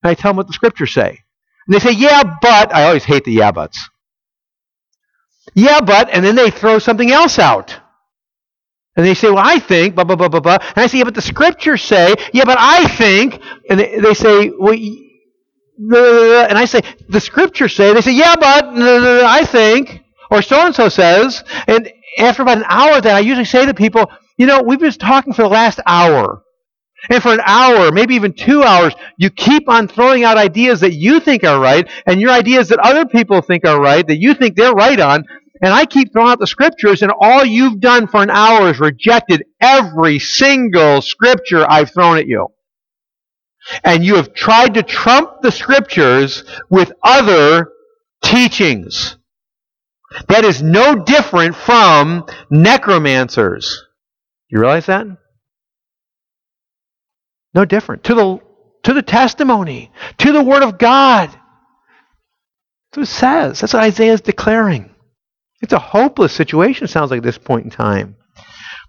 And 0.03 0.11
I 0.11 0.15
tell 0.15 0.31
them 0.31 0.39
what 0.39 0.47
the 0.47 0.55
scriptures 0.55 0.95
say, 0.95 1.21
and 1.67 1.75
they 1.75 1.81
say, 1.81 1.93
"Yeah, 1.93 2.23
but." 2.41 2.75
I 2.75 2.85
always 2.85 3.05
hate 3.05 3.25
the 3.25 3.33
yeah 3.33 3.53
buts. 3.53 3.91
Yeah, 5.55 5.83
but, 5.83 6.09
and 6.09 6.25
then 6.25 6.35
they 6.35 6.51
throw 6.51 6.79
something 6.79 7.13
else 7.13 7.39
out. 7.39 7.79
And 8.97 9.05
they 9.05 9.15
say, 9.15 9.29
well, 9.29 9.45
I 9.45 9.59
think, 9.59 9.95
blah, 9.97 10.05
blah, 10.05 10.17
blah, 10.17 10.29
blah, 10.29 10.41
blah. 10.41 10.59
And 10.61 10.85
I 10.85 10.87
say, 10.87 10.99
yeah, 10.99 11.05
but 11.05 11.15
the 11.15 11.23
scriptures 11.23 11.83
say, 11.83 12.15
yeah, 12.33 12.45
but 12.45 12.57
I 12.61 12.87
think. 12.89 13.41
And 13.69 13.81
they, 13.81 13.99
they 13.99 14.15
say, 14.15 14.51
well, 14.57 14.75
and 16.49 16.57
I 16.57 16.65
say, 16.65 16.83
the 17.09 17.21
scriptures 17.21 17.75
say, 17.75 17.93
they 17.93 18.01
say, 18.01 18.13
yeah, 18.13 18.37
but 18.37 18.67
I 18.67 19.45
think, 19.45 20.01
or 20.31 20.43
so 20.43 20.67
and 20.67 20.75
so 20.75 20.89
says. 20.89 21.43
And 21.67 21.93
after 22.19 22.43
about 22.43 22.59
an 22.59 22.65
hour, 22.69 23.01
then 23.01 23.17
I 23.17 23.21
usually 23.21 23.45
say 23.45 23.67
to 23.67 23.75
people, 23.75 24.07
you 24.37 24.47
know, 24.47 24.63
we've 24.63 24.79
been 24.79 24.93
talking 24.93 25.33
for 25.33 25.43
the 25.43 25.49
last 25.49 25.81
hour. 25.87 26.43
And 27.11 27.23
for 27.23 27.35
an 27.35 27.41
hour, 27.45 27.93
maybe 27.93 28.15
even 28.15 28.33
two 28.33 28.63
hours, 28.63 28.95
you 29.19 29.29
keep 29.29 29.69
on 29.69 29.89
throwing 29.89 30.25
out 30.25 30.39
ideas 30.39 30.81
that 30.81 30.95
you 30.95 31.21
think 31.21 31.45
are 31.45 31.61
right, 31.61 31.87
and 32.07 32.21
your 32.21 32.31
ideas 32.31 32.69
that 32.69 32.79
other 32.79 33.05
people 33.05 33.43
think 33.43 33.67
are 33.67 33.81
right, 33.81 34.07
that 34.07 34.21
you 34.21 34.35
think 34.35 34.57
they're 34.57 34.73
right 34.73 34.99
on, 34.99 35.25
and 35.65 35.73
I 35.73 35.87
keep 35.87 36.13
throwing 36.13 36.29
out 36.29 36.39
the 36.39 36.47
scriptures, 36.47 37.01
and 37.01 37.11
all 37.19 37.43
you've 37.43 37.81
done 37.81 38.07
for 38.07 38.23
an 38.23 38.29
hour 38.29 38.69
is 38.69 38.79
rejected 38.79 39.45
every 39.63 40.19
single 40.19 41.01
scripture 41.01 41.65
I've 41.67 41.91
thrown 41.91 42.19
at 42.19 42.27
you. 42.27 42.49
And 43.83 44.05
you 44.05 44.17
have 44.17 44.35
tried 44.35 44.75
to 44.75 44.83
trump 44.83 45.41
the 45.41 45.51
scriptures 45.51 46.45
with 46.69 46.93
other 47.03 47.71
teachings. 48.23 49.17
That 50.29 50.45
is 50.45 50.63
no 50.63 50.97
different 50.97 51.57
from 51.57 52.27
necromancers. 52.51 53.85
You 54.51 54.61
realize 54.61 54.85
that? 54.85 55.07
No 57.55 57.65
different. 57.65 58.05
To 58.05 58.15
the, 58.15 58.39
to 58.83 58.93
the 58.93 59.01
testimony, 59.01 59.91
to 60.19 60.31
the 60.31 60.43
Word 60.43 60.63
of 60.63 60.77
God. 60.77 61.31
That's 61.31 62.97
what 62.97 63.03
it 63.05 63.07
says. 63.07 63.61
That's 63.61 63.73
what 63.73 63.83
Isaiah 63.85 64.13
is 64.13 64.21
declaring. 64.21 64.94
It's 65.63 65.73
a 65.73 65.79
hopeless 65.79 66.33
situation, 66.33 66.87
sounds 66.87 67.11
like, 67.11 67.19
at 67.19 67.25
this 67.25 67.39
point 67.39 67.65
in 67.65 67.71
time. 67.71 68.17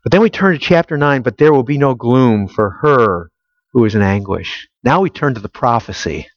But 0.04 0.12
then 0.12 0.22
we 0.22 0.30
turn 0.30 0.54
to 0.54 0.60
chapter 0.60 0.98
9, 0.98 1.22
but 1.22 1.38
there 1.38 1.54
will 1.54 1.64
be 1.64 1.78
no 1.78 1.96
gloom 1.96 2.48
for 2.48 2.70
her 2.82 3.32
who 3.74 3.86
is 3.86 3.96
in 3.96 4.02
anguish. 4.02 4.68
Now 4.84 5.02
we 5.02 5.10
turn 5.10 5.34
to 5.36 5.42
the 5.42 5.50
prophecy. 5.50 6.28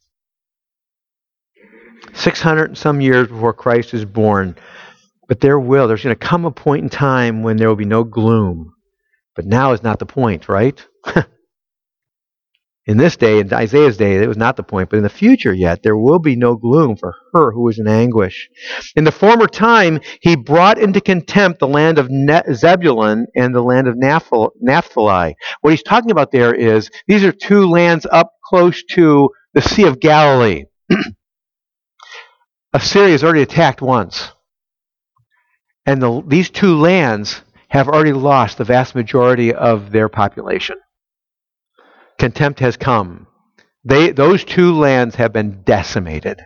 600 2.15 2.71
and 2.71 2.79
some 2.79 3.01
years 3.01 3.29
before 3.29 3.53
Christ 3.53 3.95
is 3.95 4.05
born. 4.05 4.57
But 5.29 5.41
there 5.41 5.61
will, 5.61 5.87
there's 5.87 6.03
going 6.03 6.17
to 6.17 6.27
come 6.27 6.45
a 6.47 6.51
point 6.51 6.83
in 6.85 6.89
time 6.89 7.43
when 7.43 7.59
there 7.59 7.69
will 7.69 7.77
be 7.77 7.85
no 7.85 8.05
gloom. 8.05 8.73
But 9.37 9.45
now 9.45 9.73
is 9.73 9.83
not 9.83 9.99
the 9.99 10.07
point, 10.07 10.49
right? 10.49 10.85
In 12.89 12.97
this 12.97 13.17
day, 13.19 13.39
in 13.39 13.53
Isaiah's 13.53 13.99
day, 13.99 14.17
it 14.17 14.27
was 14.27 14.39
not 14.39 14.57
the 14.57 14.63
point, 14.63 14.89
but 14.89 14.97
in 14.97 15.03
the 15.03 15.11
future 15.11 15.53
yet, 15.53 15.83
there 15.83 15.99
will 15.99 16.19
be 16.19 16.37
no 16.37 16.57
gloom 16.57 16.97
for 16.97 17.15
her 17.35 17.53
who 17.53 17.69
is 17.69 17.79
in 17.79 17.87
anguish. 17.87 18.49
In 18.97 19.05
the 19.05 19.13
former 19.13 19.47
time, 19.47 20.01
he 20.23 20.37
brought 20.37 20.79
into 20.79 21.03
contempt 21.03 21.61
the 21.61 21.69
land 21.69 21.99
of 21.99 22.09
Zebulun 22.55 23.27
and 23.37 23.55
the 23.55 23.61
land 23.61 23.89
of 23.89 23.97
Naphtali. 23.99 25.37
What 25.61 25.71
he's 25.71 25.83
talking 25.83 26.11
about 26.11 26.33
there 26.33 26.55
is 26.55 26.91
these 27.07 27.25
are 27.25 27.33
two 27.33 27.69
lands 27.69 28.07
up 28.11 28.33
close 28.43 28.83
to 28.93 29.29
the 29.53 29.61
Sea 29.61 29.85
of 29.85 30.01
Galilee. 30.01 30.65
Assyria 32.73 33.13
has 33.13 33.23
already 33.23 33.43
attacked 33.43 33.83
once. 33.83 34.33
And 35.85 36.01
the, 36.01 36.23
these 36.27 36.49
two 36.49 36.79
lands 36.79 37.43
have 37.69 37.87
already 37.87 38.15
lost 38.15 38.57
the 38.57 38.65
vast 38.65 38.95
majority 38.95 39.53
of 39.53 39.93
their 39.93 40.09
population 40.09 40.77
contempt 42.19 42.61
has 42.61 42.77
come. 42.77 43.27
They, 43.85 44.11
those 44.11 44.45
two 44.45 44.73
lands 44.75 45.15
have 45.17 45.33
been 45.33 45.63
decimated. 45.63 46.41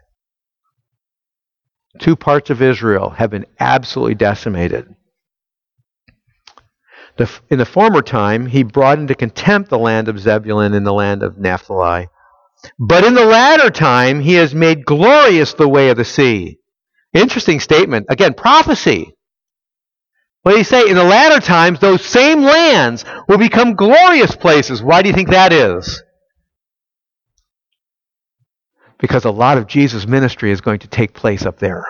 Two 1.99 2.17
parts 2.17 2.51
of 2.51 2.63
Israel 2.63 3.11
have 3.11 3.31
been 3.31 3.47
absolutely 3.59 4.15
decimated. 4.15 4.87
The, 7.19 7.31
in 7.51 7.59
the 7.59 7.67
former 7.67 8.01
time, 8.01 8.47
he 8.47 8.63
brought 8.63 8.99
into 8.99 9.15
contempt 9.15 9.69
the 9.69 9.79
land 9.79 10.09
of 10.09 10.19
Zebulun 10.19 10.73
and 10.73 10.87
the 10.87 10.93
land 10.93 11.23
of 11.23 11.39
Naphtali. 11.39 12.09
But 12.79 13.05
in 13.05 13.15
the 13.15 13.25
latter 13.25 13.71
time, 13.71 14.21
he 14.21 14.35
has 14.35 14.55
made 14.55 14.87
glorious 14.87 15.53
the 15.53 15.69
way 15.69 15.91
of 15.91 15.97
the 15.97 16.05
sea. 16.05 16.59
Interesting 17.13 17.61
statement. 17.61 18.07
Again, 18.09 18.35
prophecy. 18.35 19.15
What 20.43 20.53
did 20.53 20.59
he 20.59 20.65
say? 20.65 20.89
In 20.89 20.97
the 20.97 21.05
latter 21.05 21.41
times, 21.41 21.79
those 21.79 22.05
same 22.05 22.43
lands 22.43 23.05
will 23.29 23.39
become 23.39 23.75
glorious 23.75 24.35
places. 24.35 24.83
Why 24.83 25.03
do 25.03 25.09
you 25.09 25.15
think 25.15 25.31
that 25.31 25.53
is? 25.53 26.03
Because 28.99 29.25
a 29.25 29.31
lot 29.31 29.59
of 29.59 29.67
Jesus' 29.67 30.07
ministry 30.07 30.51
is 30.51 30.61
going 30.61 30.81
to 30.81 30.89
take 30.89 31.15
place 31.15 31.47
up 31.47 31.59
there, 31.59 31.85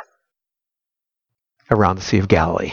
around 1.71 1.97
the 1.97 2.03
Sea 2.03 2.19
of 2.19 2.29
Galilee. 2.29 2.73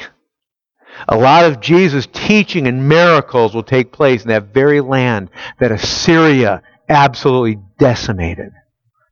A 1.08 1.18
lot 1.18 1.46
of 1.46 1.62
Jesus' 1.62 2.08
teaching 2.12 2.68
and 2.68 2.90
miracles 2.90 3.56
will 3.56 3.64
take 3.64 3.94
place 3.94 4.24
in 4.24 4.30
that 4.30 4.54
very 4.54 4.82
land 4.82 5.30
that 5.60 5.72
Assyria 5.72 6.62
absolutely 6.90 7.62
decimated 7.78 8.52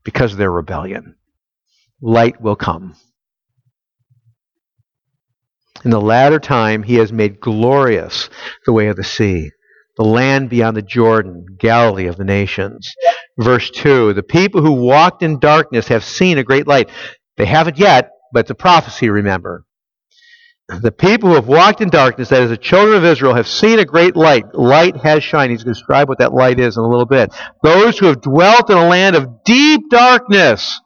because 0.04 0.34
of 0.34 0.38
their 0.38 0.52
rebellion. 0.52 1.16
Light 2.02 2.42
will 2.42 2.56
come. 2.58 2.96
In 5.84 5.92
the 5.92 6.02
latter 6.02 6.40
time, 6.40 6.84
he 6.84 6.96
has 6.96 7.12
made 7.12 7.40
glorious 7.40 8.30
the 8.66 8.74
way 8.74 8.88
of 8.88 8.96
the 8.96 9.04
sea, 9.04 9.52
the 9.96 10.04
land 10.04 10.50
beyond 10.50 10.76
the 10.76 10.82
Jordan, 10.82 11.46
Galilee 11.60 12.08
of 12.08 12.18
the 12.18 12.26
nations. 12.26 12.90
Verse 13.38 13.70
2 13.72 14.14
The 14.14 14.24
people 14.24 14.62
who 14.62 14.74
walked 14.74 15.24
in 15.24 15.40
darkness 15.40 15.88
have 15.88 16.04
seen 16.04 16.38
a 16.38 16.44
great 16.44 16.68
light. 16.68 16.90
They 17.38 17.46
haven't 17.46 17.78
yet, 17.78 18.10
but 18.34 18.50
a 18.50 18.56
prophecy, 18.56 19.10
remember. 19.10 19.66
The 20.68 20.92
people 20.92 21.30
who 21.30 21.36
have 21.36 21.48
walked 21.48 21.80
in 21.80 21.90
darkness, 21.90 22.28
that 22.30 22.42
is, 22.42 22.50
the 22.50 22.58
children 22.58 22.98
of 22.98 23.06
Israel, 23.06 23.36
have 23.36 23.48
seen 23.48 23.80
a 23.80 23.86
great 23.86 24.18
light. 24.18 24.54
Light 24.54 24.98
has 24.98 25.24
shined. 25.24 25.52
He's 25.52 25.64
going 25.64 25.74
to 25.74 25.80
describe 25.80 26.10
what 26.10 26.18
that 26.18 26.34
light 26.34 26.60
is 26.60 26.76
in 26.76 26.84
a 26.84 26.88
little 26.88 27.06
bit. 27.06 27.34
Those 27.64 27.98
who 27.98 28.08
have 28.08 28.20
dwelt 28.20 28.70
in 28.70 28.78
a 28.78 28.88
land 28.88 29.16
of 29.16 29.46
deep 29.46 29.90
darkness, 29.90 30.82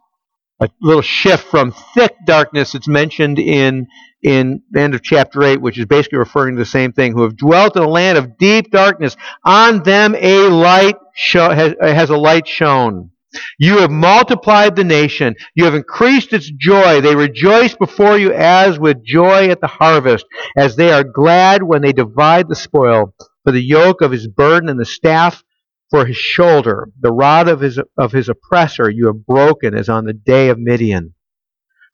a 0.62 0.70
little 0.80 1.02
shift 1.02 1.46
from 1.46 1.74
thick 1.94 2.16
darkness 2.26 2.72
that's 2.72 2.88
mentioned 2.88 3.40
in 3.40 3.88
in 4.24 4.62
the 4.70 4.80
end 4.80 4.94
of 4.94 5.02
chapter 5.02 5.42
8, 5.42 5.60
which 5.60 5.80
is 5.80 5.86
basically 5.86 6.20
referring 6.20 6.56
to 6.56 6.60
the 6.60 6.66
same 6.66 6.94
thing, 6.94 7.14
who 7.14 7.24
have 7.24 7.36
dwelt 7.36 7.76
in 7.76 7.82
a 7.82 7.90
land 7.90 8.20
of 8.20 8.38
deep 8.38 8.70
darkness. 8.70 9.18
On 9.44 9.82
them 9.82 10.16
a 10.16 10.48
light 10.48 10.96
has, 11.34 11.74
has 11.82 12.10
a 12.12 12.18
light 12.18 12.48
shone. 12.48 13.10
You 13.58 13.80
have 13.80 13.90
multiplied 13.90 14.76
the 14.76 14.84
nation. 14.84 15.36
You 15.56 15.66
have 15.66 15.74
increased 15.74 16.34
its 16.34 16.52
joy. 16.52 17.02
They 17.02 17.16
rejoice 17.16 17.76
before 17.76 18.18
you 18.18 18.32
as 18.34 18.78
with 18.78 19.04
joy 19.04 19.50
at 19.50 19.62
the 19.62 19.68
harvest, 19.68 20.26
as 20.56 20.76
they 20.76 20.92
are 20.92 21.04
glad 21.04 21.64
when 21.64 21.82
they 21.82 21.94
divide 21.94 22.48
the 22.48 22.56
spoil. 22.56 23.16
For 23.44 23.52
the 23.52 23.64
yoke 23.64 24.02
of 24.02 24.12
his 24.12 24.28
burden 24.28 24.70
and 24.70 24.80
the 24.80 24.86
staff 24.86 25.44
for 25.92 26.06
his 26.06 26.18
shoulder, 26.18 26.90
the 27.00 27.12
rod 27.12 27.48
of 27.48 27.60
his, 27.60 27.80
of 27.98 28.12
his 28.12 28.30
oppressor 28.30 28.90
you 28.90 29.06
have 29.08 29.26
broken 29.28 29.76
as 29.76 29.90
on 29.90 30.06
the 30.06 30.14
day 30.14 30.50
of 30.50 30.58
Midian 30.58 31.14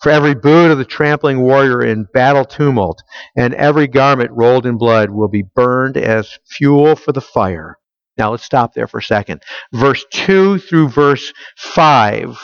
for 0.01 0.11
every 0.11 0.35
boot 0.35 0.71
of 0.71 0.77
the 0.77 0.85
trampling 0.85 1.41
warrior 1.41 1.83
in 1.83 2.07
battle 2.13 2.45
tumult, 2.45 3.01
and 3.35 3.53
every 3.55 3.87
garment 3.87 4.31
rolled 4.31 4.65
in 4.65 4.77
blood 4.77 5.09
will 5.09 5.27
be 5.27 5.43
burned 5.55 5.97
as 5.97 6.37
fuel 6.45 6.95
for 6.95 7.11
the 7.11 7.21
fire. 7.21 7.77
Now 8.17 8.31
let's 8.31 8.43
stop 8.43 8.73
there 8.73 8.87
for 8.87 8.99
a 8.99 9.03
second. 9.03 9.41
Verse 9.73 10.05
2 10.11 10.59
through 10.59 10.89
verse 10.89 11.33
5, 11.57 12.37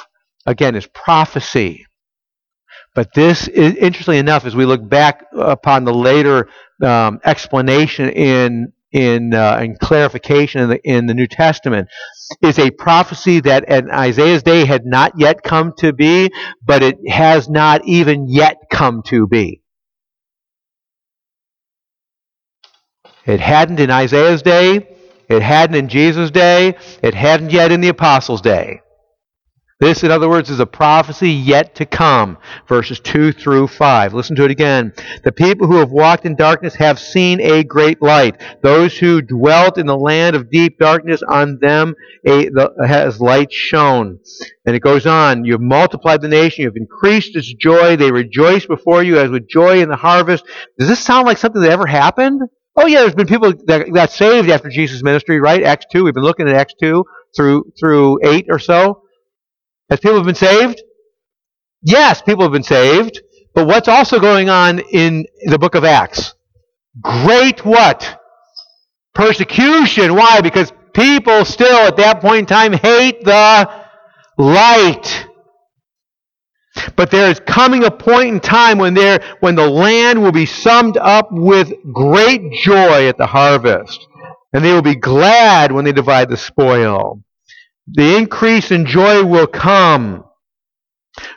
again, 0.45 0.75
is 0.75 0.87
prophecy. 0.87 1.85
But 2.95 3.13
this, 3.13 3.47
is, 3.47 3.75
interestingly 3.75 4.19
enough, 4.19 4.45
as 4.45 4.55
we 4.55 4.65
look 4.65 4.87
back 4.87 5.25
upon 5.35 5.83
the 5.83 5.93
later 5.93 6.47
um, 6.83 7.19
explanation 7.23 8.09
in 8.09 8.71
in, 8.93 9.33
uh, 9.33 9.57
in 9.61 9.75
clarification 9.75 10.61
in 10.61 10.69
the, 10.69 10.87
in 10.87 11.05
the 11.07 11.13
New 11.13 11.27
Testament, 11.27 11.89
is 12.41 12.59
a 12.59 12.71
prophecy 12.71 13.39
that 13.41 13.67
in 13.67 13.91
Isaiah's 13.91 14.43
day 14.43 14.65
had 14.65 14.85
not 14.85 15.13
yet 15.17 15.43
come 15.43 15.73
to 15.79 15.91
be, 15.91 16.31
but 16.63 16.83
it 16.83 16.97
has 17.09 17.49
not 17.49 17.85
even 17.85 18.27
yet 18.29 18.57
come 18.71 19.01
to 19.07 19.27
be. 19.27 19.61
It 23.25 23.39
hadn't 23.39 23.79
in 23.79 23.89
Isaiah's 23.89 24.41
day, 24.41 24.95
it 25.27 25.41
hadn't 25.41 25.75
in 25.75 25.89
Jesus' 25.89 26.29
day, 26.29 26.75
it 27.01 27.15
hadn't 27.15 27.51
yet 27.51 27.71
in 27.71 27.81
the 27.81 27.87
apostles' 27.87 28.41
day. 28.41 28.82
This, 29.79 30.03
in 30.03 30.11
other 30.11 30.29
words, 30.29 30.49
is 30.49 30.59
a 30.59 30.65
prophecy 30.65 31.29
yet 31.29 31.75
to 31.75 31.85
come. 31.85 32.37
Verses 32.67 32.99
2 32.99 33.31
through 33.33 33.67
5. 33.67 34.13
Listen 34.13 34.35
to 34.35 34.45
it 34.45 34.51
again. 34.51 34.93
The 35.23 35.31
people 35.31 35.67
who 35.67 35.77
have 35.77 35.91
walked 35.91 36.25
in 36.25 36.35
darkness 36.35 36.75
have 36.75 36.99
seen 36.99 37.41
a 37.41 37.63
great 37.63 38.01
light. 38.01 38.41
Those 38.61 38.97
who 38.97 39.21
dwelt 39.21 39.77
in 39.77 39.85
the 39.85 39.97
land 39.97 40.35
of 40.35 40.49
deep 40.49 40.79
darkness, 40.79 41.21
on 41.23 41.59
them 41.59 41.95
a, 42.25 42.49
the, 42.49 42.71
has 42.87 43.19
light 43.19 43.51
shone. 43.51 44.19
And 44.65 44.75
it 44.75 44.81
goes 44.81 45.05
on. 45.05 45.43
You 45.43 45.53
have 45.53 45.61
multiplied 45.61 46.21
the 46.21 46.29
nation. 46.29 46.63
You 46.63 46.69
have 46.69 46.77
increased 46.77 47.35
its 47.35 47.53
joy. 47.53 47.95
They 47.95 48.11
rejoice 48.11 48.65
before 48.65 49.03
you 49.03 49.17
as 49.17 49.29
with 49.29 49.49
joy 49.49 49.81
in 49.81 49.89
the 49.89 49.95
harvest. 49.95 50.45
Does 50.77 50.87
this 50.87 50.99
sound 50.99 51.25
like 51.25 51.37
something 51.37 51.61
that 51.61 51.71
ever 51.71 51.87
happened? 51.87 52.41
Oh 52.75 52.87
yeah, 52.87 53.01
there's 53.01 53.15
been 53.15 53.27
people 53.27 53.53
that 53.65 53.91
got 53.93 54.11
saved 54.11 54.49
after 54.49 54.69
Jesus' 54.69 55.03
ministry, 55.03 55.39
right? 55.39 55.61
Acts 55.63 55.85
2. 55.91 56.03
We've 56.03 56.13
been 56.13 56.23
looking 56.23 56.47
at 56.47 56.55
Acts 56.55 56.73
2 56.81 57.03
through, 57.35 57.71
through 57.79 58.19
8 58.23 58.47
or 58.49 58.59
so. 58.59 59.02
Has 59.93 59.99
people 59.99 60.23
been 60.23 60.33
saved? 60.33 60.81
Yes, 61.83 62.19
people 62.19 62.41
have 62.41 62.51
been 62.51 62.63
saved. 62.63 63.21
But 63.53 63.67
what's 63.67 63.87
also 63.87 64.19
going 64.19 64.49
on 64.49 64.79
in 64.79 65.27
the 65.45 65.59
book 65.59 65.75
of 65.75 65.83
Acts? 65.83 66.33
Great 66.99 67.63
what? 67.63 68.19
Persecution. 69.13 70.15
Why? 70.15 70.41
Because 70.41 70.73
people 70.95 71.45
still 71.45 71.77
at 71.77 71.97
that 71.97 72.21
point 72.21 72.39
in 72.39 72.45
time 72.47 72.73
hate 72.73 73.23
the 73.23 73.69
light. 74.39 75.27
But 76.95 77.11
there 77.11 77.29
is 77.29 77.39
coming 77.41 77.83
a 77.83 77.91
point 77.91 78.29
in 78.29 78.39
time 78.39 78.79
when 78.79 78.95
there 78.95 79.23
when 79.41 79.53
the 79.53 79.69
land 79.69 80.23
will 80.23 80.31
be 80.31 80.47
summed 80.47 80.97
up 80.97 81.27
with 81.31 81.71
great 81.93 82.51
joy 82.63 83.07
at 83.07 83.19
the 83.19 83.27
harvest. 83.27 84.07
And 84.53 84.65
they 84.65 84.73
will 84.73 84.81
be 84.81 84.95
glad 84.95 85.71
when 85.71 85.85
they 85.85 85.91
divide 85.91 86.29
the 86.29 86.37
spoil. 86.37 87.21
The 87.87 88.15
increase 88.15 88.71
in 88.71 88.85
joy 88.85 89.23
will 89.23 89.47
come. 89.47 90.23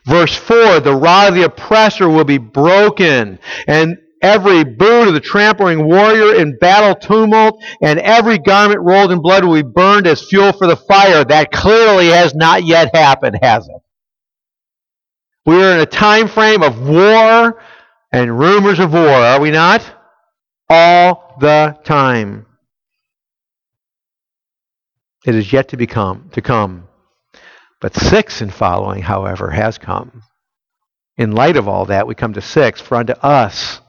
Verse 0.07 0.35
4 0.35 0.81
The 0.81 0.95
rod 0.95 1.29
of 1.29 1.35
the 1.35 1.45
oppressor 1.45 2.09
will 2.09 2.25
be 2.25 2.39
broken, 2.39 3.39
and 3.67 3.99
every 4.23 4.65
boot 4.65 5.09
of 5.09 5.15
the 5.15 5.21
trampling 5.21 5.85
warrior 5.85 6.35
in 6.35 6.59
battle 6.59 6.95
tumult, 6.95 7.63
and 7.83 7.99
every 7.99 8.39
garment 8.39 8.81
rolled 8.81 9.13
in 9.13 9.21
blood 9.21 9.45
will 9.45 9.63
be 9.63 9.69
burned 9.69 10.07
as 10.07 10.27
fuel 10.29 10.53
for 10.53 10.67
the 10.67 10.77
fire. 10.77 11.25
That 11.25 11.51
clearly 11.51 12.09
has 12.09 12.35
not 12.35 12.65
yet 12.65 12.95
happened, 12.95 13.39
has 13.43 13.67
it? 13.67 13.83
We 15.45 15.63
are 15.63 15.73
in 15.73 15.81
a 15.81 15.87
time 15.87 16.29
frame 16.29 16.63
of 16.63 16.89
war 16.89 17.63
and 18.13 18.39
rumors 18.39 18.79
of 18.79 18.93
war, 18.93 19.09
are 19.09 19.41
we 19.41 19.51
not? 19.51 19.85
All 20.69 21.37
the 21.39 21.77
time. 21.85 22.47
It 25.27 25.35
is 25.35 25.53
yet 25.53 25.69
to 25.69 25.77
become 25.77 26.31
to 26.33 26.41
come. 26.41 26.87
But 27.81 27.95
six 27.95 28.41
and 28.41 28.55
following, 28.55 29.03
however, 29.03 29.51
has 29.51 29.77
come. 29.77 30.23
In 31.19 31.33
light 31.33 31.57
of 31.57 31.69
all 31.69 31.87
that, 31.87 32.07
we 32.07 32.15
come 32.15 32.33
to 32.35 32.41
six. 32.41 32.81
For 32.81 32.97
unto 32.97 33.13
us 33.15 33.81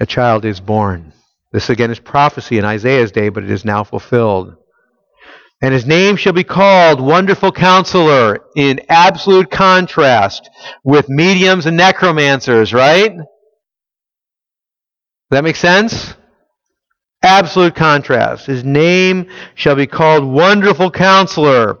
a 0.00 0.06
child 0.06 0.44
is 0.44 0.58
born. 0.58 1.12
This 1.52 1.70
again 1.70 1.90
is 1.90 1.98
prophecy 1.98 2.58
in 2.58 2.64
Isaiah's 2.64 3.12
day, 3.12 3.28
but 3.28 3.44
it 3.44 3.50
is 3.50 3.64
now 3.64 3.84
fulfilled. 3.84 4.56
And 5.60 5.74
his 5.74 5.86
name 5.86 6.16
shall 6.16 6.32
be 6.32 6.44
called 6.44 7.00
Wonderful 7.00 7.52
Counselor, 7.52 8.40
in 8.56 8.80
absolute 8.88 9.50
contrast 9.50 10.48
with 10.84 11.08
mediums 11.08 11.66
and 11.66 11.76
necromancers, 11.76 12.72
right? 12.72 13.12
That 15.30 15.44
make 15.44 15.56
sense? 15.56 16.14
Absolute 17.22 17.74
contrast. 17.74 18.46
His 18.46 18.64
name 18.64 19.28
shall 19.54 19.74
be 19.74 19.86
called 19.86 20.24
Wonderful 20.24 20.90
Counselor, 20.90 21.78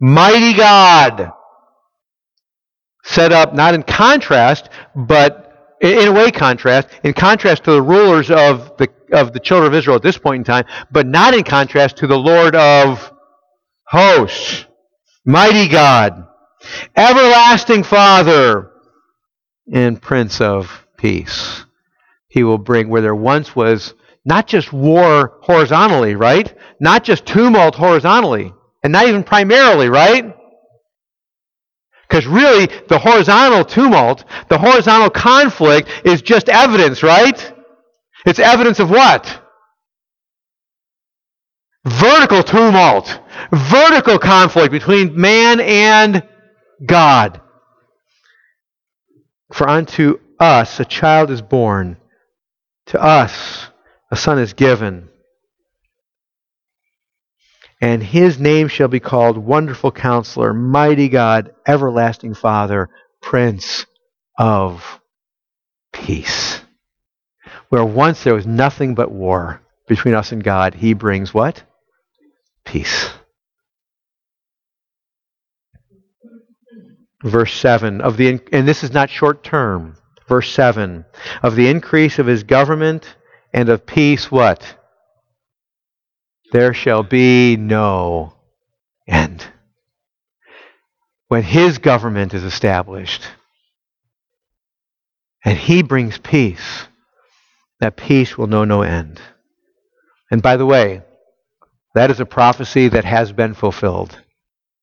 Mighty 0.00 0.54
God. 0.54 1.32
Set 3.04 3.32
up 3.32 3.54
not 3.54 3.74
in 3.74 3.82
contrast, 3.82 4.70
but 4.94 5.76
in 5.80 6.08
a 6.08 6.12
way 6.12 6.30
contrast, 6.30 6.88
in 7.04 7.12
contrast 7.12 7.64
to 7.64 7.72
the 7.72 7.82
rulers 7.82 8.30
of 8.30 8.76
the, 8.78 8.88
of 9.12 9.32
the 9.32 9.40
children 9.40 9.72
of 9.72 9.76
Israel 9.76 9.96
at 9.96 10.02
this 10.02 10.18
point 10.18 10.40
in 10.40 10.44
time, 10.44 10.64
but 10.90 11.06
not 11.06 11.34
in 11.34 11.42
contrast 11.42 11.98
to 11.98 12.06
the 12.06 12.18
Lord 12.18 12.54
of 12.54 13.12
hosts. 13.84 14.66
Mighty 15.24 15.68
God. 15.68 16.26
Everlasting 16.96 17.82
Father 17.82 18.70
and 19.72 20.00
Prince 20.00 20.40
of 20.40 20.86
Peace. 20.96 21.64
He 22.28 22.44
will 22.44 22.58
bring 22.58 22.88
where 22.88 23.02
there 23.02 23.14
once 23.14 23.56
was 23.56 23.94
not 24.24 24.46
just 24.46 24.72
war 24.72 25.38
horizontally, 25.42 26.14
right? 26.14 26.52
Not 26.80 27.04
just 27.04 27.26
tumult 27.26 27.74
horizontally, 27.74 28.52
and 28.82 28.92
not 28.92 29.08
even 29.08 29.24
primarily, 29.24 29.88
right? 29.88 30.34
Because 32.08 32.26
really, 32.26 32.66
the 32.88 32.98
horizontal 32.98 33.64
tumult, 33.64 34.24
the 34.48 34.58
horizontal 34.58 35.10
conflict 35.10 35.88
is 36.04 36.22
just 36.22 36.48
evidence, 36.48 37.02
right? 37.02 37.54
It's 38.26 38.38
evidence 38.38 38.80
of 38.80 38.90
what? 38.90 39.40
Vertical 41.86 42.42
tumult, 42.42 43.20
vertical 43.52 44.18
conflict 44.18 44.70
between 44.70 45.18
man 45.18 45.60
and 45.60 46.22
God. 46.84 47.40
For 49.52 49.68
unto 49.68 50.18
us 50.38 50.78
a 50.78 50.84
child 50.84 51.30
is 51.30 51.40
born, 51.40 51.96
to 52.86 53.00
us 53.00 53.69
a 54.10 54.16
son 54.16 54.38
is 54.38 54.52
given. 54.52 55.08
And 57.80 58.02
his 58.02 58.38
name 58.38 58.68
shall 58.68 58.88
be 58.88 59.00
called 59.00 59.38
Wonderful 59.38 59.92
Counselor, 59.92 60.52
Mighty 60.52 61.08
God, 61.08 61.54
Everlasting 61.66 62.34
Father, 62.34 62.90
Prince 63.22 63.86
of 64.36 65.00
Peace. 65.92 66.60
Where 67.70 67.84
once 67.84 68.22
there 68.22 68.34
was 68.34 68.46
nothing 68.46 68.94
but 68.94 69.10
war 69.10 69.62
between 69.86 70.14
us 70.14 70.32
and 70.32 70.44
God, 70.44 70.74
he 70.74 70.92
brings 70.92 71.32
what? 71.32 71.62
Peace. 72.64 73.10
Verse 77.22 77.52
7 77.54 78.00
of 78.00 78.16
the 78.16 78.40
and 78.52 78.66
this 78.66 78.82
is 78.82 78.92
not 78.92 79.10
short 79.10 79.42
term. 79.42 79.96
Verse 80.26 80.50
7 80.52 81.04
of 81.42 81.54
the 81.54 81.68
increase 81.68 82.18
of 82.18 82.26
his 82.26 82.42
government 82.44 83.16
and 83.52 83.68
of 83.68 83.86
peace 83.86 84.30
what? 84.30 84.76
There 86.52 86.74
shall 86.74 87.02
be 87.02 87.56
no 87.56 88.34
end. 89.06 89.46
When 91.28 91.42
his 91.42 91.78
government 91.78 92.34
is 92.34 92.42
established 92.42 93.22
and 95.44 95.56
he 95.56 95.82
brings 95.82 96.18
peace, 96.18 96.86
that 97.78 97.96
peace 97.96 98.36
will 98.36 98.48
know 98.48 98.64
no 98.64 98.82
end. 98.82 99.20
And 100.30 100.42
by 100.42 100.56
the 100.56 100.66
way, 100.66 101.02
that 101.94 102.10
is 102.10 102.20
a 102.20 102.26
prophecy 102.26 102.88
that 102.88 103.04
has 103.04 103.32
been 103.32 103.54
fulfilled. 103.54 104.10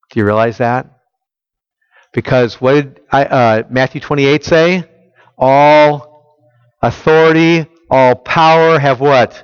Do 0.10 0.20
you 0.20 0.26
realize 0.26 0.58
that? 0.58 0.90
Because 2.14 2.60
what 2.60 2.74
did 2.74 3.00
I, 3.12 3.26
uh, 3.26 3.64
Matthew 3.70 4.02
28 4.02 4.44
say? 4.44 4.90
All 5.38 6.38
authority 6.82 7.68
all 7.90 8.16
power 8.16 8.80
have 8.80 9.00
what? 9.00 9.44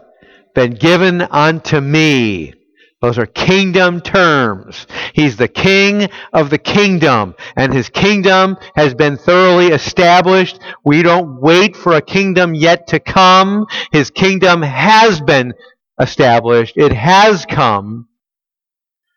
Been 0.54 0.76
given 0.76 1.22
unto 1.22 1.80
me. 1.80 2.54
Those 3.02 3.18
are 3.18 3.26
kingdom 3.26 4.00
terms. 4.00 4.88
He's 5.14 5.36
the 5.36 5.50
king 5.50 6.08
of 6.32 6.50
the 6.50 6.58
kingdom, 6.58 7.36
and 7.58 7.74
his 7.74 7.90
kingdom 7.90 8.56
has 8.76 8.94
been 8.94 9.18
thoroughly 9.18 9.68
established. 9.68 10.60
We 10.86 11.04
don't 11.04 11.42
wait 11.42 11.76
for 11.76 11.94
a 11.96 12.02
kingdom 12.02 12.54
yet 12.56 12.88
to 12.88 13.02
come. 13.02 13.66
His 13.92 14.10
kingdom 14.10 14.62
has 14.62 15.20
been 15.20 15.54
established. 16.00 16.78
It 16.78 16.94
has 16.94 17.46
come. 17.46 18.08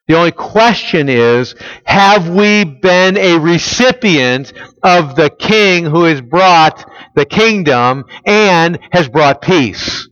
The 0.09 0.15
only 0.15 0.31
question 0.31 1.09
is, 1.09 1.57
have 1.85 2.29
we 2.29 2.65
been 2.65 3.17
a 3.17 3.39
recipient 3.39 4.53
of 4.83 5.17
the 5.17 5.31
king 5.31 5.85
who 5.85 6.05
has 6.05 6.21
brought 6.21 6.89
the 7.17 7.25
kingdom 7.25 8.05
and 8.25 8.79
has 8.93 9.09
brought 9.09 9.43
peace? 9.43 10.09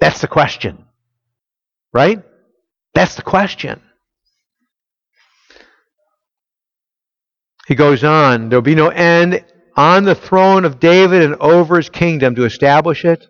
That's 0.00 0.22
the 0.22 0.28
question. 0.28 0.86
Right? 1.92 2.22
That's 2.94 3.16
the 3.16 3.22
question. 3.22 3.82
He 7.66 7.74
goes 7.74 8.02
on, 8.02 8.48
there'll 8.48 8.62
be 8.62 8.74
no 8.74 8.88
end 8.88 9.44
on 9.76 10.04
the 10.04 10.14
throne 10.14 10.64
of 10.64 10.80
David 10.80 11.22
and 11.22 11.34
over 11.36 11.76
his 11.76 11.90
kingdom 11.90 12.34
to 12.36 12.44
establish 12.44 13.04
it 13.04 13.26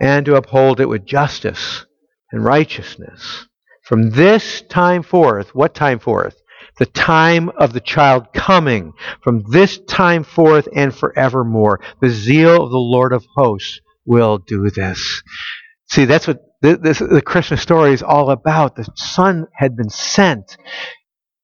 and 0.00 0.24
to 0.26 0.36
uphold 0.36 0.80
it 0.80 0.86
with 0.86 1.04
justice 1.04 1.84
and 2.30 2.44
righteousness. 2.44 3.47
From 3.88 4.10
this 4.10 4.62
time 4.62 5.02
forth, 5.02 5.54
what 5.54 5.74
time 5.74 5.98
forth? 5.98 6.36
the 6.78 6.86
time 6.86 7.50
of 7.50 7.72
the 7.72 7.80
child 7.80 8.32
coming 8.32 8.92
from 9.22 9.42
this 9.50 9.78
time 9.88 10.22
forth 10.22 10.68
and 10.74 10.94
forevermore. 10.94 11.80
The 12.00 12.08
zeal 12.08 12.62
of 12.62 12.70
the 12.70 12.78
Lord 12.78 13.12
of 13.12 13.26
hosts 13.34 13.80
will 14.06 14.38
do 14.38 14.70
this. 14.70 15.22
See, 15.90 16.04
that's 16.04 16.26
what 16.26 16.40
this, 16.60 16.98
the 16.98 17.22
Christmas 17.22 17.62
story 17.62 17.92
is 17.92 18.02
all 18.02 18.30
about. 18.30 18.76
The 18.76 18.88
Son 18.94 19.46
had 19.54 19.76
been 19.76 19.90
sent 19.90 20.56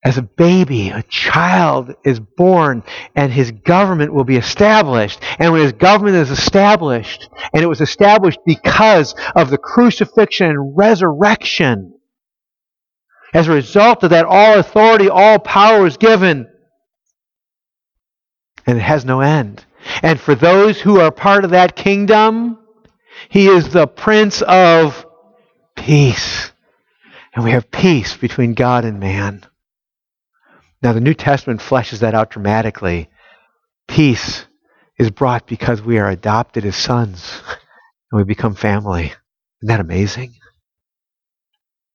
as 0.05 0.19
a 0.19 0.23
baby, 0.23 0.91
a 0.91 1.03
child 1.05 1.95
is 2.05 2.21
born, 2.21 2.83
and 3.17 3.33
his 3.33 3.53
government 3.53 4.13
will 4.13 4.25
be 4.25 4.37
established. 4.37 5.19
And 5.39 5.51
when 5.51 5.63
his 5.63 5.73
government 5.73 6.17
is 6.17 6.31
established, 6.31 7.29
and 7.55 7.63
it 7.63 7.69
was 7.69 7.81
established 7.81 8.39
because 8.45 9.15
of 9.35 9.49
the 9.49 9.57
crucifixion 9.57 10.51
and 10.51 10.77
resurrection, 10.77 11.95
as 13.35 13.49
a 13.49 13.53
result 13.53 14.05
of 14.05 14.11
that, 14.11 14.25
all 14.25 14.59
authority, 14.59 15.11
all 15.11 15.41
power 15.41 15.87
is 15.87 15.97
given. 15.97 16.49
And 18.65 18.79
it 18.79 18.83
has 18.83 19.05
no 19.05 19.21
end. 19.21 19.65
And 20.03 20.19
for 20.19 20.37
those 20.37 20.81
who 20.81 21.01
are 21.01 21.11
part 21.11 21.45
of 21.45 21.51
that 21.51 21.75
kingdom, 21.75 22.59
he 23.29 23.49
is 23.49 23.69
the 23.69 23.89
Prince 23.89 24.41
of 24.41 25.05
Peace. 25.77 26.53
And 27.35 27.45
we 27.45 27.51
have 27.51 27.71
peace 27.71 28.17
between 28.17 28.55
God 28.55 28.85
and 28.85 29.01
man. 29.01 29.45
Now, 30.81 30.93
the 30.93 31.01
New 31.01 31.15
Testament 31.15 31.61
fleshes 31.61 31.99
that 31.99 32.15
out 32.15 32.31
dramatically. 32.31 33.09
Peace 33.89 34.47
is 34.97 35.11
brought 35.11 35.47
because 35.47 35.83
we 35.83 35.99
are 35.99 36.09
adopted 36.09 36.65
as 36.65 36.77
sons 36.77 37.43
and 38.13 38.19
we 38.19 38.25
become 38.25 38.55
family. 38.55 39.07
Isn't 39.07 39.69
that 39.69 39.81
amazing? 39.81 40.35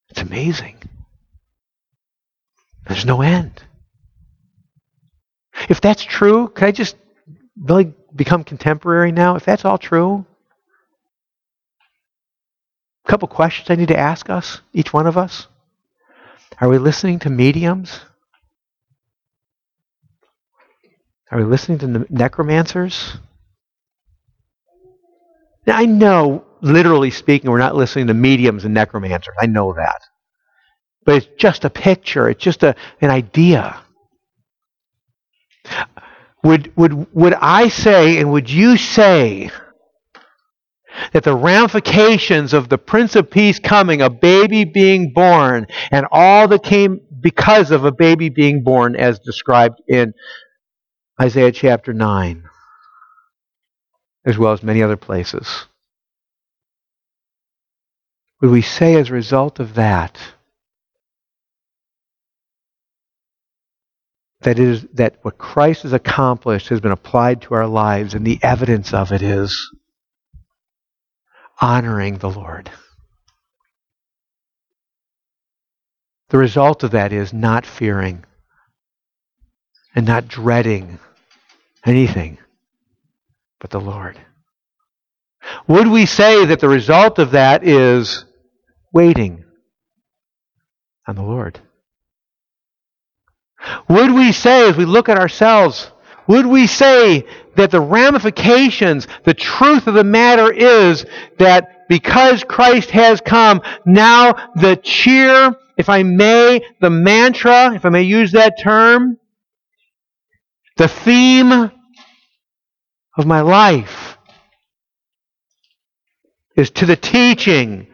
It's 0.09 0.21
amazing. 0.21 0.79
There's 2.89 3.05
no 3.05 3.21
end. 3.21 3.63
If 5.69 5.79
that's 5.79 6.03
true, 6.03 6.47
could 6.49 6.67
I 6.67 6.71
just 6.71 6.95
really 7.55 7.93
become 8.15 8.43
contemporary 8.43 9.11
now? 9.11 9.35
If 9.35 9.45
that's 9.45 9.63
all 9.63 9.77
true, 9.77 10.25
a 13.05 13.09
couple 13.09 13.27
questions 13.27 13.69
I 13.69 13.75
need 13.75 13.89
to 13.89 13.97
ask 13.97 14.29
us, 14.29 14.61
each 14.73 14.91
one 14.91 15.05
of 15.05 15.17
us. 15.17 15.47
Are 16.59 16.67
we 16.67 16.79
listening 16.79 17.19
to 17.19 17.29
mediums? 17.29 17.99
Are 21.31 21.37
we 21.37 21.43
listening 21.43 21.77
to 21.79 22.07
necromancers? 22.09 23.17
Now, 25.67 25.77
I 25.77 25.85
know, 25.85 26.43
literally 26.61 27.11
speaking, 27.11 27.51
we're 27.51 27.59
not 27.59 27.75
listening 27.75 28.07
to 28.07 28.15
mediums 28.15 28.65
and 28.65 28.73
necromancers. 28.73 29.35
I 29.39 29.45
know 29.45 29.73
that 29.73 30.01
but 31.05 31.15
it's 31.15 31.27
just 31.37 31.65
a 31.65 31.69
picture, 31.69 32.29
it's 32.29 32.43
just 32.43 32.63
a, 32.63 32.75
an 33.01 33.09
idea. 33.09 33.79
Would, 36.43 36.75
would, 36.77 37.13
would 37.13 37.33
I 37.33 37.67
say, 37.67 38.17
and 38.19 38.31
would 38.31 38.49
you 38.49 38.77
say, 38.77 39.51
that 41.13 41.23
the 41.23 41.35
ramifications 41.35 42.53
of 42.53 42.69
the 42.69 42.77
Prince 42.77 43.15
of 43.15 43.29
Peace 43.29 43.59
coming, 43.59 44.01
a 44.01 44.09
baby 44.09 44.65
being 44.65 45.13
born, 45.13 45.67
and 45.91 46.05
all 46.11 46.47
that 46.47 46.63
came 46.63 47.01
because 47.19 47.71
of 47.71 47.85
a 47.85 47.91
baby 47.91 48.29
being 48.29 48.63
born, 48.63 48.95
as 48.95 49.19
described 49.19 49.81
in 49.87 50.13
Isaiah 51.21 51.51
chapter 51.51 51.93
9, 51.93 52.43
as 54.25 54.37
well 54.37 54.53
as 54.53 54.63
many 54.63 54.81
other 54.81 54.97
places, 54.97 55.65
would 58.41 58.51
we 58.51 58.61
say 58.61 58.95
as 58.95 59.09
a 59.09 59.13
result 59.13 59.59
of 59.59 59.75
that, 59.75 60.17
that 64.41 64.57
is 64.57 64.83
that 64.93 65.17
what 65.21 65.37
Christ 65.37 65.83
has 65.83 65.93
accomplished 65.93 66.69
has 66.69 66.79
been 66.79 66.91
applied 66.91 67.41
to 67.43 67.55
our 67.55 67.67
lives, 67.67 68.13
and 68.13 68.25
the 68.25 68.39
evidence 68.41 68.93
of 68.93 69.11
it 69.11 69.21
is 69.21 69.69
honoring 71.59 72.17
the 72.17 72.29
Lord. 72.29 72.71
The 76.29 76.37
result 76.37 76.83
of 76.83 76.91
that 76.91 77.11
is 77.11 77.33
not 77.33 77.65
fearing 77.65 78.23
and 79.95 80.05
not 80.05 80.27
dreading 80.27 80.99
anything 81.85 82.37
but 83.59 83.71
the 83.71 83.79
Lord. 83.79 84.17
Would 85.67 85.87
we 85.87 86.05
say 86.05 86.45
that 86.45 86.59
the 86.59 86.69
result 86.69 87.19
of 87.19 87.31
that 87.31 87.63
is 87.63 88.25
waiting 88.93 89.43
on 91.07 91.15
the 91.15 91.23
Lord? 91.23 91.59
Would 93.89 94.11
we 94.11 94.31
say, 94.31 94.69
as 94.69 94.77
we 94.77 94.85
look 94.85 95.09
at 95.09 95.17
ourselves, 95.17 95.91
would 96.27 96.45
we 96.45 96.67
say 96.67 97.25
that 97.55 97.71
the 97.71 97.81
ramifications, 97.81 99.07
the 99.23 99.33
truth 99.33 99.87
of 99.87 99.95
the 99.95 100.03
matter 100.03 100.51
is 100.51 101.05
that 101.39 101.87
because 101.89 102.43
Christ 102.43 102.91
has 102.91 103.19
come, 103.19 103.61
now 103.85 104.51
the 104.55 104.75
cheer, 104.75 105.55
if 105.77 105.89
I 105.89 106.03
may, 106.03 106.61
the 106.79 106.89
mantra, 106.89 107.73
if 107.73 107.83
I 107.83 107.89
may 107.89 108.03
use 108.03 108.31
that 108.33 108.61
term, 108.61 109.17
the 110.77 110.87
theme 110.87 111.51
of 111.51 113.25
my 113.25 113.41
life 113.41 114.17
is 116.55 116.69
to 116.71 116.85
the 116.85 116.95
teaching 116.95 117.87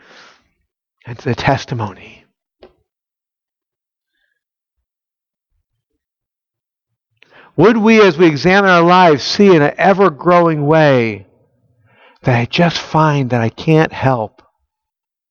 and 1.06 1.18
to 1.18 1.30
the 1.30 1.36
testimony. 1.36 2.15
Would 7.58 7.78
we, 7.78 8.02
as 8.02 8.18
we 8.18 8.28
examine 8.28 8.70
our 8.70 8.84
lives, 8.84 9.24
see 9.24 9.56
in 9.56 9.62
an 9.62 9.74
ever 9.78 10.10
growing 10.10 10.66
way 10.66 11.26
that 12.24 12.38
I 12.38 12.46
just 12.46 12.78
find 12.78 13.30
that 13.30 13.42
I 13.42 13.50
can't 13.50 13.94
help 13.94 14.42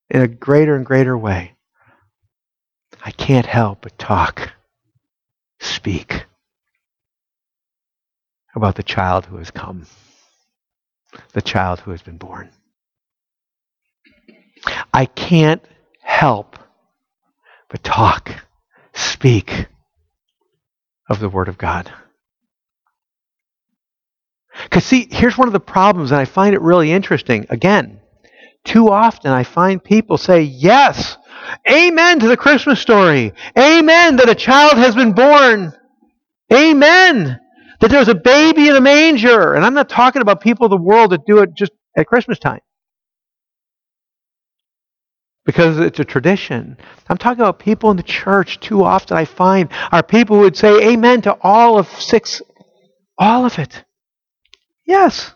in 0.09 0.23
a 0.23 0.29
greater 0.29 0.75
and 0.75 0.87
greater 0.87 1.19
way? 1.19 1.55
I 3.05 3.11
can't 3.11 3.45
help 3.45 3.83
but 3.83 3.99
talk, 3.99 4.53
speak 5.61 6.25
about 8.55 8.77
the 8.77 8.83
child 8.83 9.27
who 9.27 9.37
has 9.37 9.51
come, 9.51 9.87
the 11.33 11.43
child 11.43 11.81
who 11.81 11.91
has 11.91 12.01
been 12.01 12.17
born. 12.17 12.51
I 14.95 15.05
can't 15.05 15.63
help 16.01 16.59
but 17.69 17.85
talk, 17.85 18.31
speak 18.95 19.67
of 21.11 21.21
the 21.21 21.29
Word 21.29 21.49
of 21.49 21.59
God. 21.59 21.93
Because, 24.63 24.85
see, 24.85 25.09
here's 25.11 25.37
one 25.37 25.49
of 25.49 25.53
the 25.53 25.61
problems, 25.61 26.13
and 26.13 26.21
I 26.21 26.25
find 26.25 26.55
it 26.55 26.61
really 26.61 26.93
interesting. 26.93 27.47
Again, 27.51 28.01
too 28.65 28.89
often 28.91 29.31
I 29.31 29.43
find 29.43 29.83
people 29.83 30.17
say, 30.17 30.43
Yes, 30.43 31.17
amen 31.69 32.21
to 32.21 32.29
the 32.29 32.37
Christmas 32.37 32.81
story. 32.81 33.33
Amen 33.59 34.17
that 34.17 34.29
a 34.29 34.35
child 34.35 34.79
has 34.79 34.95
been 34.95 35.13
born. 35.13 35.73
Amen 36.53 37.41
that 37.81 37.91
there's 37.91 38.09
a 38.09 38.15
baby 38.15 38.69
in 38.69 38.77
a 38.77 38.81
manger. 38.81 39.55
And 39.55 39.65
I'm 39.65 39.75
not 39.75 39.89
talking 39.89 40.23
about 40.23 40.41
people 40.41 40.65
of 40.65 40.71
the 40.71 40.77
world 40.77 41.11
that 41.11 41.27
do 41.27 41.41
it 41.41 41.51
just 41.55 41.73
at 41.97 42.07
Christmas 42.07 42.39
time 42.39 42.61
because 45.45 45.79
it's 45.79 46.01
a 46.01 46.05
tradition. 46.05 46.77
I'm 47.09 47.19
talking 47.19 47.41
about 47.41 47.59
people 47.59 47.91
in 47.91 47.97
the 47.97 48.03
church 48.03 48.61
too 48.61 48.83
often 48.83 49.17
I 49.17 49.25
find 49.27 49.69
are 49.93 50.03
people 50.03 50.37
who 50.37 50.43
would 50.43 50.57
say 50.57 50.93
amen 50.93 51.23
to 51.23 51.37
all 51.43 51.79
of 51.79 51.89
six, 52.01 52.41
all 53.19 53.45
of 53.45 53.59
it. 53.59 53.85
Yes. 54.85 55.33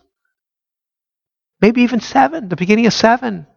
Maybe 1.61 1.81
even 1.81 1.99
seven, 1.99 2.49
the 2.49 2.55
beginning 2.55 2.85
of 2.85 2.93
seven. 2.93 3.47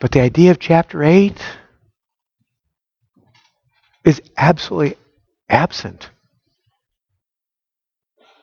But 0.00 0.12
the 0.12 0.20
idea 0.20 0.50
of 0.50 0.58
chapter 0.58 1.02
8 1.02 1.36
is 4.04 4.22
absolutely 4.36 4.96
absent. 5.48 6.08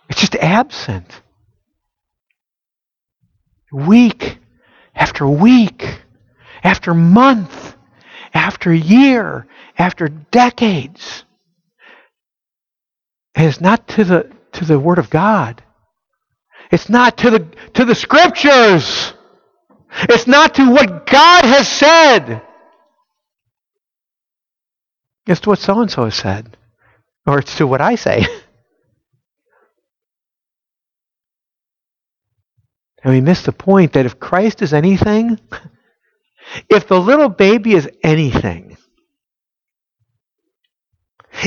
It's 0.09 0.21
just 0.21 0.35
absent. 0.35 1.21
Week 3.71 4.37
after 4.95 5.27
week, 5.27 6.01
after 6.63 6.93
month, 6.93 7.75
after 8.33 8.73
year, 8.73 9.47
after 9.77 10.07
decades. 10.09 11.23
And 13.37 13.45
it's 13.45 13.61
not 13.61 13.87
to 13.89 14.03
the, 14.03 14.31
to 14.53 14.65
the 14.65 14.79
Word 14.79 14.97
of 14.97 15.11
God. 15.11 15.63
It's 16.71 16.89
not 16.89 17.17
to 17.19 17.29
the, 17.29 17.47
to 17.75 17.85
the 17.85 17.93
Scriptures. 17.93 19.13
It's 20.09 20.25
not 20.25 20.55
to 20.55 20.71
what 20.71 21.05
God 21.05 21.45
has 21.45 21.67
said. 21.67 22.41
It's 25.27 25.39
to 25.41 25.49
what 25.49 25.59
so 25.59 25.79
and 25.81 25.91
so 25.91 26.05
has 26.05 26.15
said. 26.15 26.57
Or 27.27 27.37
it's 27.37 27.55
to 27.57 27.67
what 27.67 27.79
I 27.79 27.95
say. 27.95 28.25
And 33.03 33.13
we 33.13 33.21
miss 33.21 33.43
the 33.43 33.53
point 33.53 33.93
that 33.93 34.05
if 34.05 34.19
Christ 34.19 34.61
is 34.61 34.73
anything, 34.73 35.39
if 36.69 36.87
the 36.87 36.99
little 36.99 37.29
baby 37.29 37.73
is 37.73 37.89
anything, 38.03 38.77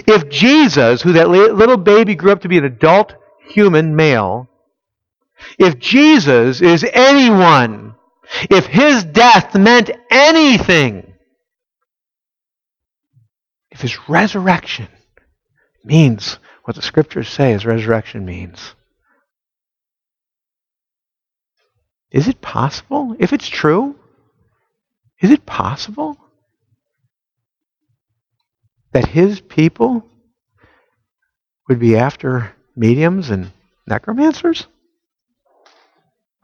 if 0.06 0.28
Jesus, 0.28 1.02
who 1.02 1.12
that 1.12 1.28
little 1.28 1.76
baby 1.76 2.14
grew 2.14 2.32
up 2.32 2.42
to 2.42 2.48
be 2.48 2.58
an 2.58 2.64
adult 2.64 3.14
human 3.48 3.96
male, 3.96 4.48
if 5.58 5.78
Jesus 5.78 6.60
is 6.60 6.84
anyone, 6.84 7.94
if 8.50 8.66
his 8.66 9.04
death 9.04 9.54
meant 9.54 9.90
anything, 10.10 11.14
if 13.70 13.80
his 13.80 14.08
resurrection 14.08 14.88
means 15.84 16.38
what 16.64 16.76
the 16.76 16.82
scriptures 16.82 17.28
say 17.28 17.52
his 17.52 17.66
resurrection 17.66 18.24
means, 18.24 18.74
is 22.10 22.28
it 22.28 22.40
possible? 22.40 23.16
If 23.18 23.32
it's 23.32 23.48
true, 23.48 23.96
is 25.20 25.30
it 25.30 25.46
possible 25.46 26.18
that 28.92 29.06
his 29.06 29.40
people 29.40 30.04
would 31.68 31.78
be 31.78 31.96
after 31.96 32.52
mediums 32.76 33.30
and 33.30 33.52
necromancers? 33.86 34.66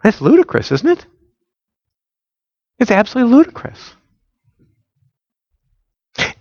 That's 0.02 0.20
ludicrous, 0.20 0.70
isn't 0.70 0.88
it? 0.88 1.06
It's 2.78 2.90
absolutely 2.90 3.34
ludicrous. 3.34 3.94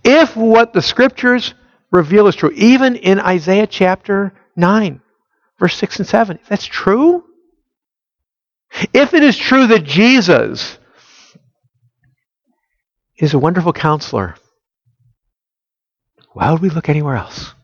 If 0.04 0.36
what 0.36 0.72
the 0.72 0.82
scriptures 0.82 1.54
reveal 1.90 2.28
is 2.28 2.36
true, 2.36 2.52
even 2.54 2.96
in 2.96 3.18
Isaiah 3.18 3.66
chapter 3.66 4.32
9, 4.54 5.00
verse 5.58 5.76
6 5.76 5.98
and 5.98 6.06
7, 6.06 6.38
if 6.40 6.48
that's 6.48 6.64
true, 6.64 7.24
if 8.92 9.14
it 9.14 9.22
is 9.22 9.36
true 9.36 9.66
that 9.68 9.84
Jesus 9.84 10.78
is 13.16 13.34
a 13.34 13.38
wonderful 13.38 13.72
counselor, 13.72 14.36
why 16.36 16.52
would 16.52 16.60
we 16.60 16.68
look 16.68 16.90
anywhere 16.90 17.16
else? 17.16 17.54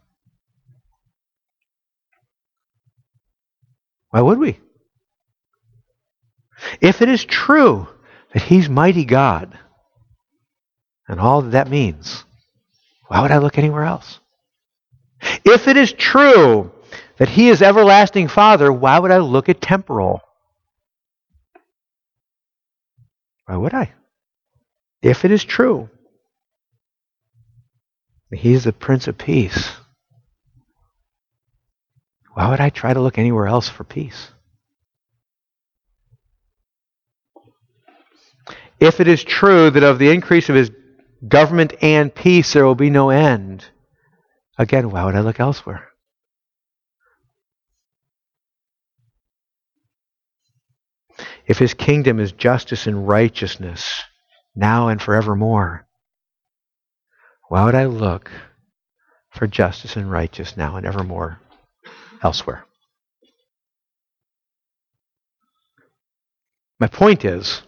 Why 4.08 4.22
would 4.22 4.38
we? 4.38 4.58
If 6.80 7.02
it 7.02 7.10
is 7.10 7.22
true 7.22 7.86
that 8.32 8.44
He's 8.44 8.70
mighty 8.70 9.04
God 9.04 9.58
and 11.06 11.20
all 11.20 11.42
that 11.42 11.50
that 11.50 11.68
means, 11.68 12.24
why 13.08 13.20
would 13.20 13.30
I 13.30 13.38
look 13.38 13.58
anywhere 13.58 13.84
else? 13.84 14.20
If 15.44 15.68
it 15.68 15.76
is 15.76 15.92
true 15.92 16.72
that 17.18 17.28
He 17.28 17.50
is 17.50 17.60
everlasting 17.60 18.28
Father, 18.28 18.72
why 18.72 18.98
would 18.98 19.10
I 19.10 19.18
look 19.18 19.50
at 19.50 19.60
temporal? 19.60 20.22
Why 23.44 23.56
would 23.58 23.74
I? 23.74 23.92
If 25.02 25.26
it 25.26 25.30
is 25.30 25.44
true 25.44 25.90
He's 28.32 28.64
the 28.64 28.72
Prince 28.72 29.08
of 29.08 29.18
Peace. 29.18 29.70
Why 32.32 32.48
would 32.48 32.60
I 32.60 32.70
try 32.70 32.94
to 32.94 33.00
look 33.00 33.18
anywhere 33.18 33.46
else 33.46 33.68
for 33.68 33.84
peace? 33.84 34.30
If 38.80 39.00
it 39.00 39.06
is 39.06 39.22
true 39.22 39.70
that 39.70 39.84
of 39.84 39.98
the 39.98 40.10
increase 40.10 40.48
of 40.48 40.56
his 40.56 40.70
government 41.28 41.74
and 41.82 42.12
peace 42.12 42.52
there 42.52 42.64
will 42.64 42.74
be 42.74 42.90
no 42.90 43.10
end, 43.10 43.66
again, 44.58 44.90
why 44.90 45.04
would 45.04 45.14
I 45.14 45.20
look 45.20 45.38
elsewhere? 45.38 45.88
If 51.46 51.58
his 51.58 51.74
kingdom 51.74 52.18
is 52.18 52.32
justice 52.32 52.86
and 52.86 53.06
righteousness, 53.06 54.02
now 54.56 54.88
and 54.88 55.02
forevermore, 55.02 55.86
why 57.52 57.66
would 57.66 57.74
I 57.74 57.84
look 57.84 58.30
for 59.28 59.46
justice 59.46 59.96
and 59.96 60.10
righteousness 60.10 60.56
now 60.56 60.76
and 60.76 60.86
evermore 60.86 61.38
elsewhere? 62.22 62.64
My 66.80 66.86
point 66.86 67.26
is 67.26 67.60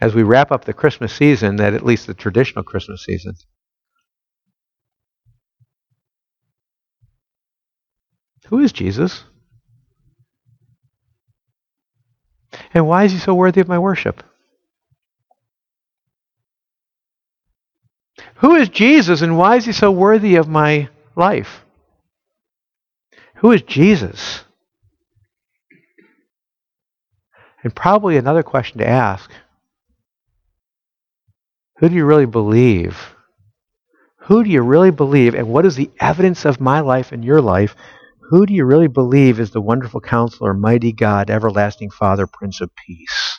as 0.00 0.14
we 0.14 0.22
wrap 0.22 0.50
up 0.50 0.64
the 0.64 0.72
Christmas 0.72 1.12
season, 1.12 1.56
that 1.56 1.74
at 1.74 1.84
least 1.84 2.06
the 2.06 2.14
traditional 2.14 2.64
Christmas 2.64 3.04
season. 3.04 3.34
Who 8.46 8.60
is 8.60 8.72
Jesus? 8.72 9.22
And 12.72 12.88
why 12.88 13.04
is 13.04 13.12
he 13.12 13.18
so 13.18 13.34
worthy 13.34 13.60
of 13.60 13.68
my 13.68 13.78
worship? 13.78 14.22
Who 18.40 18.54
is 18.54 18.68
Jesus 18.68 19.20
and 19.22 19.36
why 19.36 19.56
is 19.56 19.66
he 19.66 19.72
so 19.72 19.90
worthy 19.90 20.36
of 20.36 20.48
my 20.48 20.88
life? 21.14 21.62
Who 23.36 23.52
is 23.52 23.62
Jesus? 23.62 24.44
And 27.62 27.74
probably 27.74 28.16
another 28.16 28.42
question 28.42 28.78
to 28.78 28.86
ask 28.86 29.30
Who 31.78 31.88
do 31.88 31.94
you 31.94 32.04
really 32.04 32.26
believe? 32.26 33.14
Who 34.24 34.44
do 34.44 34.50
you 34.50 34.62
really 34.62 34.90
believe? 34.90 35.34
And 35.34 35.48
what 35.48 35.66
is 35.66 35.76
the 35.76 35.90
evidence 36.00 36.44
of 36.44 36.60
my 36.60 36.80
life 36.80 37.12
and 37.12 37.24
your 37.24 37.40
life? 37.42 37.74
Who 38.30 38.46
do 38.46 38.54
you 38.54 38.64
really 38.64 38.86
believe 38.86 39.40
is 39.40 39.50
the 39.50 39.60
wonderful 39.60 40.00
counselor, 40.00 40.54
mighty 40.54 40.92
God, 40.92 41.30
everlasting 41.30 41.90
Father, 41.90 42.26
Prince 42.26 42.60
of 42.60 42.70
Peace? 42.86 43.29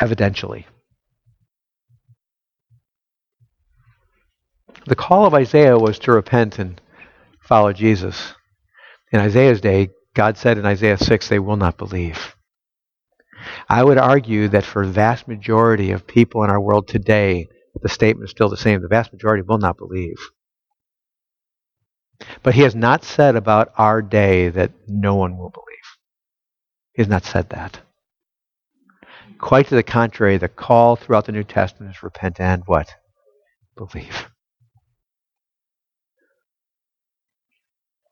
Evidentially. 0.00 0.66
The 4.86 4.94
call 4.94 5.26
of 5.26 5.34
Isaiah 5.34 5.78
was 5.78 5.98
to 6.00 6.12
repent 6.12 6.58
and 6.58 6.80
follow 7.40 7.72
Jesus. 7.72 8.34
In 9.12 9.20
Isaiah's 9.20 9.60
day, 9.60 9.90
God 10.14 10.36
said 10.36 10.58
in 10.58 10.66
Isaiah 10.66 10.98
6, 10.98 11.28
they 11.28 11.38
will 11.38 11.56
not 11.56 11.76
believe. 11.76 12.36
I 13.68 13.82
would 13.82 13.98
argue 13.98 14.48
that 14.48 14.64
for 14.64 14.86
the 14.86 14.92
vast 14.92 15.28
majority 15.28 15.90
of 15.90 16.06
people 16.06 16.44
in 16.44 16.50
our 16.50 16.60
world 16.60 16.88
today, 16.88 17.48
the 17.82 17.88
statement 17.88 18.24
is 18.24 18.30
still 18.30 18.48
the 18.48 18.56
same. 18.56 18.80
The 18.80 18.88
vast 18.88 19.12
majority 19.12 19.42
will 19.46 19.58
not 19.58 19.76
believe. 19.76 20.16
But 22.42 22.54
he 22.54 22.62
has 22.62 22.74
not 22.74 23.04
said 23.04 23.36
about 23.36 23.72
our 23.76 24.00
day 24.02 24.48
that 24.48 24.72
no 24.88 25.16
one 25.16 25.36
will 25.36 25.50
believe. 25.50 25.66
He 26.94 27.02
has 27.02 27.08
not 27.08 27.24
said 27.24 27.50
that. 27.50 27.80
Quite 29.38 29.68
to 29.68 29.74
the 29.74 29.82
contrary, 29.82 30.38
the 30.38 30.48
call 30.48 30.96
throughout 30.96 31.26
the 31.26 31.32
New 31.32 31.44
Testament 31.44 31.94
is 31.94 32.02
repent 32.02 32.40
and 32.40 32.62
what? 32.66 32.94
Believe. 33.76 34.30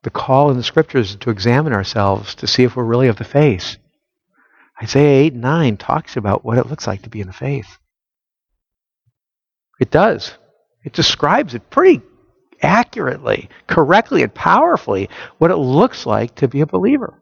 The 0.03 0.11
call 0.11 0.51
in 0.51 0.57
the 0.57 0.63
scriptures 0.63 1.11
is 1.11 1.15
to 1.17 1.31
examine 1.31 1.73
ourselves 1.73 2.35
to 2.35 2.47
see 2.47 2.63
if 2.63 2.75
we're 2.75 2.83
really 2.83 3.07
of 3.07 3.17
the 3.17 3.23
faith. 3.23 3.77
Isaiah 4.81 5.23
8 5.25 5.33
and 5.33 5.41
9 5.41 5.77
talks 5.77 6.15
about 6.15 6.45
what 6.45 6.59
it 6.59 6.67
looks 6.67 6.85
like 6.85 7.01
to 7.03 7.09
be 7.09 7.21
in 7.21 7.27
the 7.27 7.33
faith. 7.33 7.77
It 9.79 9.89
does. 9.89 10.33
It 10.83 10.93
describes 10.93 11.55
it 11.55 11.71
pretty 11.71 12.03
accurately, 12.61 13.49
correctly, 13.67 14.21
and 14.21 14.33
powerfully 14.33 15.09
what 15.39 15.51
it 15.51 15.57
looks 15.57 16.05
like 16.05 16.35
to 16.35 16.47
be 16.47 16.61
a 16.61 16.67
believer. 16.67 17.19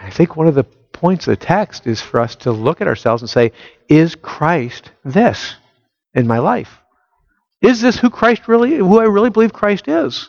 I 0.00 0.10
think 0.10 0.36
one 0.36 0.46
of 0.46 0.54
the 0.54 0.64
points 0.64 1.26
of 1.26 1.38
the 1.38 1.44
text 1.44 1.86
is 1.86 2.00
for 2.00 2.20
us 2.20 2.36
to 2.36 2.52
look 2.52 2.80
at 2.80 2.88
ourselves 2.88 3.22
and 3.22 3.30
say, 3.30 3.52
is 3.88 4.14
Christ 4.14 4.90
this 5.04 5.54
in 6.14 6.26
my 6.26 6.38
life? 6.38 6.78
Is 7.60 7.80
this 7.80 7.98
who 7.98 8.10
Christ 8.10 8.48
really, 8.48 8.76
who 8.76 9.00
I 9.00 9.04
really 9.04 9.30
believe 9.30 9.52
Christ 9.52 9.88
is? 9.88 10.28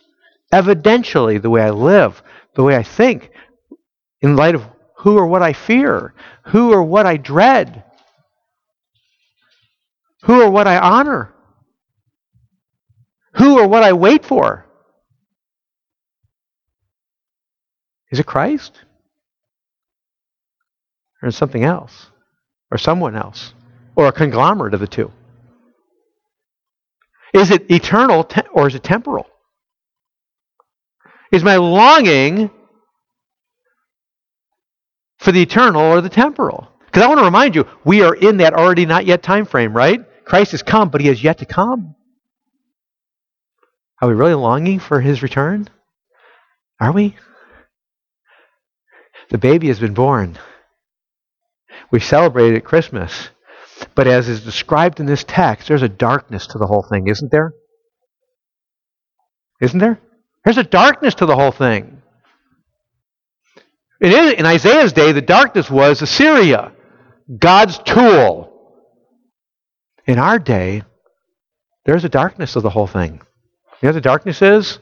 Evidentially, 0.53 1.41
the 1.41 1.49
way 1.49 1.61
I 1.61 1.69
live, 1.69 2.21
the 2.55 2.63
way 2.63 2.75
I 2.75 2.83
think, 2.83 3.31
in 4.21 4.35
light 4.35 4.55
of 4.55 4.65
who 4.97 5.17
or 5.17 5.27
what 5.27 5.43
I 5.43 5.53
fear, 5.53 6.13
who 6.45 6.73
or 6.73 6.83
what 6.83 7.05
I 7.05 7.17
dread, 7.17 7.83
who 10.23 10.41
or 10.41 10.49
what 10.49 10.67
I 10.67 10.77
honor, 10.77 11.33
who 13.35 13.59
or 13.59 13.67
what 13.67 13.83
I 13.83 13.93
wait 13.93 14.25
for. 14.25 14.65
Is 18.11 18.19
it 18.19 18.25
Christ? 18.25 18.83
Or 21.21 21.31
something 21.31 21.63
else? 21.63 22.07
Or 22.71 22.77
someone 22.77 23.15
else? 23.15 23.53
Or 23.95 24.07
a 24.07 24.11
conglomerate 24.11 24.73
of 24.73 24.79
the 24.79 24.87
two? 24.87 25.11
Is 27.33 27.51
it 27.51 27.69
eternal 27.69 28.27
or 28.53 28.67
is 28.67 28.75
it 28.75 28.83
temporal? 28.83 29.27
Is 31.31 31.43
my 31.43 31.57
longing 31.57 32.49
for 35.19 35.31
the 35.31 35.41
eternal 35.41 35.81
or 35.81 36.01
the 36.01 36.09
temporal? 36.09 36.67
Because 36.85 37.03
I 37.03 37.07
want 37.07 37.19
to 37.19 37.25
remind 37.25 37.53
you, 37.53 37.67
we 37.83 38.01
are 38.01 38.15
in 38.15 38.37
that 38.37 38.53
already 38.53 38.85
not 38.85 39.05
yet 39.05 39.21
time 39.21 39.45
frame, 39.45 39.73
right? 39.73 39.99
Christ 40.25 40.51
has 40.51 40.63
come, 40.63 40.89
but 40.89 41.01
he 41.01 41.07
has 41.07 41.23
yet 41.23 41.39
to 41.39 41.45
come. 41.45 41.95
Are 44.01 44.07
we 44.07 44.15
really 44.15 44.33
longing 44.33 44.79
for 44.79 45.01
his 45.01 45.21
return? 45.21 45.69
Are 46.79 46.91
we? 46.91 47.15
The 49.29 49.37
baby 49.37 49.67
has 49.67 49.79
been 49.79 49.93
born. 49.93 50.39
We 51.91 51.99
celebrated 51.99 52.57
at 52.57 52.65
Christmas. 52.65 53.29
But 53.95 54.07
as 54.07 54.27
is 54.27 54.43
described 54.43 54.99
in 54.99 55.05
this 55.05 55.23
text, 55.23 55.67
there's 55.67 55.81
a 55.81 55.89
darkness 55.89 56.47
to 56.47 56.57
the 56.57 56.67
whole 56.67 56.85
thing, 56.89 57.07
isn't 57.07 57.31
there? 57.31 57.53
Isn't 59.61 59.79
there? 59.79 59.99
There's 60.43 60.57
a 60.57 60.63
darkness 60.63 61.15
to 61.15 61.25
the 61.25 61.35
whole 61.35 61.51
thing. 61.51 62.01
In 64.01 64.45
Isaiah's 64.45 64.93
day, 64.93 65.11
the 65.11 65.21
darkness 65.21 65.69
was 65.69 66.01
Assyria, 66.01 66.71
God's 67.37 67.77
tool. 67.79 68.45
In 70.07 70.17
our 70.17 70.39
day, 70.39 70.83
there's 71.85 72.05
a 72.05 72.09
darkness 72.09 72.55
of 72.55 72.63
the 72.63 72.69
whole 72.69 72.87
thing. 72.87 73.21
You 73.81 73.87
know 73.87 73.89
what 73.89 73.93
the 73.93 74.01
darkness 74.01 74.41
is? 74.41 74.79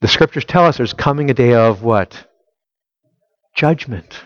The 0.00 0.08
scriptures 0.08 0.44
tell 0.44 0.64
us 0.64 0.76
there's 0.76 0.92
coming 0.92 1.30
a 1.30 1.34
day 1.34 1.54
of 1.54 1.82
what? 1.82 2.26
Judgment. 3.56 4.20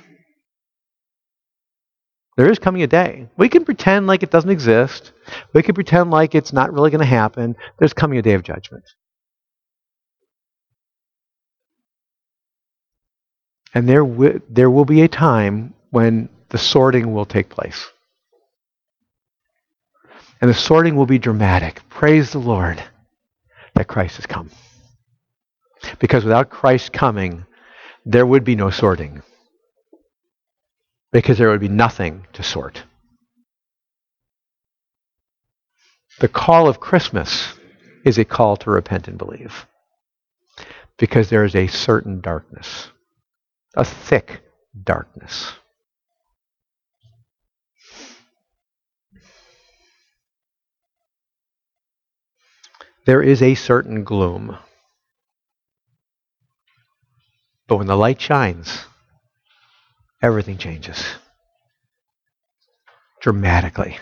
There 2.37 2.51
is 2.51 2.59
coming 2.59 2.83
a 2.83 2.87
day. 2.87 3.29
We 3.37 3.49
can 3.49 3.65
pretend 3.65 4.07
like 4.07 4.23
it 4.23 4.31
doesn't 4.31 4.51
exist. 4.51 5.13
We 5.53 5.63
can 5.63 5.75
pretend 5.75 6.11
like 6.11 6.35
it's 6.35 6.53
not 6.53 6.73
really 6.73 6.91
going 6.91 7.01
to 7.01 7.07
happen. 7.07 7.57
There's 7.79 7.93
coming 7.93 8.19
a 8.19 8.23
day 8.23 8.33
of 8.33 8.43
judgment. 8.43 8.85
And 13.75 13.89
there, 13.89 14.05
w- 14.05 14.41
there 14.49 14.71
will 14.71 14.85
be 14.85 15.03
a 15.03 15.09
time 15.09 15.75
when 15.91 16.29
the 16.49 16.59
sorting 16.59 17.13
will 17.13 17.27
take 17.27 17.49
place. 17.49 17.87
And 20.41 20.51
the 20.51 20.55
sorting 20.55 20.97
will 20.97 21.07
be 21.07 21.19
dramatic. 21.19 21.87
Praise 21.89 22.33
the 22.33 22.39
Lord 22.39 22.83
that 23.75 23.89
Christ 23.89 24.17
has 24.17 24.27
come. 24.27 24.51
Because 25.99 26.25
without 26.25 26.51
Christ 26.51 26.93
coming, 26.93 27.47
there 28.05 28.27
would 28.27 28.45
be 28.45 28.57
no 28.57 28.71
sorting 28.71 29.23
because 31.13 31.39
there 31.39 31.51
would 31.51 31.61
be 31.61 31.69
nothing 31.69 32.27
to 32.33 32.43
sort. 32.43 32.83
The 36.21 36.29
call 36.29 36.69
of 36.69 36.81
Christmas 36.81 37.55
is 38.05 38.19
a 38.19 38.25
call 38.25 38.57
to 38.59 38.71
repent 38.71 39.09
and 39.09 39.19
believe 39.19 39.67
because 40.99 41.31
there 41.31 41.45
is 41.45 41.55
a 41.55 41.67
certain 41.67 42.21
darkness, 42.21 42.89
a 43.77 43.85
thick 43.85 44.41
darkness. 44.85 45.53
There 53.05 53.23
is 53.23 53.43
a 53.43 53.55
certain 53.57 54.05
gloom. 54.05 54.57
But 57.67 57.79
when 57.79 57.89
the 57.89 57.97
light 57.97 58.21
shines, 58.21 58.85
everything 60.23 60.57
changes 60.57 61.05
dramatically. 63.21 63.99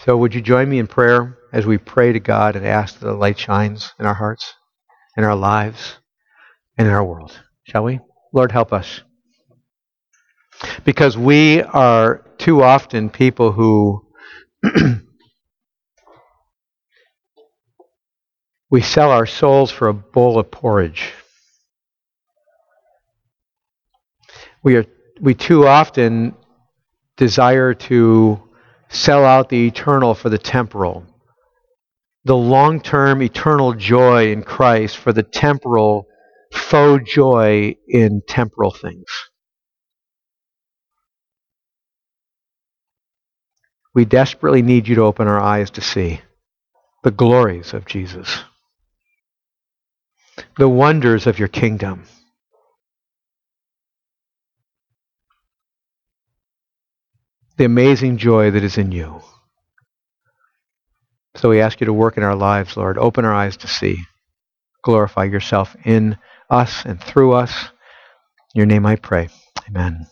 So, 0.00 0.16
would 0.16 0.34
you 0.34 0.40
join 0.40 0.68
me 0.68 0.78
in 0.78 0.86
prayer 0.86 1.38
as 1.52 1.66
we 1.66 1.78
pray 1.78 2.12
to 2.12 2.20
God 2.20 2.54
and 2.56 2.64
ask 2.64 2.98
that 2.98 3.06
the 3.06 3.14
light 3.14 3.38
shines 3.38 3.92
in 3.98 4.06
our 4.06 4.14
hearts, 4.14 4.54
in 5.16 5.24
our 5.24 5.34
lives, 5.34 5.98
and 6.76 6.86
in 6.86 6.94
our 6.94 7.04
world? 7.04 7.38
Shall 7.64 7.84
we? 7.84 7.98
Lord, 8.32 8.52
help 8.52 8.72
us. 8.72 9.00
Because 10.84 11.16
we 11.16 11.62
are 11.62 12.24
too 12.38 12.62
often 12.62 13.10
people 13.10 13.52
who 13.52 14.06
we 18.70 18.80
sell 18.80 19.10
our 19.10 19.26
souls 19.26 19.70
for 19.70 19.88
a 19.88 19.94
bowl 19.94 20.38
of 20.38 20.50
porridge. 20.50 21.12
We 24.68 24.76
are 24.76 24.84
we 25.18 25.32
too 25.32 25.66
often 25.66 26.34
desire 27.16 27.72
to 27.72 28.38
sell 28.90 29.24
out 29.24 29.48
the 29.48 29.66
eternal 29.66 30.14
for 30.14 30.28
the 30.28 30.36
temporal 30.36 31.06
the 32.24 32.36
long-term 32.36 33.22
eternal 33.22 33.72
joy 33.72 34.30
in 34.30 34.42
Christ 34.42 34.98
for 34.98 35.14
the 35.14 35.22
temporal 35.22 36.06
faux 36.52 37.10
joy 37.10 37.76
in 37.88 38.20
temporal 38.28 38.70
things. 38.70 39.06
We 43.94 44.04
desperately 44.04 44.60
need 44.60 44.86
you 44.86 44.96
to 44.96 45.04
open 45.04 45.28
our 45.28 45.40
eyes 45.40 45.70
to 45.70 45.80
see 45.80 46.20
the 47.04 47.10
glories 47.10 47.72
of 47.72 47.86
Jesus, 47.86 48.40
the 50.58 50.68
wonders 50.68 51.26
of 51.26 51.38
your 51.38 51.48
kingdom. 51.48 52.04
The 57.58 57.64
amazing 57.64 58.18
joy 58.18 58.52
that 58.52 58.62
is 58.62 58.78
in 58.78 58.92
you. 58.92 59.20
So 61.34 61.48
we 61.48 61.60
ask 61.60 61.80
you 61.80 61.86
to 61.86 61.92
work 61.92 62.16
in 62.16 62.22
our 62.22 62.36
lives, 62.36 62.76
Lord. 62.76 62.98
Open 62.98 63.24
our 63.24 63.34
eyes 63.34 63.56
to 63.58 63.66
see. 63.66 63.98
Glorify 64.84 65.24
yourself 65.24 65.76
in 65.84 66.16
us 66.48 66.84
and 66.84 67.02
through 67.02 67.32
us. 67.32 67.52
In 68.54 68.60
your 68.60 68.66
name 68.66 68.86
I 68.86 68.94
pray. 68.94 69.28
Amen. 69.68 70.06